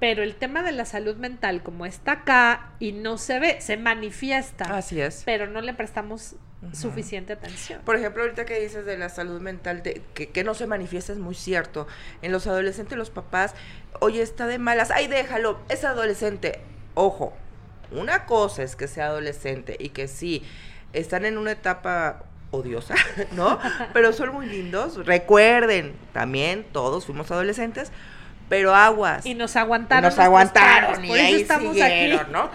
Pero 0.00 0.22
el 0.22 0.34
tema 0.34 0.62
de 0.62 0.72
la 0.72 0.84
salud 0.84 1.16
mental, 1.16 1.62
como 1.62 1.86
está 1.86 2.12
acá 2.12 2.72
y 2.78 2.92
no 2.92 3.16
se 3.16 3.38
ve, 3.38 3.60
se 3.60 3.76
manifiesta. 3.76 4.64
Así 4.76 5.00
es. 5.00 5.22
Pero 5.24 5.46
no 5.46 5.60
le 5.60 5.72
prestamos 5.72 6.36
suficiente 6.72 7.34
atención. 7.34 7.82
Por 7.84 7.96
ejemplo, 7.96 8.22
ahorita 8.22 8.44
que 8.44 8.58
dices 8.58 8.86
de 8.86 8.96
la 8.96 9.08
salud 9.08 9.40
mental, 9.40 9.82
de, 9.82 10.02
que, 10.14 10.30
que, 10.30 10.44
no 10.44 10.54
se 10.54 10.66
manifiesta, 10.66 11.12
es 11.12 11.18
muy 11.18 11.34
cierto. 11.34 11.86
En 12.22 12.32
los 12.32 12.46
adolescentes, 12.46 12.96
los 12.96 13.10
papás, 13.10 13.54
oye, 14.00 14.22
está 14.22 14.46
de 14.46 14.58
malas, 14.58 14.90
ay, 14.90 15.06
déjalo, 15.06 15.60
es 15.68 15.84
adolescente. 15.84 16.60
Ojo, 16.94 17.34
una 17.90 18.26
cosa 18.26 18.62
es 18.62 18.76
que 18.76 18.88
sea 18.88 19.06
adolescente 19.06 19.76
y 19.78 19.90
que 19.90 20.08
sí, 20.08 20.42
están 20.92 21.24
en 21.24 21.38
una 21.38 21.52
etapa 21.52 22.24
odiosa, 22.54 22.94
¿no? 23.32 23.58
Pero 23.92 24.12
son 24.12 24.32
muy 24.32 24.46
lindos. 24.46 25.04
Recuerden, 25.06 25.94
también 26.12 26.64
todos 26.72 27.06
fuimos 27.06 27.30
adolescentes, 27.30 27.92
pero 28.48 28.74
aguas. 28.74 29.26
Y 29.26 29.34
nos 29.34 29.56
aguantaron. 29.56 30.10
nos 30.10 30.18
aguantaron 30.18 31.04
y 31.04 31.08
por 31.08 31.16
eso 31.16 31.26
ahí 31.26 31.34
estamos 31.42 31.74
siguieron, 31.74 32.20
aquí. 32.20 32.32
¿no? 32.32 32.50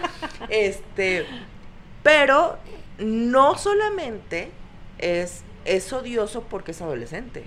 Este, 0.48 1.26
pero 2.02 2.58
no 2.98 3.56
solamente 3.56 4.50
es, 4.98 5.42
es 5.64 5.92
odioso 5.92 6.42
porque 6.42 6.72
es 6.72 6.80
adolescente. 6.80 7.44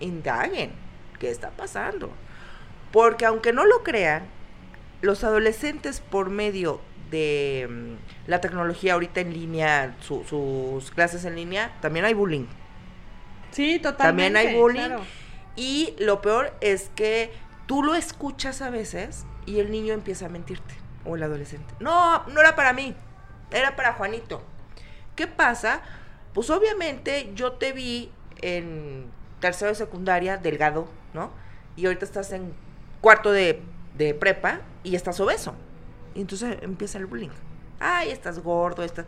Indaguen 0.00 0.72
qué 1.18 1.30
está 1.30 1.50
pasando. 1.50 2.10
Porque 2.92 3.26
aunque 3.26 3.52
no 3.52 3.66
lo 3.66 3.82
crean, 3.82 4.26
los 5.00 5.24
adolescentes 5.24 6.00
por 6.00 6.30
medio 6.30 6.80
de 7.10 7.66
mm, 7.68 8.28
la 8.30 8.40
tecnología 8.40 8.94
ahorita 8.94 9.20
en 9.20 9.32
línea, 9.32 9.96
su- 10.00 10.24
sus 10.24 10.90
clases 10.90 11.24
en 11.24 11.34
línea, 11.36 11.72
también 11.80 12.04
hay 12.04 12.14
bullying. 12.14 12.46
Sí, 13.50 13.78
totalmente. 13.78 14.32
También 14.32 14.36
hay 14.36 14.54
bullying. 14.60 14.80
claro. 14.86 15.02
Y 15.56 15.94
lo 15.98 16.20
peor 16.20 16.52
es 16.60 16.90
que 16.94 17.32
tú 17.66 17.82
lo 17.82 17.94
escuchas 17.94 18.62
a 18.62 18.70
veces 18.70 19.24
y 19.46 19.58
el 19.60 19.70
niño 19.70 19.92
empieza 19.94 20.26
a 20.26 20.28
mentirte, 20.28 20.74
o 21.04 21.16
el 21.16 21.22
adolescente. 21.22 21.74
No, 21.80 22.24
no 22.28 22.40
era 22.40 22.54
para 22.54 22.72
mí, 22.72 22.94
era 23.50 23.74
para 23.74 23.94
Juanito. 23.94 24.42
¿Qué 25.16 25.26
pasa? 25.26 25.80
Pues 26.34 26.50
obviamente 26.50 27.32
yo 27.34 27.52
te 27.52 27.72
vi 27.72 28.12
en 28.40 29.06
tercero 29.40 29.70
de 29.70 29.74
secundaria, 29.74 30.36
delgado, 30.36 30.88
¿no? 31.14 31.30
Y 31.76 31.86
ahorita 31.86 32.04
estás 32.04 32.30
en 32.32 32.52
cuarto 33.00 33.32
de, 33.32 33.62
de 33.96 34.14
prepa 34.14 34.60
y 34.84 34.94
estás 34.94 35.18
obeso. 35.18 35.54
Y 36.18 36.22
entonces 36.22 36.58
empieza 36.62 36.98
el 36.98 37.06
bullying. 37.06 37.30
Ay, 37.78 38.10
estás 38.10 38.40
gordo, 38.40 38.82
estás... 38.82 39.06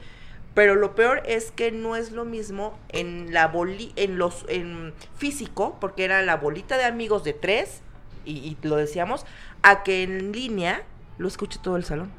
Pero 0.54 0.76
lo 0.76 0.94
peor 0.94 1.22
es 1.26 1.50
que 1.50 1.72
no 1.72 1.96
es 1.96 2.12
lo 2.12 2.24
mismo 2.24 2.78
en 2.90 3.34
la 3.34 3.48
boli 3.48 3.92
en 3.96 4.16
los 4.16 4.44
en 4.48 4.94
físico, 5.16 5.76
porque 5.80 6.04
era 6.04 6.22
la 6.22 6.36
bolita 6.36 6.78
de 6.78 6.84
amigos 6.84 7.24
de 7.24 7.32
tres, 7.32 7.82
y, 8.24 8.32
y 8.38 8.56
lo 8.62 8.76
decíamos, 8.76 9.26
a 9.62 9.82
que 9.82 10.04
en 10.04 10.30
línea 10.30 10.84
lo 11.18 11.26
escuche 11.26 11.58
todo 11.60 11.76
el 11.76 11.84
salón. 11.84 12.12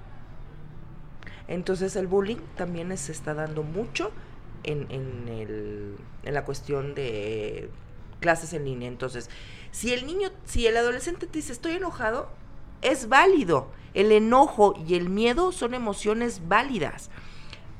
Entonces 1.48 1.96
el 1.96 2.08
bullying 2.08 2.38
también 2.56 2.96
se 2.98 3.12
está 3.14 3.34
dando 3.34 3.64
mucho 3.64 4.12
en, 4.64 4.88
en, 4.92 5.28
el- 5.30 5.96
en 6.24 6.34
la 6.34 6.46
cuestión 6.46 6.96
de 6.96 7.70
clases 8.20 8.54
en 8.54 8.66
línea. 8.66 8.88
Entonces, 8.88 9.30
si 9.72 9.94
el 9.94 10.06
niño, 10.06 10.30
si 10.46 10.68
el 10.68 10.78
adolescente 10.78 11.28
te 11.28 11.39
dice 11.39 11.52
estoy 11.54 11.74
enojado, 11.74 12.30
es 12.82 13.10
válido. 13.10 13.70
El 13.94 14.12
enojo 14.12 14.74
y 14.88 14.96
el 14.96 15.10
miedo 15.10 15.52
son 15.52 15.74
emociones 15.74 16.48
válidas. 16.48 17.10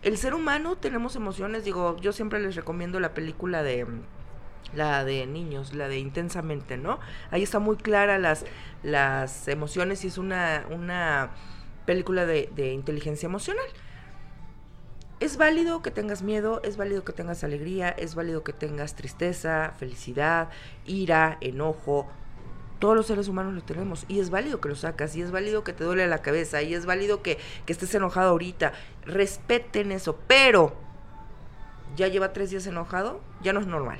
El 0.02 0.18
ser 0.18 0.34
humano 0.34 0.78
tenemos 0.78 1.16
emociones, 1.16 1.64
digo, 1.64 1.95
yo 1.97 2.12
siempre 2.12 2.39
les 2.39 2.56
recomiendo 2.56 2.99
la 2.99 3.14
película 3.14 3.64
de 3.64 3.86
mm, 3.86 4.02
la 4.76 5.04
de 5.04 5.26
niños, 5.28 5.74
la 5.74 5.88
de 5.88 5.99
intensamente, 5.99 6.78
¿no? 6.78 6.99
Ahí 7.30 7.43
está 7.43 7.60
muy 7.60 7.78
clara 7.78 8.18
las, 8.18 8.45
las 8.84 9.47
emociones 9.47 10.04
y 10.04 10.08
es 10.08 10.18
una, 10.18 10.66
una 10.70 11.32
película 11.86 12.26
de, 12.26 12.49
de 12.56 12.74
inteligencia 12.74 13.28
emocional. 13.28 13.66
Es 15.20 15.38
válido 15.38 15.84
que 15.84 15.91
tengas 15.91 16.24
miedo, 16.24 16.62
es 16.64 16.78
válido 16.78 17.04
que 17.04 17.14
tengas 17.14 17.43
alegría, 17.43 17.89
es 17.89 18.16
válido 18.16 18.43
que 18.43 18.54
tengas 18.54 18.95
tristeza, 18.95 19.74
felicidad, 19.78 20.49
ira, 20.86 21.38
enojo. 21.41 22.08
Todos 22.82 22.95
los 22.97 23.05
seres 23.05 23.27
humanos 23.29 23.53
lo 23.53 23.61
tenemos 23.61 24.05
y 24.09 24.19
es 24.19 24.29
válido 24.32 24.59
que 24.59 24.67
lo 24.67 24.75
sacas 24.75 25.15
y 25.15 25.21
es 25.21 25.29
válido 25.32 25.63
que 25.63 25.71
te 25.71 25.84
duele 25.84 26.07
la 26.07 26.21
cabeza 26.23 26.61
y 26.63 26.73
es 26.73 26.86
válido 26.88 27.21
que, 27.21 27.38
que 27.67 27.71
estés 27.73 27.93
enojado 27.95 28.32
ahorita. 28.32 28.73
Respeten 29.05 29.91
eso, 29.93 30.17
pero 30.27 30.73
ya 31.95 32.07
lleva 32.07 32.34
tres 32.34 32.49
días 32.49 32.65
enojado, 32.65 33.21
ya 33.43 33.53
no 33.53 33.59
es 33.59 33.67
normal. 33.67 33.99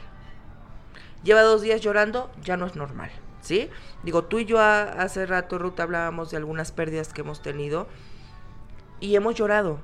Lleva 1.24 1.44
dos 1.44 1.62
días 1.62 1.80
llorando, 1.82 2.32
ya 2.42 2.58
no 2.58 2.66
es 2.66 2.76
normal, 2.76 3.12
¿sí? 3.42 3.70
Digo, 4.02 4.24
tú 4.24 4.40
y 4.40 4.46
yo 4.46 4.60
a- 4.60 4.82
hace 4.84 5.28
rato, 5.28 5.60
Ruth, 5.60 5.80
hablábamos 5.80 6.32
de 6.32 6.38
algunas 6.38 6.72
pérdidas 6.72 7.14
que 7.14 7.22
hemos 7.22 7.44
tenido 7.44 7.88
y 9.00 9.16
hemos 9.16 9.36
llorado. 9.36 9.80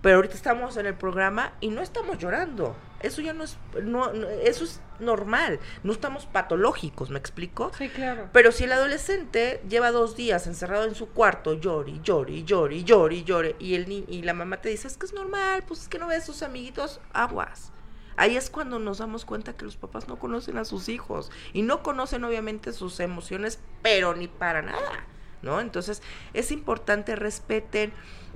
Pero 0.00 0.16
ahorita 0.16 0.34
estamos 0.34 0.78
en 0.78 0.86
el 0.86 0.94
programa 0.94 1.52
y 1.60 1.68
no 1.68 1.82
estamos 1.82 2.16
llorando. 2.16 2.74
Eso 3.04 3.20
ya 3.22 3.32
no 3.32 3.44
es, 3.44 3.56
no, 3.82 4.12
no- 4.12 4.28
eso 4.28 4.64
es 4.64 4.80
normal. 5.00 5.60
No 5.82 5.92
estamos 5.92 6.26
patológicos, 6.26 7.10
¿me 7.10 7.18
explico? 7.18 7.70
Sí, 7.76 7.88
claro. 7.88 8.28
Pero 8.32 8.50
si 8.52 8.64
el 8.64 8.72
adolescente 8.72 9.62
lleva 9.68 9.90
dos 9.90 10.16
días 10.16 10.46
encerrado 10.46 10.84
en 10.84 10.94
su 10.94 11.08
cuarto, 11.10 11.54
llori, 11.54 12.00
llori, 12.02 12.44
llori, 12.44 12.84
llori, 12.84 13.24
llori, 13.24 13.56
y, 13.58 13.74
el 13.74 13.88
ni- 13.88 14.04
y 14.08 14.22
la 14.22 14.34
mamá 14.34 14.60
te 14.60 14.68
dice, 14.68 14.88
es 14.88 14.96
que 14.96 15.06
es 15.06 15.12
normal, 15.12 15.64
pues 15.66 15.82
es 15.82 15.88
que 15.88 15.98
no 15.98 16.06
ves 16.08 16.22
a 16.24 16.26
sus 16.26 16.42
amiguitos, 16.42 17.00
aguas. 17.12 17.70
Ahí 18.16 18.36
es 18.36 18.48
cuando 18.48 18.78
nos 18.78 18.98
damos 18.98 19.24
cuenta 19.24 19.56
que 19.56 19.64
los 19.64 19.76
papás 19.76 20.06
no 20.06 20.18
conocen 20.20 20.56
a 20.56 20.64
sus 20.64 20.88
hijos 20.88 21.32
y 21.52 21.62
no 21.62 21.82
conocen 21.82 22.22
obviamente 22.24 22.72
sus 22.72 23.00
emociones, 23.00 23.58
pero 23.82 24.14
ni 24.14 24.28
para 24.28 24.62
nada, 24.62 25.04
¿no? 25.44 25.60
Entonces 25.60 26.02
es 26.32 26.50
importante 26.50 27.16
respeten 27.16 27.92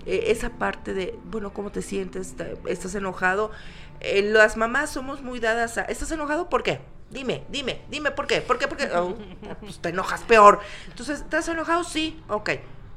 eh, 0.06 0.24
esa 0.28 0.50
parte 0.50 0.94
de, 0.94 1.18
bueno, 1.24 1.52
¿cómo 1.52 1.72
te 1.72 1.82
sientes? 1.82 2.36
¿Te- 2.36 2.56
¿Estás 2.66 2.94
enojado? 2.94 3.50
Eh, 4.00 4.22
las 4.22 4.56
mamás 4.56 4.90
somos 4.90 5.22
muy 5.22 5.40
dadas 5.40 5.78
a, 5.78 5.82
¿estás 5.82 6.10
enojado? 6.12 6.48
¿Por 6.48 6.62
qué? 6.62 6.80
Dime, 7.10 7.44
dime, 7.48 7.80
dime 7.90 8.10
por 8.10 8.26
qué, 8.26 8.40
por 8.42 8.58
qué, 8.58 8.68
por 8.68 8.76
qué. 8.76 8.88
Oh, 8.94 9.16
pues 9.60 9.80
te 9.80 9.88
enojas 9.88 10.22
peor. 10.22 10.60
Entonces, 10.88 11.20
¿estás 11.20 11.48
enojado? 11.48 11.82
Sí, 11.84 12.22
ok. 12.28 12.50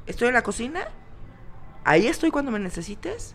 Estoy 0.06 0.28
en 0.28 0.34
la 0.34 0.42
cocina, 0.42 0.88
ahí 1.84 2.06
estoy 2.06 2.30
cuando 2.30 2.50
me 2.50 2.58
necesites, 2.58 3.34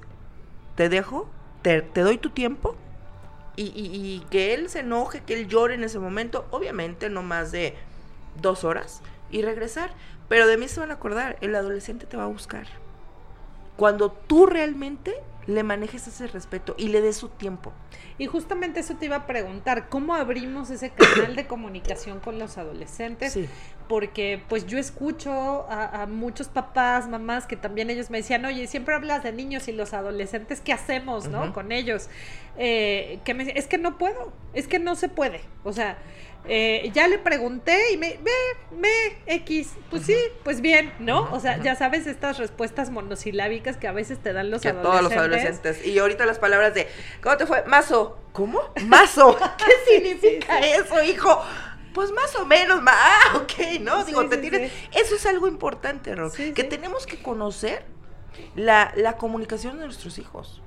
te 0.76 0.90
dejo, 0.90 1.30
te, 1.62 1.82
doy 1.82 2.18
tu 2.18 2.30
tiempo 2.30 2.76
y 3.56 4.20
que 4.30 4.54
él 4.54 4.70
se 4.70 4.82
enoje, 4.82 5.22
que 5.24 5.34
él 5.34 5.48
llore 5.48 5.74
en 5.74 5.84
ese 5.84 5.98
momento, 5.98 6.46
obviamente 6.52 7.10
no 7.10 7.24
más 7.24 7.52
de 7.52 7.76
dos 8.40 8.64
horas 8.64 9.02
y 9.32 9.42
regresar. 9.42 9.92
Pero 10.30 10.48
de 10.48 10.58
mí 10.58 10.68
se 10.68 10.80
van 10.80 10.92
a 10.92 10.96
acordar, 10.96 11.38
el 11.42 11.56
adolescente 11.56 12.06
te 12.06 12.18
va 12.18 12.24
a 12.24 12.28
buscar. 12.28 12.68
Cuando 13.76 14.12
tú 14.12 14.46
realmente 14.46 15.16
le 15.48 15.64
manejes 15.64 16.06
ese 16.08 16.28
respeto 16.28 16.76
y 16.78 16.90
le 16.90 17.02
des 17.02 17.16
su 17.16 17.30
tiempo. 17.30 17.72
Y 18.18 18.26
justamente 18.28 18.82
eso 18.82 18.96
te 18.96 19.06
iba 19.06 19.16
a 19.16 19.28
preguntar, 19.28 19.88
¿cómo 19.88 20.14
abrimos 20.14 20.70
ese 20.70 20.90
canal 20.90 21.36
de 21.36 21.48
comunicación 21.48 22.20
con 22.20 22.38
los 22.38 22.58
adolescentes? 22.58 23.34
Sí. 23.34 23.48
Porque 23.88 24.44
pues 24.50 24.68
yo 24.68 24.78
escucho 24.78 25.66
a, 25.70 26.02
a 26.02 26.06
muchos 26.06 26.50
papás, 26.50 27.08
mamás 27.08 27.46
que 27.46 27.56
también 27.56 27.90
ellos 27.90 28.10
me 28.10 28.18
decían, 28.18 28.44
oye, 28.44 28.68
siempre 28.68 28.94
hablas 28.94 29.24
de 29.24 29.32
niños 29.32 29.70
y 29.70 29.72
los 29.72 29.94
adolescentes, 29.94 30.60
¿qué 30.60 30.74
hacemos, 30.74 31.30
no? 31.30 31.54
Con 31.54 31.72
ellos. 31.72 32.10
Eh, 32.58 33.20
que 33.24 33.34
me 33.34 33.44
es 33.58 33.68
que 33.68 33.78
no 33.78 33.98
puedo, 33.98 34.34
es 34.54 34.68
que 34.68 34.80
no 34.80 34.96
se 34.96 35.08
puede. 35.08 35.40
O 35.64 35.72
sea, 35.72 35.98
eh, 36.48 36.90
ya 36.94 37.08
le 37.08 37.18
pregunté 37.20 37.92
y 37.94 37.98
me, 37.98 38.20
ve, 38.24 38.32
ve, 38.72 39.18
X, 39.26 39.74
pues 39.90 40.04
sí, 40.04 40.16
pues 40.44 40.62
bien, 40.62 40.94
¿no? 41.00 41.32
O 41.34 41.40
sea, 41.40 41.62
ya 41.62 41.76
sabes 41.76 42.08
estas 42.08 42.38
respuestas 42.38 42.90
monosilábicas 42.90 43.78
que 43.78 43.88
a 43.88 43.92
veces 43.92 44.20
te 44.20 44.34
dan 44.34 44.50
los 44.50 44.62
que 44.62 44.70
adolescentes. 44.70 45.00
todos 45.00 45.04
los 45.04 45.20
adolescentes. 45.20 45.86
Y 45.86 46.00
ahorita 46.00 46.26
las 46.26 46.40
palabras 46.40 46.74
de, 46.74 46.88
¿cómo 47.22 47.38
te 47.38 47.46
fue? 47.46 47.64
Mazo. 47.66 48.18
¿Cómo? 48.32 48.62
Mazo. 48.86 49.38
¿Qué 49.58 49.94
significa 49.96 50.60
eso, 50.60 51.02
hijo? 51.04 51.42
Pues 51.94 52.12
más 52.12 52.36
o 52.36 52.46
menos, 52.46 52.82
ma 52.82 52.92
ah, 52.94 53.38
ok, 53.38 53.80
¿no? 53.82 54.02
Sí, 54.02 54.08
Digo, 54.08 54.30
te 54.30 54.38
tienes... 54.38 54.72
sí. 54.72 54.90
Eso 54.94 55.16
es 55.16 55.26
algo 55.26 55.48
importante, 55.48 56.14
Ro, 56.16 56.30
Sí, 56.30 56.54
que 56.54 56.62
sí. 56.64 56.68
tenemos 56.70 57.08
que 57.08 57.18
conocer 57.22 57.84
la, 58.56 58.94
la 58.96 59.18
comunicación 59.18 59.80
de 59.80 59.86
nuestros 59.86 60.20
hijos. 60.20 60.62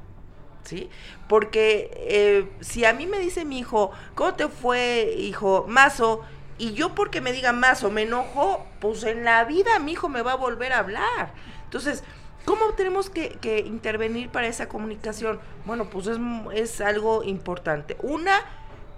¿Sí? 0.65 0.91
Porque 1.29 1.91
eh, 1.95 2.51
si 2.61 2.85
a 2.85 2.93
mí 2.93 3.07
me 3.07 3.19
dice 3.19 3.45
mi 3.45 3.59
hijo, 3.59 3.91
¿cómo 4.15 4.35
te 4.35 4.49
fue, 4.49 5.15
hijo? 5.17 5.65
Mazo, 5.69 6.23
y 6.61 6.75
yo 6.75 6.95
porque 6.95 7.23
me 7.23 7.33
diga 7.33 7.53
mazo 7.53 7.91
me 7.91 8.03
enojo, 8.03 8.67
pues 8.81 9.03
en 9.05 9.25
la 9.25 9.45
vida 9.45 9.79
mi 9.79 9.93
hijo 9.93 10.11
me 10.11 10.21
va 10.21 10.33
a 10.33 10.37
volver 10.37 10.75
a 10.75 10.81
hablar. 10.81 11.33
Entonces, 11.65 12.05
¿cómo 12.45 12.75
tenemos 12.75 13.09
que, 13.09 13.31
que 13.41 13.61
intervenir 13.61 14.29
para 14.29 14.47
esa 14.47 14.69
comunicación? 14.69 15.41
Bueno, 15.65 15.89
pues 15.89 16.07
es, 16.07 16.19
es 16.53 16.81
algo 16.83 17.25
importante. 17.25 17.97
Una, 18.03 18.43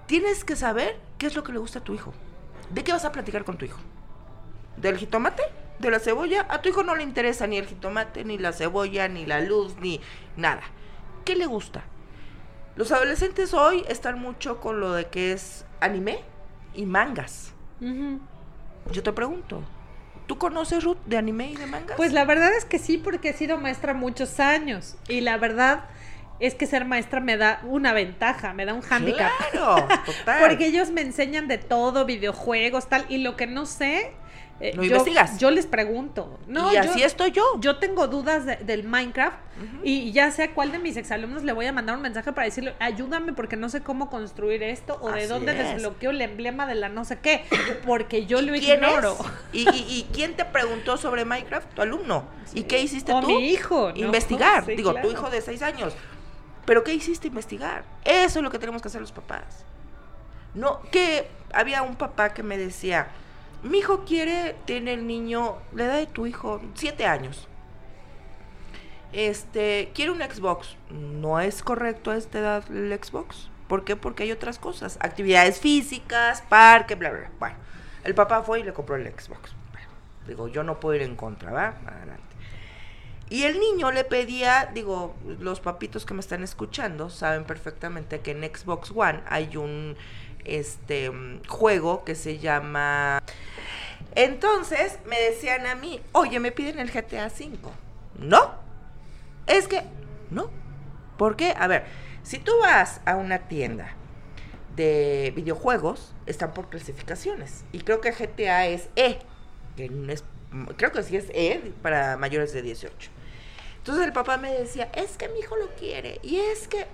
tienes 0.06 0.44
que 0.44 0.56
saber 0.56 0.98
qué 1.18 1.26
es 1.26 1.36
lo 1.36 1.44
que 1.44 1.52
le 1.52 1.60
gusta 1.60 1.78
a 1.78 1.84
tu 1.84 1.94
hijo. 1.94 2.12
¿De 2.70 2.82
qué 2.82 2.90
vas 2.90 3.04
a 3.04 3.12
platicar 3.12 3.44
con 3.44 3.56
tu 3.56 3.64
hijo? 3.64 3.78
¿Del 4.76 4.98
jitomate? 4.98 5.44
¿De 5.78 5.88
la 5.88 6.00
cebolla? 6.00 6.46
A 6.48 6.62
tu 6.62 6.68
hijo 6.68 6.82
no 6.82 6.96
le 6.96 7.04
interesa 7.04 7.46
ni 7.46 7.58
el 7.58 7.66
jitomate, 7.66 8.24
ni 8.24 8.38
la 8.38 8.52
cebolla, 8.52 9.06
ni 9.06 9.24
la 9.24 9.40
luz, 9.40 9.76
ni 9.76 10.00
nada. 10.36 10.62
¿Qué 11.24 11.36
le 11.36 11.46
gusta? 11.46 11.84
Los 12.76 12.90
adolescentes 12.90 13.54
hoy 13.54 13.84
están 13.88 14.18
mucho 14.18 14.60
con 14.60 14.80
lo 14.80 14.92
de 14.92 15.06
que 15.06 15.32
es 15.32 15.64
anime 15.80 16.20
y 16.74 16.86
mangas. 16.86 17.52
Yo 18.90 19.02
te 19.02 19.12
pregunto, 19.12 19.62
¿tú 20.26 20.38
conoces 20.38 20.82
Ruth 20.84 20.98
de 21.06 21.18
anime 21.18 21.50
y 21.50 21.56
de 21.56 21.66
mangas? 21.66 21.96
Pues 21.96 22.12
la 22.12 22.24
verdad 22.24 22.52
es 22.54 22.64
que 22.64 22.78
sí, 22.78 22.96
porque 22.98 23.30
he 23.30 23.32
sido 23.32 23.58
maestra 23.58 23.92
muchos 23.92 24.40
años. 24.40 24.96
Y 25.08 25.20
la 25.20 25.36
verdad 25.36 25.84
es 26.40 26.54
que 26.54 26.66
ser 26.66 26.84
maestra 26.84 27.20
me 27.20 27.36
da 27.36 27.60
una 27.64 27.92
ventaja, 27.92 28.52
me 28.52 28.64
da 28.64 28.74
un 28.74 28.80
hándicap. 28.80 29.30
Claro, 29.52 29.86
total. 30.04 30.40
Porque 30.48 30.66
ellos 30.66 30.90
me 30.90 31.02
enseñan 31.02 31.46
de 31.46 31.58
todo, 31.58 32.04
videojuegos, 32.04 32.88
tal. 32.88 33.06
Y 33.08 33.18
lo 33.18 33.36
que 33.36 33.46
no 33.46 33.64
sé, 33.64 34.12
eh, 34.60 34.72
¿No 34.76 34.82
yo, 34.82 34.90
investigas? 34.90 35.38
Yo 35.38 35.50
les 35.50 35.66
pregunto. 35.66 36.38
No, 36.46 36.70
y 36.70 36.74
yo- 36.76 36.80
así 36.82 37.02
estoy 37.02 37.32
yo. 37.32 37.42
Yo 37.60 37.78
tengo 37.78 38.06
dudas 38.06 38.46
de- 38.46 38.56
del 38.56 38.84
Minecraft 38.84 39.36
y 39.82 40.12
ya 40.12 40.30
sé 40.30 40.44
a 40.44 40.54
cuál 40.54 40.70
de 40.72 40.78
mis 40.78 40.96
exalumnos 40.96 41.42
le 41.42 41.52
voy 41.52 41.66
a 41.66 41.72
mandar 41.72 41.96
un 41.96 42.02
mensaje 42.02 42.32
para 42.32 42.44
decirle, 42.44 42.74
ayúdame 42.78 43.32
porque 43.32 43.56
no 43.56 43.68
sé 43.68 43.80
cómo 43.82 44.08
construir 44.10 44.62
esto 44.62 44.98
o 45.00 45.10
de 45.10 45.26
dónde 45.26 45.52
es. 45.52 45.58
desbloqueo 45.74 46.10
el 46.10 46.20
emblema 46.20 46.66
de 46.66 46.74
la 46.76 46.88
no 46.88 47.04
sé 47.04 47.18
qué, 47.18 47.44
porque 47.84 48.26
yo 48.26 48.40
lo 48.40 48.52
¿Quién 48.52 48.82
ignoro. 48.84 49.16
¿Y, 49.52 49.68
y, 49.70 49.84
y 49.88 50.08
quién 50.12 50.36
te 50.36 50.44
preguntó 50.44 50.96
sobre 50.96 51.24
Minecraft? 51.24 51.74
Tu 51.74 51.82
alumno. 51.82 52.24
¿Y 52.54 52.62
qué 52.64 52.80
hiciste 52.80 53.12
O 53.12 53.20
tú? 53.20 53.26
mi 53.28 53.48
hijo, 53.48 53.90
¿no? 53.90 53.96
Investigar. 53.96 54.64
Sí, 54.66 54.76
Digo, 54.76 54.92
claro. 54.92 55.08
tu 55.08 55.12
hijo 55.12 55.28
de 55.30 55.40
seis 55.40 55.62
años. 55.62 55.92
¿Pero 56.64 56.84
qué 56.84 56.94
hiciste 56.94 57.26
investigar? 57.28 57.84
Eso 58.04 58.38
es 58.38 58.42
lo 58.44 58.50
que 58.50 58.58
tenemos 58.60 58.80
que 58.80 58.86
hacer 58.88 59.00
los 59.00 59.10
papás. 59.12 59.64
No, 60.54 60.80
que 60.92 61.26
había 61.52 61.82
un 61.82 61.96
papá 61.96 62.32
que 62.34 62.42
me 62.42 62.56
decía, 62.58 63.08
mi 63.62 63.78
hijo 63.78 64.04
quiere, 64.04 64.56
tiene 64.64 64.94
el 64.94 65.06
niño, 65.06 65.58
la 65.72 65.84
edad 65.84 65.96
de 65.98 66.06
tu 66.06 66.26
hijo, 66.26 66.60
siete 66.74 67.06
años. 67.06 67.48
Este, 69.12 69.90
quiere 69.94 70.10
un 70.10 70.20
Xbox. 70.20 70.76
No 70.90 71.38
es 71.40 71.62
correcto 71.62 72.10
a 72.10 72.16
esta 72.16 72.38
edad 72.38 72.64
el 72.70 72.92
Xbox. 72.92 73.50
¿Por 73.68 73.84
qué? 73.84 73.96
Porque 73.96 74.24
hay 74.24 74.32
otras 74.32 74.58
cosas. 74.58 74.98
Actividades 75.00 75.60
físicas, 75.60 76.42
parque, 76.42 76.94
bla, 76.94 77.10
bla. 77.10 77.30
Bueno, 77.38 77.56
el 78.04 78.14
papá 78.14 78.42
fue 78.42 78.60
y 78.60 78.62
le 78.64 78.72
compró 78.72 78.96
el 78.96 79.06
Xbox. 79.06 79.54
Bueno, 79.72 79.88
digo, 80.26 80.48
yo 80.48 80.62
no 80.62 80.80
puedo 80.80 80.96
ir 80.96 81.02
en 81.02 81.16
contra, 81.16 81.52
¿va? 81.52 81.76
Adelante. 81.86 82.22
Y 83.32 83.44
el 83.44 83.58
niño 83.58 83.92
le 83.92 84.04
pedía, 84.04 84.70
digo, 84.74 85.14
los 85.40 85.60
papitos 85.60 86.04
que 86.04 86.12
me 86.12 86.20
están 86.20 86.42
escuchando 86.42 87.08
saben 87.08 87.44
perfectamente 87.44 88.20
que 88.20 88.32
en 88.32 88.42
Xbox 88.42 88.92
One 88.94 89.22
hay 89.26 89.56
un 89.56 89.96
este 90.44 91.10
mm, 91.10 91.44
juego 91.46 92.04
que 92.04 92.14
se 92.14 92.38
llama 92.38 93.22
entonces 94.14 94.98
me 95.06 95.18
decían 95.20 95.66
a 95.66 95.74
mí, 95.74 96.00
oye, 96.12 96.38
me 96.38 96.52
piden 96.52 96.78
el 96.78 96.90
GTA 96.90 97.26
V. 97.28 97.56
No, 98.18 98.52
es 99.46 99.68
que, 99.68 99.82
no. 100.30 100.50
¿Por 101.16 101.36
qué? 101.36 101.54
A 101.56 101.66
ver, 101.66 101.84
si 102.22 102.38
tú 102.38 102.52
vas 102.60 103.00
a 103.06 103.16
una 103.16 103.38
tienda 103.48 103.94
de 104.76 105.32
videojuegos, 105.34 106.14
están 106.26 106.52
por 106.52 106.68
clasificaciones. 106.68 107.64
Y 107.72 107.80
creo 107.80 108.00
que 108.00 108.12
GTA 108.12 108.66
es 108.66 108.88
E. 108.96 109.18
que 109.76 109.90
es- 110.08 110.24
creo 110.76 110.92
que 110.92 111.02
sí 111.02 111.16
es 111.16 111.30
E 111.30 111.72
para 111.82 112.16
mayores 112.18 112.52
de 112.52 112.60
18. 112.62 113.10
Entonces 113.78 114.04
el 114.04 114.12
papá 114.12 114.36
me 114.36 114.52
decía, 114.52 114.90
es 114.94 115.16
que 115.16 115.28
mi 115.30 115.40
hijo 115.40 115.56
lo 115.56 115.68
quiere. 115.70 116.20
Y 116.22 116.36
es 116.38 116.68
que, 116.68 116.86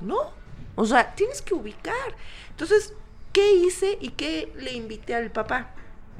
no. 0.00 0.32
O 0.74 0.84
sea, 0.84 1.14
tienes 1.14 1.42
que 1.42 1.54
ubicar. 1.54 2.14
Entonces, 2.50 2.94
¿qué 3.32 3.52
hice 3.52 3.98
y 4.00 4.10
qué 4.10 4.52
le 4.56 4.72
invité 4.72 5.14
al 5.14 5.30
papá? 5.30 5.70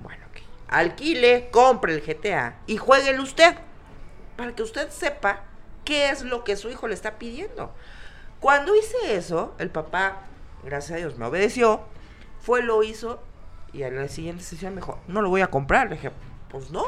Bueno, 0.03 0.25
ok. 0.31 0.43
Alquile, 0.69 1.49
compre 1.51 1.95
el 1.95 2.03
GTA 2.03 2.59
y 2.67 2.77
jueguelo 2.77 3.23
usted. 3.23 3.57
Para 4.37 4.55
que 4.55 4.63
usted 4.63 4.91
sepa 4.91 5.45
qué 5.85 6.11
es 6.11 6.23
lo 6.23 6.45
que 6.45 6.57
su 6.57 6.71
hijo 6.71 6.89
le 6.89 6.95
está 6.95 7.19
pidiendo. 7.19 7.73
Cuando 8.41 8.75
hice 8.77 9.17
eso, 9.17 9.55
el 9.59 9.71
papá, 9.71 10.23
gracias 10.65 10.93
a 10.93 10.97
Dios, 10.97 11.17
me 11.19 11.27
obedeció. 11.27 11.81
Fue, 12.41 12.63
lo 12.63 12.83
hizo 12.83 13.21
y 13.73 13.83
a 13.83 13.91
la 13.91 14.09
siguiente 14.09 14.43
sesión 14.45 14.75
me 14.75 14.81
dijo, 14.81 14.99
no 15.09 15.23
lo 15.23 15.29
voy 15.29 15.41
a 15.41 15.51
comprar. 15.51 15.89
Le 15.89 15.97
dije, 15.97 16.13
pues 16.51 16.71
no. 16.71 16.85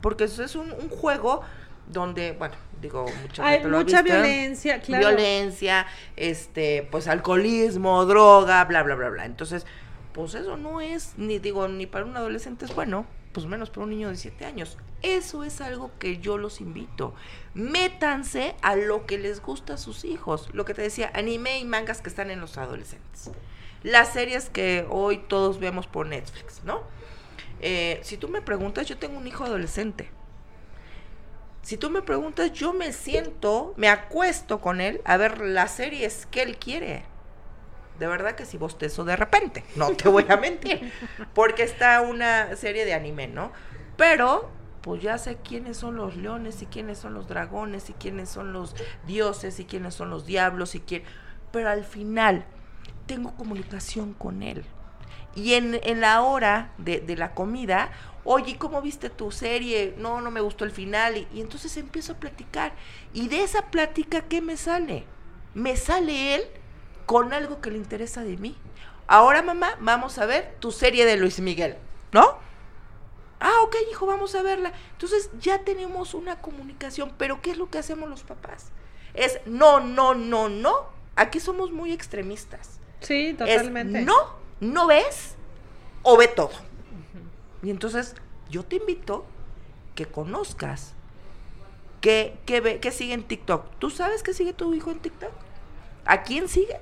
Porque 0.00 0.24
eso 0.24 0.42
es 0.44 0.54
un, 0.54 0.72
un 0.72 0.88
juego 0.88 1.42
donde, 1.88 2.32
bueno, 2.32 2.54
digo, 2.80 3.06
mucha 3.22 3.46
Hay 3.46 3.54
gente 3.54 3.68
lo 3.68 3.78
ha 3.78 3.82
mucha 3.82 4.02
visto, 4.02 4.20
violencia, 4.20 4.80
claro. 4.80 5.08
Violencia, 5.08 5.86
este, 6.16 6.86
pues 6.90 7.08
alcoholismo, 7.08 8.04
droga, 8.04 8.64
bla, 8.64 8.82
bla, 8.82 8.94
bla, 8.94 9.08
bla. 9.10 9.24
Entonces, 9.24 9.66
pues 10.12 10.34
eso 10.34 10.56
no 10.56 10.80
es, 10.80 11.14
ni 11.16 11.38
digo, 11.38 11.68
ni 11.68 11.86
para 11.86 12.04
un 12.04 12.16
adolescente 12.16 12.64
es 12.64 12.74
bueno, 12.74 13.06
pues 13.32 13.46
menos 13.46 13.70
para 13.70 13.84
un 13.84 13.90
niño 13.90 14.08
de 14.08 14.16
7 14.16 14.46
años. 14.46 14.78
Eso 15.02 15.44
es 15.44 15.60
algo 15.60 15.90
que 15.98 16.18
yo 16.18 16.38
los 16.38 16.60
invito. 16.60 17.14
Métanse 17.52 18.54
a 18.62 18.76
lo 18.76 19.04
que 19.04 19.18
les 19.18 19.42
gusta 19.42 19.74
a 19.74 19.76
sus 19.76 20.04
hijos. 20.04 20.48
Lo 20.52 20.64
que 20.64 20.72
te 20.72 20.82
decía, 20.82 21.10
anime 21.14 21.58
y 21.58 21.64
mangas 21.64 22.00
que 22.00 22.08
están 22.08 22.30
en 22.30 22.40
los 22.40 22.56
adolescentes. 22.56 23.30
Las 23.82 24.12
series 24.12 24.48
que 24.48 24.86
hoy 24.88 25.18
todos 25.18 25.60
vemos 25.60 25.86
por 25.86 26.06
Netflix, 26.06 26.62
¿no? 26.64 26.82
Eh, 27.60 28.00
si 28.02 28.16
tú 28.16 28.28
me 28.28 28.40
preguntas, 28.42 28.86
yo 28.86 28.96
tengo 28.96 29.18
un 29.18 29.26
hijo 29.26 29.44
adolescente. 29.44 30.10
Si 31.66 31.76
tú 31.76 31.90
me 31.90 32.00
preguntas, 32.00 32.52
yo 32.52 32.72
me 32.72 32.92
siento, 32.92 33.74
me 33.76 33.88
acuesto 33.88 34.60
con 34.60 34.80
él 34.80 35.00
a 35.04 35.16
ver 35.16 35.40
las 35.40 35.72
series 35.72 36.24
que 36.26 36.42
él 36.42 36.58
quiere. 36.58 37.02
De 37.98 38.06
verdad 38.06 38.36
que 38.36 38.44
si 38.44 38.56
bostezo 38.56 39.04
de 39.04 39.16
repente, 39.16 39.64
no 39.74 39.90
te 39.90 40.08
voy 40.08 40.24
a 40.28 40.36
mentir. 40.36 40.92
Porque 41.34 41.64
está 41.64 42.02
una 42.02 42.54
serie 42.54 42.84
de 42.84 42.94
anime, 42.94 43.26
¿no? 43.26 43.50
Pero, 43.96 44.48
pues 44.80 45.02
ya 45.02 45.18
sé 45.18 45.38
quiénes 45.42 45.76
son 45.76 45.96
los 45.96 46.14
leones 46.14 46.62
y 46.62 46.66
quiénes 46.66 46.98
son 46.98 47.14
los 47.14 47.26
dragones 47.26 47.90
y 47.90 47.94
quiénes 47.94 48.28
son 48.28 48.52
los 48.52 48.76
dioses 49.04 49.58
y 49.58 49.64
quiénes 49.64 49.92
son 49.92 50.08
los 50.08 50.24
diablos 50.24 50.76
y 50.76 50.80
quién. 50.82 51.02
Pero 51.50 51.68
al 51.68 51.82
final, 51.82 52.44
tengo 53.06 53.34
comunicación 53.34 54.12
con 54.12 54.44
él. 54.44 54.64
Y 55.34 55.54
en, 55.54 55.78
en 55.82 56.00
la 56.00 56.22
hora 56.22 56.72
de, 56.78 57.00
de 57.00 57.16
la 57.16 57.34
comida, 57.34 57.90
oye, 58.24 58.56
¿cómo 58.58 58.80
viste 58.82 59.10
tu 59.10 59.30
serie? 59.30 59.94
No, 59.98 60.20
no 60.20 60.30
me 60.30 60.40
gustó 60.40 60.64
el 60.64 60.70
final. 60.70 61.16
Y, 61.16 61.28
y 61.34 61.40
entonces 61.40 61.76
empiezo 61.76 62.12
a 62.12 62.16
platicar. 62.16 62.72
Y 63.12 63.28
de 63.28 63.42
esa 63.42 63.66
plática, 63.70 64.22
¿qué 64.22 64.40
me 64.40 64.56
sale? 64.56 65.04
Me 65.54 65.76
sale 65.76 66.34
él 66.34 66.42
con 67.06 67.32
algo 67.32 67.60
que 67.60 67.70
le 67.70 67.76
interesa 67.76 68.24
de 68.24 68.36
mí. 68.36 68.56
Ahora, 69.06 69.42
mamá, 69.42 69.76
vamos 69.80 70.18
a 70.18 70.26
ver 70.26 70.56
tu 70.58 70.72
serie 70.72 71.04
de 71.06 71.16
Luis 71.16 71.38
Miguel, 71.40 71.76
¿no? 72.12 72.38
Ah, 73.38 73.52
ok, 73.64 73.76
hijo, 73.90 74.06
vamos 74.06 74.34
a 74.34 74.42
verla. 74.42 74.72
Entonces 74.92 75.30
ya 75.38 75.58
tenemos 75.62 76.14
una 76.14 76.40
comunicación, 76.40 77.12
pero 77.18 77.42
¿qué 77.42 77.50
es 77.52 77.58
lo 77.58 77.70
que 77.70 77.78
hacemos 77.78 78.08
los 78.08 78.22
papás? 78.24 78.72
Es 79.14 79.40
no, 79.46 79.80
no, 79.80 80.14
no, 80.14 80.48
no. 80.48 80.86
Aquí 81.16 81.38
somos 81.40 81.70
muy 81.70 81.92
extremistas. 81.92 82.80
Sí, 83.00 83.28
Es 83.28 83.36
totalmente. 83.36 84.02
no, 84.02 84.14
no 84.60 84.86
ves 84.86 85.34
o 86.02 86.16
ve 86.16 86.28
todo. 86.28 86.52
Y 87.62 87.70
entonces 87.70 88.14
yo 88.48 88.64
te 88.64 88.76
invito 88.76 89.24
que 89.94 90.06
conozcas 90.06 90.94
que, 92.00 92.38
que, 92.46 92.60
ve, 92.60 92.80
que 92.80 92.92
sigue 92.92 93.14
en 93.14 93.24
TikTok. 93.24 93.66
¿Tú 93.78 93.90
sabes 93.90 94.22
que 94.22 94.32
sigue 94.34 94.52
tu 94.52 94.72
hijo 94.74 94.90
en 94.90 95.00
TikTok? 95.00 95.32
¿A 96.04 96.22
quién 96.22 96.48
sigue? 96.48 96.78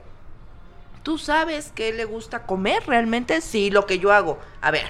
¿Tú 1.03 1.19
sabes 1.19 1.71
que 1.75 1.93
le 1.93 2.05
gusta 2.05 2.47
comer 2.47 2.83
realmente? 2.87 3.41
Sí, 3.41 3.71
lo 3.71 3.87
que 3.87 3.99
yo 3.99 4.13
hago. 4.13 4.39
A 4.61 4.71
ver, 4.71 4.89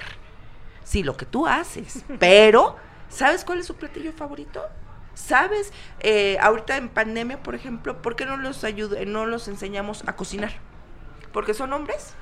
sí, 0.83 1.03
lo 1.03 1.17
que 1.17 1.25
tú 1.25 1.47
haces. 1.47 2.03
Pero, 2.19 2.75
¿sabes 3.09 3.45
cuál 3.45 3.59
es 3.59 3.65
su 3.65 3.75
platillo 3.75 4.11
favorito? 4.11 4.63
¿Sabes? 5.13 5.71
Eh, 6.01 6.37
ahorita 6.41 6.75
en 6.77 6.89
pandemia, 6.89 7.41
por 7.41 7.55
ejemplo, 7.55 8.01
¿por 8.01 8.15
qué 8.15 8.25
no 8.25 8.35
los, 8.37 8.63
ayuda, 8.63 9.03
no 9.05 9.25
los 9.25 9.47
enseñamos 9.47 10.03
a 10.07 10.15
cocinar? 10.15 10.53
Porque 11.31 11.53
son 11.53 11.71
hombres. 11.71 12.13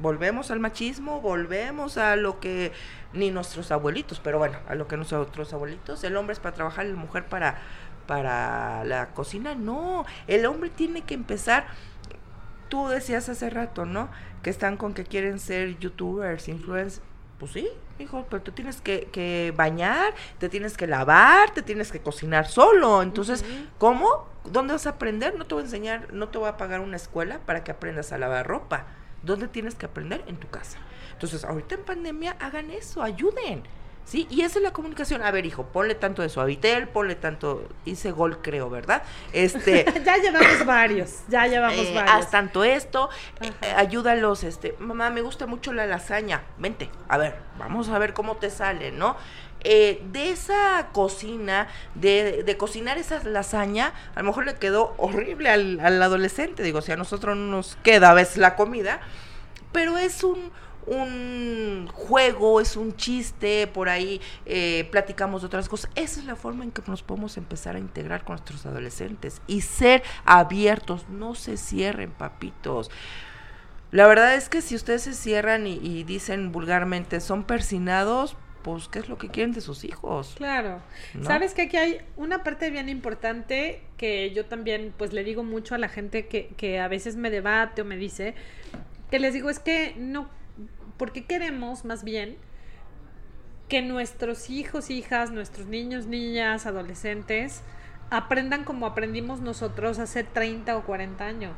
Volvemos 0.00 0.50
al 0.50 0.60
machismo, 0.60 1.20
volvemos 1.20 1.98
a 1.98 2.16
lo 2.16 2.40
que 2.40 2.72
ni 3.12 3.30
nuestros 3.30 3.72
abuelitos, 3.72 4.20
pero 4.20 4.38
bueno, 4.38 4.58
a 4.68 4.74
lo 4.74 4.86
que 4.86 4.96
nuestros 4.96 5.52
abuelitos, 5.52 6.04
el 6.04 6.16
hombre 6.16 6.34
es 6.34 6.40
para 6.40 6.54
trabajar 6.54 6.86
la 6.86 6.96
mujer 6.96 7.26
para, 7.26 7.58
para 8.06 8.84
la 8.84 9.08
cocina. 9.08 9.54
No, 9.54 10.04
el 10.26 10.46
hombre 10.46 10.70
tiene 10.70 11.02
que 11.02 11.14
empezar. 11.14 11.66
Tú 12.68 12.88
decías 12.88 13.28
hace 13.28 13.50
rato, 13.50 13.86
¿no? 13.86 14.08
Que 14.42 14.50
están 14.50 14.76
con 14.76 14.94
que 14.94 15.04
quieren 15.04 15.38
ser 15.38 15.78
youtubers, 15.78 16.48
influencers. 16.48 17.02
Pues 17.38 17.52
sí, 17.52 17.68
hijo, 17.98 18.26
pero 18.28 18.42
tú 18.42 18.52
tienes 18.52 18.80
que, 18.80 19.08
que 19.12 19.52
bañar, 19.56 20.12
te 20.38 20.48
tienes 20.48 20.76
que 20.76 20.88
lavar, 20.88 21.50
te 21.50 21.62
tienes 21.62 21.90
que 21.92 22.00
cocinar 22.00 22.46
solo. 22.46 23.02
Entonces. 23.02 23.44
¿cómo? 23.78 24.28
¿Dónde 24.44 24.72
vas 24.72 24.86
a 24.86 24.90
aprender? 24.90 25.36
No 25.36 25.46
te 25.46 25.54
voy 25.54 25.62
a 25.62 25.66
enseñar, 25.66 26.12
no 26.12 26.28
te 26.28 26.38
voy 26.38 26.48
a 26.48 26.56
pagar 26.56 26.80
una 26.80 26.96
escuela 26.96 27.40
para 27.44 27.64
que 27.64 27.70
aprendas 27.70 28.12
a 28.12 28.18
lavar 28.18 28.46
ropa. 28.46 28.86
¿Dónde 29.22 29.48
tienes 29.48 29.74
que 29.74 29.86
aprender? 29.86 30.24
En 30.26 30.36
tu 30.36 30.48
casa. 30.48 30.78
Entonces, 31.12 31.44
ahorita 31.44 31.74
en 31.74 31.84
pandemia, 31.84 32.36
hagan 32.40 32.70
eso, 32.70 33.02
ayuden. 33.02 33.64
¿Sí? 34.08 34.26
Y 34.30 34.40
esa 34.40 34.58
es 34.58 34.62
la 34.62 34.72
comunicación. 34.72 35.22
A 35.22 35.30
ver, 35.30 35.44
hijo, 35.44 35.64
ponle 35.66 35.94
tanto 35.94 36.22
de 36.22 36.30
suavitel, 36.30 36.88
ponle 36.88 37.14
tanto. 37.14 37.68
Hice 37.84 38.10
gol, 38.10 38.40
creo, 38.40 38.70
¿verdad? 38.70 39.02
Este. 39.34 39.84
ya 40.04 40.16
llevamos 40.16 40.64
varios, 40.64 41.24
ya 41.28 41.46
llevamos 41.46 41.86
eh, 41.86 41.92
varios. 41.94 42.14
haz 42.14 42.30
tanto 42.30 42.64
esto, 42.64 43.10
eh, 43.42 43.52
eh, 43.60 43.74
ayúdalos, 43.76 44.44
este, 44.44 44.74
mamá, 44.78 45.10
me 45.10 45.20
gusta 45.20 45.46
mucho 45.46 45.74
la 45.74 45.86
lasaña, 45.86 46.42
vente, 46.56 46.88
a 47.06 47.18
ver, 47.18 47.36
vamos 47.58 47.90
a 47.90 47.98
ver 47.98 48.14
cómo 48.14 48.38
te 48.38 48.48
sale, 48.48 48.92
¿no? 48.92 49.14
Eh, 49.64 50.00
de 50.12 50.30
esa 50.30 50.88
cocina, 50.92 51.66
de, 51.96 52.44
de 52.44 52.56
cocinar 52.56 52.96
esa 52.96 53.22
lasaña, 53.24 53.92
a 54.14 54.20
lo 54.20 54.26
mejor 54.26 54.46
le 54.46 54.54
quedó 54.54 54.94
horrible 54.98 55.50
al, 55.50 55.80
adolescente, 55.80 56.62
digo, 56.62 56.80
si 56.80 56.92
a 56.92 56.96
nosotros 56.96 57.36
no 57.36 57.46
nos 57.46 57.76
queda 57.82 58.10
a 58.10 58.14
veces 58.14 58.36
la 58.36 58.54
comida, 58.54 59.00
pero 59.72 59.98
es 59.98 60.22
un, 60.22 60.52
un 60.86 61.88
juego, 61.92 62.60
es 62.60 62.76
un 62.76 62.94
chiste, 62.96 63.66
por 63.66 63.88
ahí 63.88 64.20
eh, 64.46 64.88
platicamos 64.92 65.42
de 65.42 65.48
otras 65.48 65.68
cosas. 65.68 65.90
Esa 65.96 66.20
es 66.20 66.26
la 66.26 66.36
forma 66.36 66.62
en 66.62 66.70
que 66.70 66.82
nos 66.86 67.02
podemos 67.02 67.36
empezar 67.36 67.74
a 67.74 67.80
integrar 67.80 68.24
con 68.24 68.36
nuestros 68.36 68.64
adolescentes 68.64 69.42
y 69.48 69.62
ser 69.62 70.04
abiertos, 70.24 71.08
no 71.08 71.34
se 71.34 71.56
cierren, 71.56 72.12
papitos. 72.12 72.92
La 73.90 74.06
verdad 74.06 74.34
es 74.34 74.48
que 74.48 74.62
si 74.62 74.76
ustedes 74.76 75.02
se 75.02 75.14
cierran 75.14 75.66
y 75.66 76.04
dicen 76.04 76.52
vulgarmente 76.52 77.20
son 77.20 77.42
persinados, 77.42 78.36
pues 78.62 78.88
qué 78.88 78.98
es 78.98 79.08
lo 79.08 79.18
que 79.18 79.28
quieren 79.28 79.52
de 79.52 79.60
sus 79.60 79.84
hijos. 79.84 80.34
Claro. 80.36 80.80
¿No? 81.14 81.24
Sabes 81.24 81.54
que 81.54 81.62
aquí 81.62 81.76
hay 81.76 81.98
una 82.16 82.42
parte 82.42 82.70
bien 82.70 82.88
importante 82.88 83.82
que 83.96 84.32
yo 84.32 84.46
también 84.46 84.92
pues 84.96 85.12
le 85.12 85.24
digo 85.24 85.44
mucho 85.44 85.74
a 85.74 85.78
la 85.78 85.88
gente 85.88 86.26
que, 86.26 86.48
que 86.56 86.80
a 86.80 86.88
veces 86.88 87.16
me 87.16 87.30
debate 87.30 87.82
o 87.82 87.84
me 87.84 87.96
dice, 87.96 88.34
que 89.10 89.18
les 89.18 89.34
digo 89.34 89.50
es 89.50 89.58
que 89.58 89.94
no, 89.96 90.28
porque 90.96 91.24
queremos 91.24 91.84
más 91.84 92.04
bien 92.04 92.36
que 93.68 93.82
nuestros 93.82 94.50
hijos, 94.50 94.90
hijas, 94.90 95.30
nuestros 95.30 95.66
niños, 95.66 96.06
niñas, 96.06 96.66
adolescentes, 96.66 97.62
aprendan 98.10 98.64
como 98.64 98.86
aprendimos 98.86 99.40
nosotros 99.40 99.98
hace 99.98 100.24
30 100.24 100.76
o 100.76 100.84
40 100.84 101.24
años, 101.24 101.52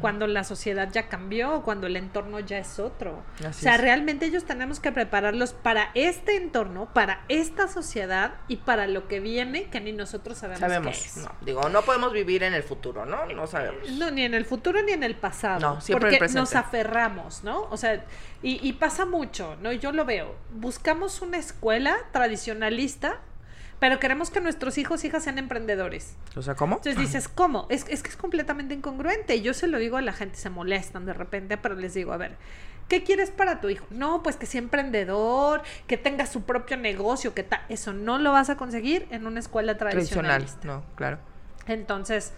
cuando 0.00 0.26
la 0.26 0.44
sociedad 0.44 0.88
ya 0.92 1.08
cambió, 1.08 1.62
cuando 1.62 1.86
el 1.86 1.96
entorno 1.96 2.40
ya 2.40 2.58
es 2.58 2.78
otro. 2.78 3.22
Así 3.38 3.46
o 3.46 3.52
sea, 3.52 3.74
es. 3.76 3.80
realmente 3.80 4.26
ellos 4.26 4.44
tenemos 4.44 4.78
que 4.80 4.92
prepararlos 4.92 5.52
para 5.54 5.90
este 5.94 6.36
entorno, 6.36 6.92
para 6.92 7.24
esta 7.28 7.68
sociedad 7.68 8.34
y 8.48 8.56
para 8.56 8.86
lo 8.86 9.08
que 9.08 9.20
viene 9.20 9.64
que 9.70 9.80
ni 9.80 9.92
nosotros 9.92 10.38
sabemos, 10.38 10.60
qué 10.60 10.66
Sabemos, 10.68 10.96
es. 11.06 11.16
no, 11.18 11.30
digo, 11.40 11.68
no 11.68 11.82
podemos 11.82 12.12
vivir 12.12 12.42
en 12.42 12.54
el 12.54 12.62
futuro, 12.62 13.06
¿no? 13.06 13.26
No 13.26 13.46
sabemos. 13.46 13.88
No, 13.92 14.10
ni 14.10 14.22
en 14.24 14.34
el 14.34 14.44
futuro 14.44 14.82
ni 14.82 14.92
en 14.92 15.02
el 15.02 15.14
pasado. 15.16 15.60
No, 15.60 15.80
siempre 15.80 16.08
en 16.08 16.14
el 16.14 16.18
porque 16.18 16.18
presente. 16.18 16.40
nos 16.40 16.54
aferramos, 16.56 17.42
¿no? 17.44 17.62
O 17.70 17.76
sea, 17.76 18.04
y, 18.42 18.66
y 18.66 18.72
pasa 18.74 19.06
mucho, 19.06 19.56
¿no? 19.62 19.72
Yo 19.72 19.92
lo 19.92 20.04
veo. 20.04 20.34
Buscamos 20.50 21.22
una 21.22 21.38
escuela 21.38 21.96
tradicionalista, 22.12 23.20
pero 23.80 23.98
queremos 23.98 24.30
que 24.30 24.40
nuestros 24.40 24.78
hijos, 24.78 25.04
hijas 25.04 25.24
sean 25.24 25.38
emprendedores. 25.38 26.14
O 26.36 26.42
sea, 26.42 26.54
¿cómo? 26.54 26.76
Entonces 26.76 27.00
dices, 27.00 27.28
¿cómo? 27.28 27.66
Es, 27.70 27.86
es 27.88 28.02
que 28.02 28.10
es 28.10 28.16
completamente 28.16 28.74
incongruente. 28.74 29.40
Yo 29.40 29.54
se 29.54 29.66
lo 29.66 29.78
digo 29.78 29.96
a 29.96 30.02
la 30.02 30.12
gente, 30.12 30.36
se 30.36 30.50
molestan 30.50 31.06
de 31.06 31.14
repente, 31.14 31.56
pero 31.56 31.74
les 31.74 31.94
digo, 31.94 32.12
a 32.12 32.18
ver, 32.18 32.36
¿qué 32.88 33.02
quieres 33.02 33.30
para 33.30 33.60
tu 33.62 33.70
hijo? 33.70 33.86
No, 33.90 34.22
pues 34.22 34.36
que 34.36 34.44
sea 34.44 34.60
emprendedor, 34.60 35.62
que 35.86 35.96
tenga 35.96 36.26
su 36.26 36.42
propio 36.42 36.76
negocio, 36.76 37.34
que 37.34 37.42
tal. 37.42 37.62
Eso 37.70 37.94
no 37.94 38.18
lo 38.18 38.32
vas 38.32 38.50
a 38.50 38.56
conseguir 38.56 39.08
en 39.10 39.26
una 39.26 39.40
escuela 39.40 39.78
Tradicional, 39.78 40.44
no, 40.62 40.84
claro. 40.94 41.18
Entonces, 41.66 42.34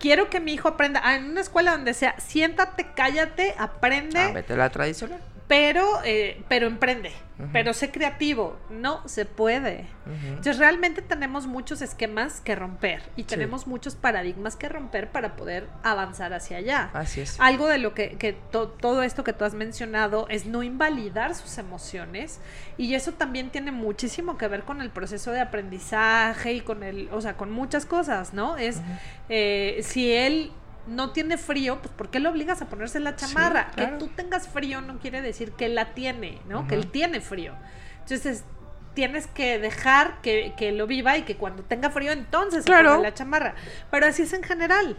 quiero 0.00 0.30
que 0.30 0.40
mi 0.40 0.52
hijo 0.52 0.66
aprenda 0.66 1.00
ah, 1.04 1.14
en 1.14 1.26
una 1.26 1.42
escuela 1.42 1.72
donde 1.72 1.94
sea, 1.94 2.18
siéntate, 2.18 2.88
cállate, 2.96 3.54
aprende, 3.56 4.18
Ah, 4.18 4.32
vete 4.32 4.54
a 4.54 4.56
la 4.56 4.70
tradicional. 4.70 5.20
Pero, 5.52 6.00
eh, 6.02 6.42
pero 6.48 6.66
emprende, 6.66 7.12
pero 7.52 7.74
sé 7.74 7.90
creativo. 7.90 8.56
No 8.70 9.06
se 9.06 9.26
puede. 9.26 9.84
Ujú. 10.06 10.26
Entonces, 10.28 10.56
realmente 10.56 11.02
tenemos 11.02 11.46
muchos 11.46 11.82
esquemas 11.82 12.40
que 12.40 12.54
romper 12.54 13.02
y 13.16 13.24
tenemos 13.24 13.66
muchos 13.66 13.94
paradigmas 13.94 14.56
que 14.56 14.70
romper 14.70 15.10
para 15.10 15.36
poder 15.36 15.66
avanzar 15.82 16.32
hacia 16.32 16.56
allá. 16.56 16.88
Así 16.94 17.20
es. 17.20 17.38
Algo 17.38 17.68
de 17.68 17.76
lo 17.76 17.92
que, 17.92 18.16
que 18.16 18.32
to- 18.32 18.68
todo 18.70 19.02
esto 19.02 19.24
que 19.24 19.34
tú 19.34 19.44
has 19.44 19.52
mencionado 19.52 20.26
es 20.30 20.46
no 20.46 20.62
invalidar 20.62 21.34
sus 21.34 21.58
emociones 21.58 22.40
y 22.78 22.94
eso 22.94 23.12
también 23.12 23.50
tiene 23.50 23.72
muchísimo 23.72 24.38
que 24.38 24.48
ver 24.48 24.62
con 24.62 24.80
el 24.80 24.88
proceso 24.88 25.32
de 25.32 25.40
aprendizaje 25.42 26.54
y 26.54 26.60
con 26.62 26.82
el, 26.82 27.10
o 27.12 27.20
sea, 27.20 27.34
con 27.36 27.50
muchas 27.50 27.84
cosas, 27.84 28.32
¿no? 28.32 28.56
Es 28.56 28.80
eh, 29.28 29.80
si 29.82 30.12
él 30.12 30.50
no 30.86 31.10
tiene 31.12 31.38
frío, 31.38 31.78
pues 31.80 31.92
¿por 31.94 32.10
qué 32.10 32.18
lo 32.20 32.30
obligas 32.30 32.60
a 32.62 32.66
ponerse 32.66 32.98
la 33.00 33.14
chamarra? 33.16 33.68
claro. 33.74 33.92
Que 33.92 33.98
tú 33.98 34.08
tengas 34.08 34.48
frío 34.48 34.80
no 34.80 34.98
quiere 34.98 35.22
decir 35.22 35.52
que 35.52 35.66
él 35.66 35.74
la 35.74 35.94
tiene, 35.94 36.40
¿no? 36.48 36.66
Que 36.66 36.74
él 36.74 36.88
tiene 36.90 37.20
frío. 37.20 37.54
Entonces 38.00 38.44
tienes 38.94 39.26
que 39.26 39.58
dejar 39.58 40.20
que, 40.20 40.52
que 40.56 40.70
lo 40.72 40.86
viva 40.86 41.16
y 41.16 41.22
que 41.22 41.36
cuando 41.36 41.62
tenga 41.62 41.88
frío 41.90 42.12
entonces 42.12 42.64
se 42.64 42.66
Claro. 42.66 43.00
la 43.00 43.14
chamarra. 43.14 43.54
Pero 43.90 44.06
así 44.06 44.22
es 44.22 44.32
en 44.34 44.42
general. 44.42 44.96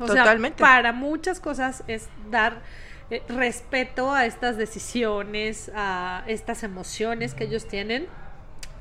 O 0.00 0.06
Totalmente. 0.06 0.58
sea, 0.58 0.66
para 0.66 0.92
muchas 0.92 1.38
cosas 1.40 1.84
es 1.86 2.08
dar 2.30 2.62
eh, 3.10 3.22
respeto 3.28 4.12
a 4.12 4.24
estas 4.26 4.56
decisiones, 4.56 5.70
a 5.74 6.24
estas 6.26 6.62
emociones 6.62 7.34
que 7.34 7.44
ellos 7.44 7.68
tienen, 7.68 8.06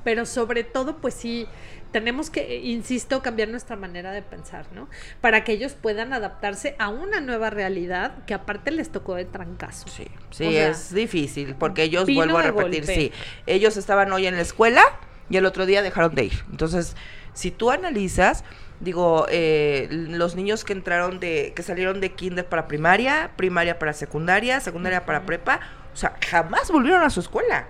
pero 0.03 0.25
sobre 0.25 0.63
todo, 0.63 0.97
pues 0.97 1.13
sí, 1.13 1.47
tenemos 1.91 2.29
que, 2.29 2.41
eh, 2.41 2.61
insisto, 2.65 3.21
cambiar 3.21 3.49
nuestra 3.49 3.75
manera 3.75 4.11
de 4.11 4.21
pensar, 4.21 4.65
¿no? 4.73 4.87
Para 5.21 5.43
que 5.43 5.51
ellos 5.51 5.73
puedan 5.73 6.13
adaptarse 6.13 6.75
a 6.79 6.89
una 6.89 7.21
nueva 7.21 7.49
realidad 7.49 8.25
que 8.25 8.33
aparte 8.33 8.71
les 8.71 8.91
tocó 8.91 9.15
de 9.15 9.25
trancazo. 9.25 9.87
Sí, 9.87 10.07
sí, 10.31 10.47
O 10.47 10.51
sea, 10.51 10.69
es 10.69 10.93
difícil, 10.93 11.55
porque 11.55 11.83
ellos, 11.83 12.05
vuelvo 12.13 12.37
a 12.37 12.43
repetir, 12.43 12.85
sí, 12.85 13.11
ellos 13.47 13.77
estaban 13.77 14.11
hoy 14.11 14.27
en 14.27 14.35
la 14.35 14.41
escuela 14.41 14.83
y 15.29 15.37
el 15.37 15.45
otro 15.45 15.65
día 15.65 15.81
dejaron 15.81 16.15
de 16.15 16.25
ir. 16.25 16.43
Entonces, 16.51 16.95
si 17.33 17.51
tú 17.51 17.71
analizas, 17.71 18.43
digo, 18.79 19.25
eh, 19.29 19.87
los 19.91 20.35
niños 20.35 20.63
que 20.63 20.73
entraron 20.73 21.19
de, 21.19 21.53
que 21.55 21.63
salieron 21.63 22.01
de 22.01 22.11
kinder 22.11 22.45
para 22.45 22.67
primaria, 22.67 23.31
primaria 23.35 23.79
para 23.79 23.93
secundaria, 23.93 24.59
secundaria 24.59 25.05
para 25.05 25.25
prepa, 25.25 25.59
o 25.93 25.97
sea, 25.97 26.15
jamás 26.29 26.71
volvieron 26.71 27.03
a 27.03 27.09
su 27.09 27.19
escuela. 27.19 27.67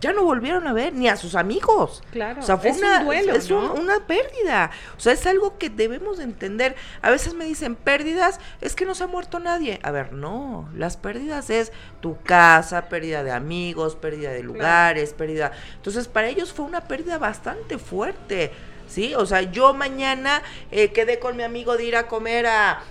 Ya 0.00 0.12
no 0.12 0.22
volvieron 0.22 0.66
a 0.68 0.72
ver 0.72 0.92
ni 0.92 1.08
a 1.08 1.16
sus 1.16 1.34
amigos. 1.34 2.02
Claro, 2.12 2.40
O 2.40 2.44
sea, 2.44 2.56
fue 2.56 2.70
es 2.70 2.78
una, 2.78 3.00
un 3.00 3.06
duelo, 3.06 3.34
es 3.34 3.50
una 3.50 4.06
pérdida. 4.06 4.70
O 4.96 5.00
sea, 5.00 5.12
es 5.12 5.26
algo 5.26 5.58
que 5.58 5.70
debemos 5.70 6.18
de 6.18 6.24
entender. 6.24 6.76
A 7.02 7.10
veces 7.10 7.34
me 7.34 7.44
dicen 7.44 7.74
pérdidas, 7.74 8.38
es 8.60 8.76
que 8.76 8.84
no 8.84 8.94
se 8.94 9.04
ha 9.04 9.06
muerto 9.08 9.40
nadie. 9.40 9.80
A 9.82 9.90
ver, 9.90 10.12
no. 10.12 10.68
Las 10.74 10.96
pérdidas 10.96 11.50
es 11.50 11.72
tu 12.00 12.16
casa, 12.22 12.88
pérdida 12.88 13.24
de 13.24 13.32
amigos, 13.32 13.96
pérdida 13.96 14.30
de 14.30 14.42
lugares, 14.42 15.14
pérdida. 15.14 15.50
Entonces, 15.74 16.06
para 16.06 16.28
ellos 16.28 16.52
fue 16.52 16.64
una 16.64 16.82
pérdida 16.82 17.18
bastante 17.18 17.78
fuerte. 17.78 18.52
¿Sí? 18.86 19.14
O 19.14 19.26
sea, 19.26 19.42
yo 19.42 19.74
mañana 19.74 20.42
eh, 20.70 20.92
quedé 20.92 21.18
con 21.18 21.36
mi 21.36 21.42
amigo 21.42 21.76
de 21.76 21.84
ir 21.84 21.96
a 21.96 22.06
comer 22.06 22.46
a. 22.46 22.82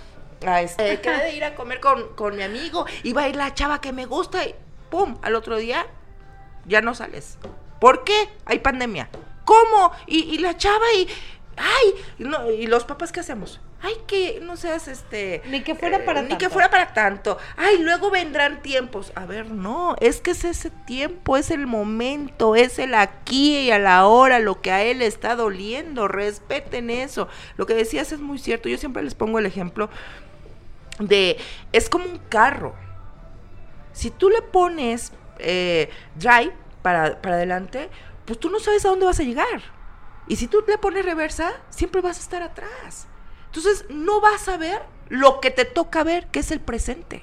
a 0.46 0.62
este, 0.62 1.00
quedé 1.00 1.24
de 1.24 1.36
ir 1.36 1.44
a 1.44 1.54
comer 1.54 1.80
con, 1.80 2.14
con 2.14 2.36
mi 2.36 2.42
amigo. 2.42 2.86
Iba 3.02 3.22
a 3.22 3.28
ir 3.28 3.34
la 3.36 3.54
chava 3.54 3.80
que 3.80 3.92
me 3.92 4.06
gusta 4.06 4.44
y 4.44 4.54
¡pum! 4.90 5.16
Al 5.22 5.34
otro 5.34 5.56
día 5.56 5.86
ya 6.68 6.80
no 6.80 6.94
sales. 6.94 7.38
¿Por 7.80 8.04
qué? 8.04 8.28
Hay 8.44 8.58
pandemia. 8.60 9.08
¿Cómo? 9.44 9.92
Y, 10.06 10.18
y 10.34 10.38
la 10.38 10.56
chava 10.56 10.84
y... 10.96 11.08
¡Ay! 11.56 11.94
No, 12.18 12.50
¿Y 12.52 12.66
los 12.68 12.84
papás 12.84 13.10
qué 13.10 13.20
hacemos? 13.20 13.60
Ay, 13.80 13.94
que 14.06 14.40
no 14.42 14.56
seas 14.56 14.86
este... 14.88 15.42
Ni 15.46 15.62
que 15.62 15.74
fuera 15.74 16.04
para 16.04 16.22
Ni 16.22 16.28
que 16.28 16.36
tanto. 16.36 16.50
fuera 16.50 16.70
para 16.70 16.92
tanto. 16.92 17.38
Ay, 17.56 17.78
luego 17.78 18.10
vendrán 18.10 18.62
tiempos. 18.62 19.12
A 19.14 19.24
ver, 19.26 19.50
no, 19.50 19.96
es 20.00 20.20
que 20.20 20.32
es 20.32 20.44
ese 20.44 20.70
tiempo, 20.70 21.36
es 21.36 21.50
el 21.50 21.66
momento, 21.66 22.54
es 22.56 22.78
el 22.78 22.94
aquí 22.94 23.58
y 23.58 23.70
a 23.70 23.78
la 23.78 24.06
hora, 24.06 24.38
lo 24.38 24.60
que 24.60 24.70
a 24.70 24.82
él 24.84 25.02
está 25.02 25.34
doliendo. 25.34 26.06
Respeten 26.08 26.90
eso. 26.90 27.28
Lo 27.56 27.66
que 27.66 27.74
decías 27.74 28.12
es 28.12 28.20
muy 28.20 28.38
cierto. 28.38 28.68
Yo 28.68 28.78
siempre 28.78 29.02
les 29.02 29.14
pongo 29.14 29.38
el 29.38 29.46
ejemplo 29.46 29.90
de... 31.00 31.38
Es 31.72 31.88
como 31.88 32.04
un 32.06 32.18
carro. 32.28 32.74
Si 33.92 34.10
tú 34.10 34.28
le 34.30 34.42
pones 34.42 35.12
eh, 35.38 35.90
drive 36.14 36.52
para, 36.82 37.20
para 37.20 37.36
adelante, 37.36 37.90
pues 38.24 38.38
tú 38.38 38.50
no 38.50 38.60
sabes 38.60 38.84
a 38.84 38.88
dónde 38.88 39.06
vas 39.06 39.20
a 39.20 39.24
llegar. 39.24 39.62
Y 40.26 40.36
si 40.36 40.46
tú 40.46 40.62
le 40.66 40.78
pones 40.78 41.04
reversa, 41.04 41.52
siempre 41.70 42.00
vas 42.00 42.18
a 42.18 42.20
estar 42.20 42.42
atrás. 42.42 43.08
Entonces 43.46 43.86
no 43.88 44.20
vas 44.20 44.48
a 44.48 44.58
ver 44.58 44.82
lo 45.08 45.40
que 45.40 45.50
te 45.50 45.64
toca 45.64 46.04
ver, 46.04 46.26
que 46.26 46.40
es 46.40 46.50
el 46.50 46.60
presente. 46.60 47.22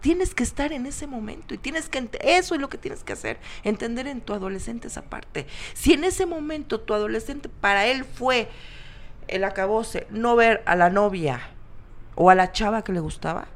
Tienes 0.00 0.34
que 0.34 0.42
estar 0.42 0.72
en 0.72 0.86
ese 0.86 1.06
momento 1.06 1.54
y 1.54 1.58
tienes 1.58 1.88
que 1.88 2.10
eso 2.22 2.54
es 2.54 2.60
lo 2.60 2.68
que 2.68 2.78
tienes 2.78 3.04
que 3.04 3.12
hacer, 3.12 3.38
entender 3.64 4.06
en 4.06 4.22
tu 4.22 4.32
adolescente 4.32 4.88
esa 4.88 5.02
parte. 5.02 5.46
Si 5.74 5.92
en 5.92 6.04
ese 6.04 6.26
momento 6.26 6.80
tu 6.80 6.94
adolescente 6.94 7.48
para 7.48 7.86
él 7.86 8.04
fue 8.04 8.48
el 9.28 9.44
acabose, 9.44 10.06
no 10.10 10.36
ver 10.36 10.62
a 10.66 10.74
la 10.74 10.90
novia 10.90 11.40
o 12.16 12.30
a 12.30 12.34
la 12.34 12.50
chava 12.50 12.82
que 12.82 12.92
le 12.92 13.00
gustaba, 13.00 13.46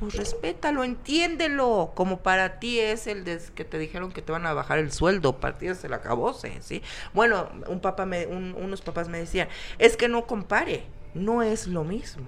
pues 0.00 0.14
respétalo, 0.16 0.82
entiéndelo, 0.82 1.92
como 1.94 2.20
para 2.20 2.58
ti 2.58 2.80
es 2.80 3.06
el 3.06 3.24
de 3.24 3.38
que 3.54 3.64
te 3.64 3.78
dijeron 3.78 4.10
que 4.12 4.22
te 4.22 4.32
van 4.32 4.46
a 4.46 4.52
bajar 4.54 4.78
el 4.78 4.90
sueldo, 4.92 5.38
para 5.38 5.58
ti 5.58 5.68
es 5.68 5.84
el 5.84 5.92
acabose, 5.92 6.60
¿sí? 6.62 6.82
Bueno, 7.12 7.48
un 7.68 7.80
papá 7.80 8.06
me, 8.06 8.26
un- 8.26 8.54
unos 8.58 8.80
papás 8.80 9.08
me 9.08 9.18
decían, 9.18 9.48
es 9.78 9.96
que 9.96 10.08
no 10.08 10.26
compare, 10.26 10.84
no 11.14 11.42
es 11.42 11.66
lo 11.68 11.84
mismo. 11.84 12.24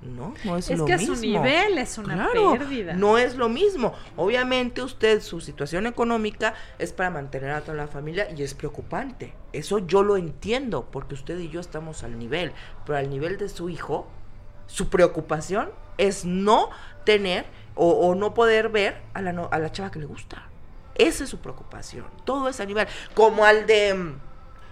No, 0.00 0.32
no 0.44 0.56
es, 0.56 0.70
Es 0.70 0.78
lo 0.78 0.84
que 0.84 0.92
a 0.92 0.96
mismo. 0.96 1.16
su 1.16 1.20
nivel 1.22 1.76
es 1.76 1.98
una 1.98 2.14
Claro, 2.14 2.52
pérdida. 2.52 2.92
No 2.94 3.18
es 3.18 3.34
lo 3.34 3.48
mismo. 3.48 3.92
Obviamente 4.16 4.80
usted, 4.80 5.20
su 5.20 5.40
situación 5.40 5.88
económica 5.88 6.54
es 6.78 6.92
para 6.92 7.10
mantener 7.10 7.50
a 7.50 7.62
toda 7.62 7.76
la 7.76 7.88
familia 7.88 8.28
y 8.36 8.44
es 8.44 8.54
preocupante. 8.54 9.34
Eso 9.52 9.80
yo 9.80 10.04
lo 10.04 10.16
entiendo, 10.16 10.86
porque 10.92 11.14
usted 11.14 11.36
y 11.40 11.48
yo 11.48 11.58
estamos 11.58 12.04
al 12.04 12.16
nivel, 12.16 12.52
pero 12.86 12.96
al 12.98 13.10
nivel 13.10 13.38
de 13.38 13.48
su 13.48 13.70
hijo, 13.70 14.06
su 14.68 14.88
preocupación 14.88 15.70
es 15.98 16.24
no 16.24 16.70
tener 17.04 17.46
o, 17.74 17.90
o 17.90 18.14
no 18.14 18.32
poder 18.34 18.68
ver 18.68 19.02
a 19.14 19.20
la, 19.22 19.32
no- 19.32 19.48
a 19.50 19.58
la 19.58 19.72
chava 19.72 19.90
que 19.90 19.98
le 19.98 20.06
gusta. 20.06 20.44
Esa 20.94 21.24
es 21.24 21.30
su 21.30 21.40
preocupación. 21.40 22.06
Todo 22.24 22.48
es 22.48 22.60
a 22.60 22.64
nivel. 22.64 22.86
Como 23.14 23.44
al 23.44 23.66
de 23.66 23.94
mm, 23.94 24.20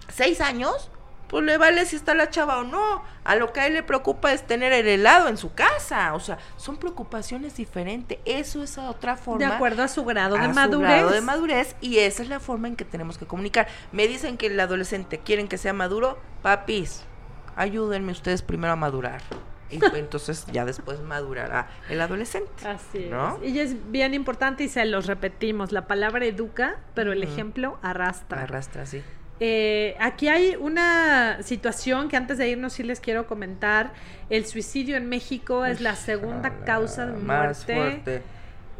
seis 0.08 0.40
años, 0.40 0.90
pues 1.28 1.44
le 1.44 1.56
vale 1.58 1.84
si 1.86 1.96
está 1.96 2.14
la 2.14 2.30
chava 2.30 2.58
o 2.58 2.64
no. 2.64 3.02
A 3.24 3.34
lo 3.36 3.52
que 3.52 3.60
a 3.60 3.66
él 3.66 3.74
le 3.74 3.82
preocupa 3.82 4.32
es 4.32 4.46
tener 4.46 4.72
el 4.72 4.86
helado 4.88 5.28
en 5.28 5.36
su 5.36 5.54
casa. 5.54 6.14
O 6.14 6.20
sea, 6.20 6.38
son 6.56 6.76
preocupaciones 6.76 7.56
diferentes. 7.56 8.18
Eso 8.24 8.62
es 8.62 8.76
otra 8.78 9.16
forma. 9.16 9.38
De 9.38 9.46
acuerdo 9.46 9.82
a 9.84 9.88
su 9.88 10.04
grado 10.04 10.36
de 10.36 10.42
su 10.48 10.50
madurez. 10.54 10.88
grado 10.88 11.10
de 11.10 11.20
madurez 11.20 11.76
y 11.80 11.98
esa 11.98 12.22
es 12.24 12.28
la 12.28 12.38
forma 12.40 12.68
en 12.68 12.76
que 12.76 12.84
tenemos 12.84 13.18
que 13.18 13.26
comunicar. 13.26 13.66
Me 13.92 14.06
dicen 14.08 14.36
que 14.36 14.46
el 14.46 14.58
adolescente 14.60 15.18
quieren 15.20 15.46
que 15.48 15.58
sea 15.58 15.72
maduro, 15.72 16.18
papis, 16.42 17.02
ayúdenme 17.56 18.10
ustedes 18.12 18.42
primero 18.42 18.72
a 18.72 18.76
madurar. 18.76 19.22
Y 19.70 19.80
entonces 19.96 20.46
ya 20.52 20.64
después 20.64 21.00
madurará 21.00 21.68
el 21.88 22.00
adolescente. 22.00 22.66
Así 22.66 23.08
¿no? 23.10 23.38
es. 23.42 23.50
Y 23.52 23.58
es 23.58 23.90
bien 23.90 24.14
importante 24.14 24.64
y 24.64 24.68
se 24.68 24.84
los 24.84 25.06
repetimos, 25.06 25.72
la 25.72 25.86
palabra 25.86 26.24
educa, 26.24 26.76
pero 26.94 27.12
el 27.12 27.22
ejemplo 27.22 27.78
arrastra. 27.82 28.42
Arrastra, 28.42 28.86
sí. 28.86 29.02
Eh, 29.38 29.96
aquí 30.00 30.28
hay 30.28 30.56
una 30.56 31.42
situación 31.42 32.08
que 32.08 32.16
antes 32.16 32.38
de 32.38 32.48
irnos 32.48 32.72
sí 32.72 32.82
les 32.82 33.00
quiero 33.00 33.26
comentar. 33.26 33.92
El 34.30 34.46
suicidio 34.46 34.96
en 34.96 35.08
México 35.08 35.64
es 35.66 35.80
la 35.80 35.94
segunda 35.94 36.48
la 36.50 36.64
causa 36.64 37.06
de 37.06 37.18
muerte. 37.18 37.74
fuerte. 37.74 38.22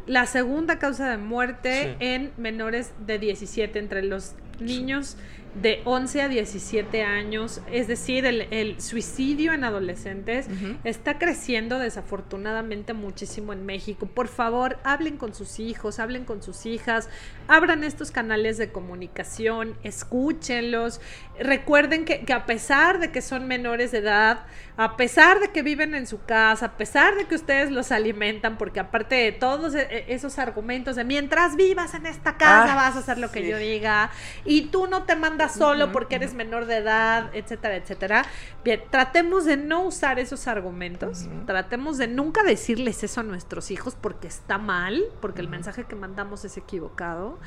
La 0.07 0.25
segunda 0.25 0.79
causa 0.79 1.09
de 1.09 1.17
muerte 1.17 1.95
Sí. 1.99 2.05
en 2.05 2.31
menores 2.37 2.93
de 3.05 3.19
17, 3.19 3.77
entre 3.77 4.01
los 4.03 4.35
niños 4.59 5.17
de 5.61 5.81
11 5.85 6.21
a 6.21 6.27
17 6.27 7.03
años. 7.03 7.61
Es 7.71 7.87
decir, 7.87 8.25
el, 8.25 8.47
el 8.51 8.81
suicidio 8.81 9.53
en 9.53 9.63
adolescentes 9.63 10.47
está 10.83 11.17
creciendo 11.17 11.79
desafortunadamente 11.79 12.93
muchísimo 12.93 13.53
en 13.53 13.65
México. 13.65 14.05
Por 14.05 14.27
favor, 14.27 14.77
hablen 14.83 15.17
con 15.17 15.33
sus 15.33 15.59
hijos, 15.59 15.99
hablen 15.99 16.25
con 16.25 16.41
sus 16.41 16.65
hijas, 16.65 17.09
abran 17.47 17.83
estos 17.83 18.11
canales 18.11 18.57
de 18.57 18.71
comunicación, 18.71 19.75
escúchenlos. 19.83 21.01
Recuerden 21.39 22.05
que, 22.05 22.21
que 22.25 22.33
a 22.33 22.45
pesar 22.45 22.99
de 22.99 23.11
que 23.11 23.21
son 23.21 23.47
menores 23.47 23.91
de 23.91 23.99
edad, 23.99 24.45
a 24.75 24.95
pesar 24.97 25.39
de 25.39 25.49
que 25.49 25.61
viven 25.63 25.95
en 25.95 26.05
su 26.07 26.23
casa, 26.23 26.67
a 26.67 26.77
pesar 26.77 27.15
de 27.15 27.25
que 27.25 27.35
ustedes 27.35 27.71
los 27.71 27.91
alimentan, 27.91 28.57
porque 28.57 28.79
aparte 28.79 29.15
de 29.15 29.31
todos 29.31 29.73
e- 29.75 29.81
e- 29.89 30.05
esos 30.13 30.37
argumentos 30.39 30.95
de 30.95 31.03
mientras 31.03 31.55
vivas 31.55 31.93
en 31.95 32.05
esta 32.05 32.37
casa 32.37 32.73
Ah, 32.73 32.75
vas 32.75 32.95
a 32.95 32.99
hacer 32.99 33.17
lo 33.17 33.31
que 33.31 33.41
sí. 33.41 33.47
yo 33.49 33.57
diga, 33.57 34.11
y 34.45 34.63
tú 34.67 34.87
no 34.87 35.03
te 35.03 35.15
mandas 35.15 35.53
solo 35.55 35.91
porque 35.91 36.15
eres 36.15 36.33
menor 36.33 36.65
de 36.65 36.77
edad, 36.77 37.29
etcétera, 37.33 37.75
etcétera. 37.75 38.25
Bien, 38.63 38.81
tratemos 38.89 39.45
de 39.45 39.57
no 39.57 39.81
usar 39.83 40.19
esos 40.19 40.47
argumentos, 40.47 41.27
tratemos 41.45 41.97
de 41.97 42.07
nunca 42.07 42.43
decirles 42.43 43.03
eso 43.03 43.21
a 43.21 43.23
nuestros 43.23 43.71
hijos 43.71 43.95
porque 43.99 44.27
está 44.27 44.57
mal, 44.57 45.03
porque 45.21 45.41
el 45.41 45.47
mensaje 45.47 45.85
que 45.85 45.95
mandamos 45.95 46.45
es 46.45 46.57
equivocado. 46.57 47.39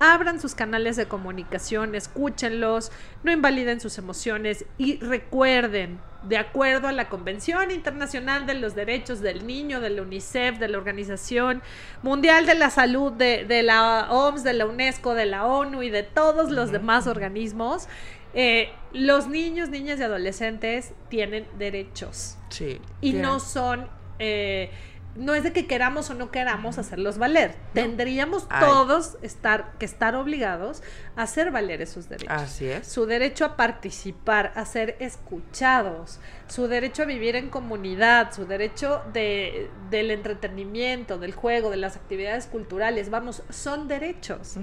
Abran 0.00 0.40
sus 0.40 0.54
canales 0.54 0.96
de 0.96 1.06
comunicación, 1.06 1.94
escúchenlos, 1.94 2.90
no 3.22 3.32
invaliden 3.32 3.80
sus 3.80 3.96
emociones 3.98 4.64
y 4.76 4.96
recuerden, 4.98 6.00
de 6.24 6.38
acuerdo 6.38 6.88
a 6.88 6.92
la 6.92 7.08
Convención 7.08 7.70
Internacional 7.70 8.46
de 8.46 8.54
los 8.54 8.74
Derechos 8.74 9.20
del 9.20 9.46
Niño, 9.46 9.80
de 9.80 9.90
la 9.90 10.02
UNICEF, 10.02 10.58
de 10.58 10.68
la 10.68 10.78
Organización 10.78 11.62
Mundial 12.02 12.46
de 12.46 12.54
la 12.54 12.70
Salud, 12.70 13.12
de, 13.12 13.44
de 13.44 13.62
la 13.62 14.08
OMS, 14.10 14.42
de 14.42 14.54
la 14.54 14.66
UNESCO, 14.66 15.14
de 15.14 15.26
la 15.26 15.44
ONU 15.44 15.82
y 15.82 15.90
de 15.90 16.02
todos 16.02 16.50
los 16.50 16.72
demás 16.72 17.06
organismos, 17.06 17.88
eh, 18.32 18.70
los 18.92 19.28
niños, 19.28 19.68
niñas 19.68 20.00
y 20.00 20.02
adolescentes 20.02 20.92
tienen 21.08 21.46
derechos 21.58 22.36
Sí. 22.48 22.80
y 23.00 23.12
no 23.12 23.38
son 23.38 23.86
eh, 24.18 24.70
no 25.16 25.34
es 25.34 25.42
de 25.44 25.52
que 25.52 25.66
queramos 25.66 26.10
o 26.10 26.14
no 26.14 26.30
queramos 26.30 26.78
hacerlos 26.78 27.18
valer 27.18 27.54
tendríamos 27.72 28.46
Ay. 28.50 28.64
todos 28.66 29.16
estar 29.22 29.72
que 29.78 29.84
estar 29.84 30.14
obligados 30.16 30.82
a 31.16 31.22
hacer 31.22 31.50
valer 31.50 31.82
esos 31.82 32.08
derechos 32.08 32.32
Así 32.42 32.66
es. 32.68 32.86
su 32.86 33.06
derecho 33.06 33.44
a 33.44 33.56
participar, 33.56 34.52
a 34.56 34.64
ser 34.64 34.96
escuchados, 35.00 36.18
su 36.48 36.66
derecho 36.68 37.02
a 37.02 37.06
vivir 37.06 37.36
en 37.36 37.48
comunidad, 37.50 38.32
su 38.32 38.46
derecho 38.46 39.02
de, 39.12 39.70
del 39.90 40.10
entretenimiento, 40.10 41.18
del 41.18 41.32
juego, 41.32 41.70
de 41.70 41.76
las 41.76 41.96
actividades 41.96 42.46
culturales, 42.46 43.10
vamos, 43.10 43.42
son 43.50 43.88
derechos 43.88 44.56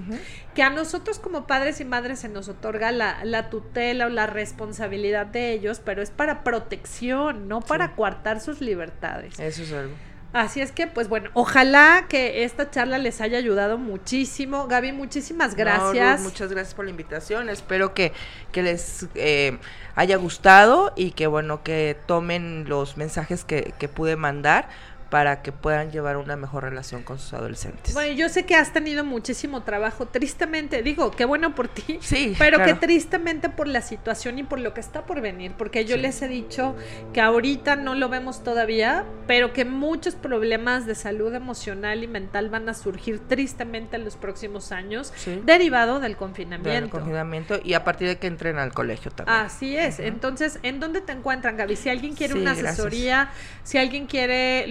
que 0.54 0.64
a 0.64 0.70
nosotros 0.70 1.20
como 1.20 1.48
padres 1.48 1.80
y 1.82 1.86
madres 1.86 2.20
se 2.20 2.30
nos 2.30 2.50
otorga 2.50 2.92
la, 2.92 3.24
la 3.24 3.50
tutela 3.50 4.08
o 4.08 4.10
la 4.10 4.28
responsabilidad 4.28 5.26
de 5.28 5.52
ellos, 5.54 5.80
pero 5.84 6.02
es 6.02 6.10
para 6.12 6.44
protección, 6.44 7.48
no 7.48 7.62
para 7.62 7.88
Sí. 7.88 7.94
coartar 7.96 8.40
sus 8.40 8.62
libertades. 8.62 9.40
Eso 9.40 9.64
es 9.64 9.74
algo. 9.74 9.94
Así 10.34 10.62
es 10.62 10.72
que, 10.72 10.88
pues 10.88 11.10
bueno, 11.10 11.30
ojalá 11.34 12.06
que 12.08 12.46
esta 12.46 12.70
charla 12.72 12.98
les 12.98 13.20
haya 13.20 13.38
ayudado 13.38 13.78
muchísimo. 13.78 14.68
Gaby, 14.68 14.94
muchísimas 14.94 15.52
No, 15.52 15.58
gracias. 15.58 16.20
Ruth, 16.20 16.30
muchas 16.32 16.52
gracias 16.52 16.74
por 16.74 16.86
la 16.86 16.92
invitación. 16.92 17.50
Espero 17.50 17.94
que, 17.94 18.14
que 18.54 18.64
les 18.64 19.08
eh, 19.16 19.58
haya 19.96 20.16
gustado 20.16 20.94
y 20.96 21.12
que 21.12 21.28
bueno, 21.28 21.64
que 21.64 21.98
tomen 22.06 22.66
los 22.70 22.96
mensajes 22.96 23.44
que, 23.44 23.74
que 23.78 23.90
pude 23.90 24.16
mandar 24.16 24.70
para 25.12 25.42
que 25.44 25.52
puedan 25.52 25.92
llevar 25.92 26.18
una 26.18 26.36
mejor 26.38 26.64
relación 26.64 27.04
con 27.04 27.20
sus 27.20 27.34
adolescentes. 27.34 27.94
Bueno, 27.94 28.14
yo 28.14 28.30
sé 28.30 28.46
que 28.46 28.56
has 28.56 28.72
tenido 28.74 29.04
muchísimo 29.04 29.62
trabajo, 29.62 30.08
tristemente, 30.08 30.82
digo, 30.82 31.12
qué 31.12 31.26
bueno 31.26 31.54
por 31.54 31.68
ti, 31.68 32.00
Sí, 32.02 32.34
pero 32.40 32.58
claro. 32.58 32.74
que 32.74 32.80
tristemente 32.88 33.50
por 33.50 33.68
la 33.68 33.82
situación 33.82 34.40
y 34.40 34.44
por 34.44 34.60
lo 34.60 34.74
que 34.74 34.80
está 34.80 35.06
por 35.06 35.20
venir, 35.22 35.52
porque 35.58 35.84
yo 35.86 35.98
Sí. 35.98 36.02
les 36.02 36.22
he 36.22 36.30
dicho 36.30 36.76
que 37.14 37.20
ahorita 37.22 37.76
no 37.76 37.94
lo 37.94 38.08
vemos 38.08 38.42
todavía, 38.44 39.04
pero 39.28 39.52
que 39.52 39.66
muchos 39.66 40.16
problemas 40.16 40.86
de 40.86 40.96
salud 40.96 41.36
emocional 41.36 42.04
y 42.04 42.08
mental 42.08 42.50
van 42.50 42.70
a 42.70 42.74
surgir 42.74 43.20
tristemente 43.20 43.98
en 43.98 44.06
los 44.06 44.16
próximos 44.16 44.72
años, 44.72 45.12
Sí. 45.18 45.42
derivado 45.46 45.96
del 46.00 46.12
Del 46.12 46.18
confinamiento. 46.18 46.90
confinamiento 46.90 47.60
y 47.64 47.74
a 47.74 47.84
partir 47.84 48.08
de 48.08 48.18
que 48.18 48.28
entren 48.28 48.58
al 48.60 48.74
colegio 48.74 49.12
también. 49.12 49.38
Así 49.40 49.76
es. 49.76 50.00
Entonces, 50.00 50.58
¿en 50.64 50.80
dónde 50.80 51.02
te 51.02 51.12
encuentran, 51.12 51.58
Gaby? 51.58 51.76
Si 51.76 51.90
alguien 51.90 52.16
quiere 52.16 52.34
una 52.36 52.54
gracias. 52.54 52.74
asesoría, 52.74 53.30
si 53.64 53.78
alguien 53.78 54.08
quiere 54.08 54.68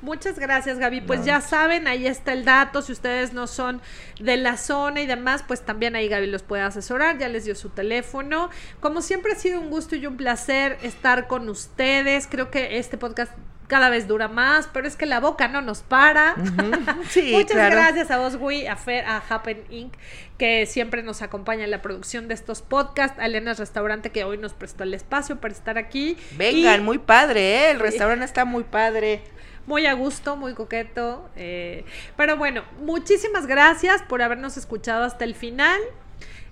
Muchas 0.04 0.38
gracias, 0.38 0.80
Gaby. 0.80 1.02
Pues 1.02 1.22
No. 1.22 1.26
ya 1.26 1.40
saben, 1.42 1.88
ahí 1.88 2.06
está 2.06 2.34
el 2.34 2.44
dato. 2.44 2.82
Si 2.82 2.92
ustedes 2.92 3.32
no 3.32 3.48
son 3.48 3.82
de 4.20 4.36
la 4.36 4.58
zona 4.58 5.00
y 5.02 5.08
demás, 5.08 5.44
pues 5.48 5.62
también 5.66 5.96
ahí 5.96 6.10
Gaby 6.10 6.28
los 6.28 6.44
puede 6.44 6.62
asesorar. 6.62 7.18
Ya 7.18 7.30
les 7.30 7.46
dio 7.46 7.56
su 7.56 7.70
teléfono. 7.70 8.50
Como 8.82 9.02
siempre 9.02 9.32
ha 9.32 9.36
sido 9.36 9.62
un 9.62 9.70
gusto 9.70 9.96
y 9.96 10.06
un 10.06 10.18
placer 10.18 10.78
estar 10.84 11.28
con 11.28 11.48
ustedes. 11.48 12.28
Creo 12.30 12.52
que 12.52 12.78
este 12.80 12.98
podcast 12.98 13.32
cada 13.68 13.90
vez 13.90 14.08
dura 14.10 14.28
más, 14.28 14.70
pero 14.74 14.88
es 14.88 14.98
que 14.98 15.06
la 15.06 15.22
boca 15.22 15.48
no 15.48 15.62
nos 15.62 15.84
para. 15.84 16.36
Sí, 17.10 17.32
Muchas 17.32 17.52
claro. 17.54 17.76
gracias 17.78 18.12
a 18.12 18.20
Oswi, 18.20 18.68
a 18.68 18.76
Fer, 18.76 19.06
a 19.06 19.24
Happen 19.30 19.64
Inc., 19.70 19.94
que 20.38 20.66
siempre 20.66 21.02
nos 21.02 21.22
acompaña 21.22 21.64
en 21.64 21.72
la 21.72 21.82
producción 21.82 22.28
de 22.28 22.34
estos 22.34 22.62
podcasts, 22.62 23.18
a 23.20 23.26
Elena's 23.26 23.60
Restaurante, 23.60 24.10
que 24.12 24.26
hoy 24.26 24.38
nos 24.38 24.54
prestó 24.54 24.84
el 24.84 24.94
espacio 24.94 25.40
para 25.40 25.54
estar 25.54 25.78
aquí. 25.78 26.18
Vengan, 26.38 26.82
Y 26.82 26.84
muy 26.84 26.98
padre, 26.98 27.40
¿eh? 27.68 27.72
El 27.72 27.80
restaurante 27.80 28.26
está 28.26 28.44
muy 28.46 28.64
padre. 28.64 29.22
Muy 29.66 29.86
a 29.86 29.94
gusto, 29.94 30.36
muy 30.36 30.54
coqueto. 30.54 31.30
eh, 31.36 31.86
pero 32.18 32.38
bueno, 32.38 32.64
muchísimas 32.82 33.48
gracias 33.48 34.02
por 34.04 34.22
habernos 34.22 34.58
escuchado 34.58 35.04
hasta 35.04 35.24
el 35.24 35.36
final. 35.36 35.80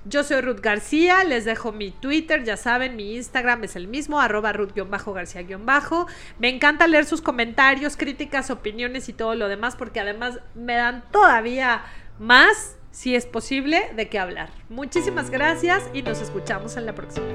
Yo 0.03 0.23
soy 0.23 0.41
Ruth 0.41 0.61
García, 0.61 1.23
les 1.23 1.45
dejo 1.45 1.71
mi 1.71 1.91
Twitter, 1.91 2.43
ya 2.43 2.57
saben, 2.57 2.95
mi 2.95 3.15
Instagram 3.15 3.63
es 3.65 3.75
el 3.75 3.87
mismo, 3.87 4.19
arroba 4.19 4.51
Ruth-García-Bajo. 4.51 6.07
Me 6.39 6.49
encanta 6.49 6.87
leer 6.87 7.05
sus 7.05 7.21
comentarios, 7.21 7.97
críticas, 7.97 8.49
opiniones 8.49 9.09
y 9.09 9.13
todo 9.13 9.35
lo 9.35 9.47
demás, 9.47 9.75
porque 9.75 9.99
además 9.99 10.39
me 10.55 10.73
dan 10.73 11.03
todavía 11.11 11.83
más, 12.17 12.77
si 12.89 13.15
es 13.15 13.27
posible, 13.27 13.91
de 13.95 14.09
qué 14.09 14.17
hablar. 14.17 14.49
Muchísimas 14.69 15.29
gracias 15.29 15.83
y 15.93 16.01
nos 16.01 16.19
escuchamos 16.19 16.77
en 16.77 16.87
la 16.87 16.95
próxima. 16.95 17.27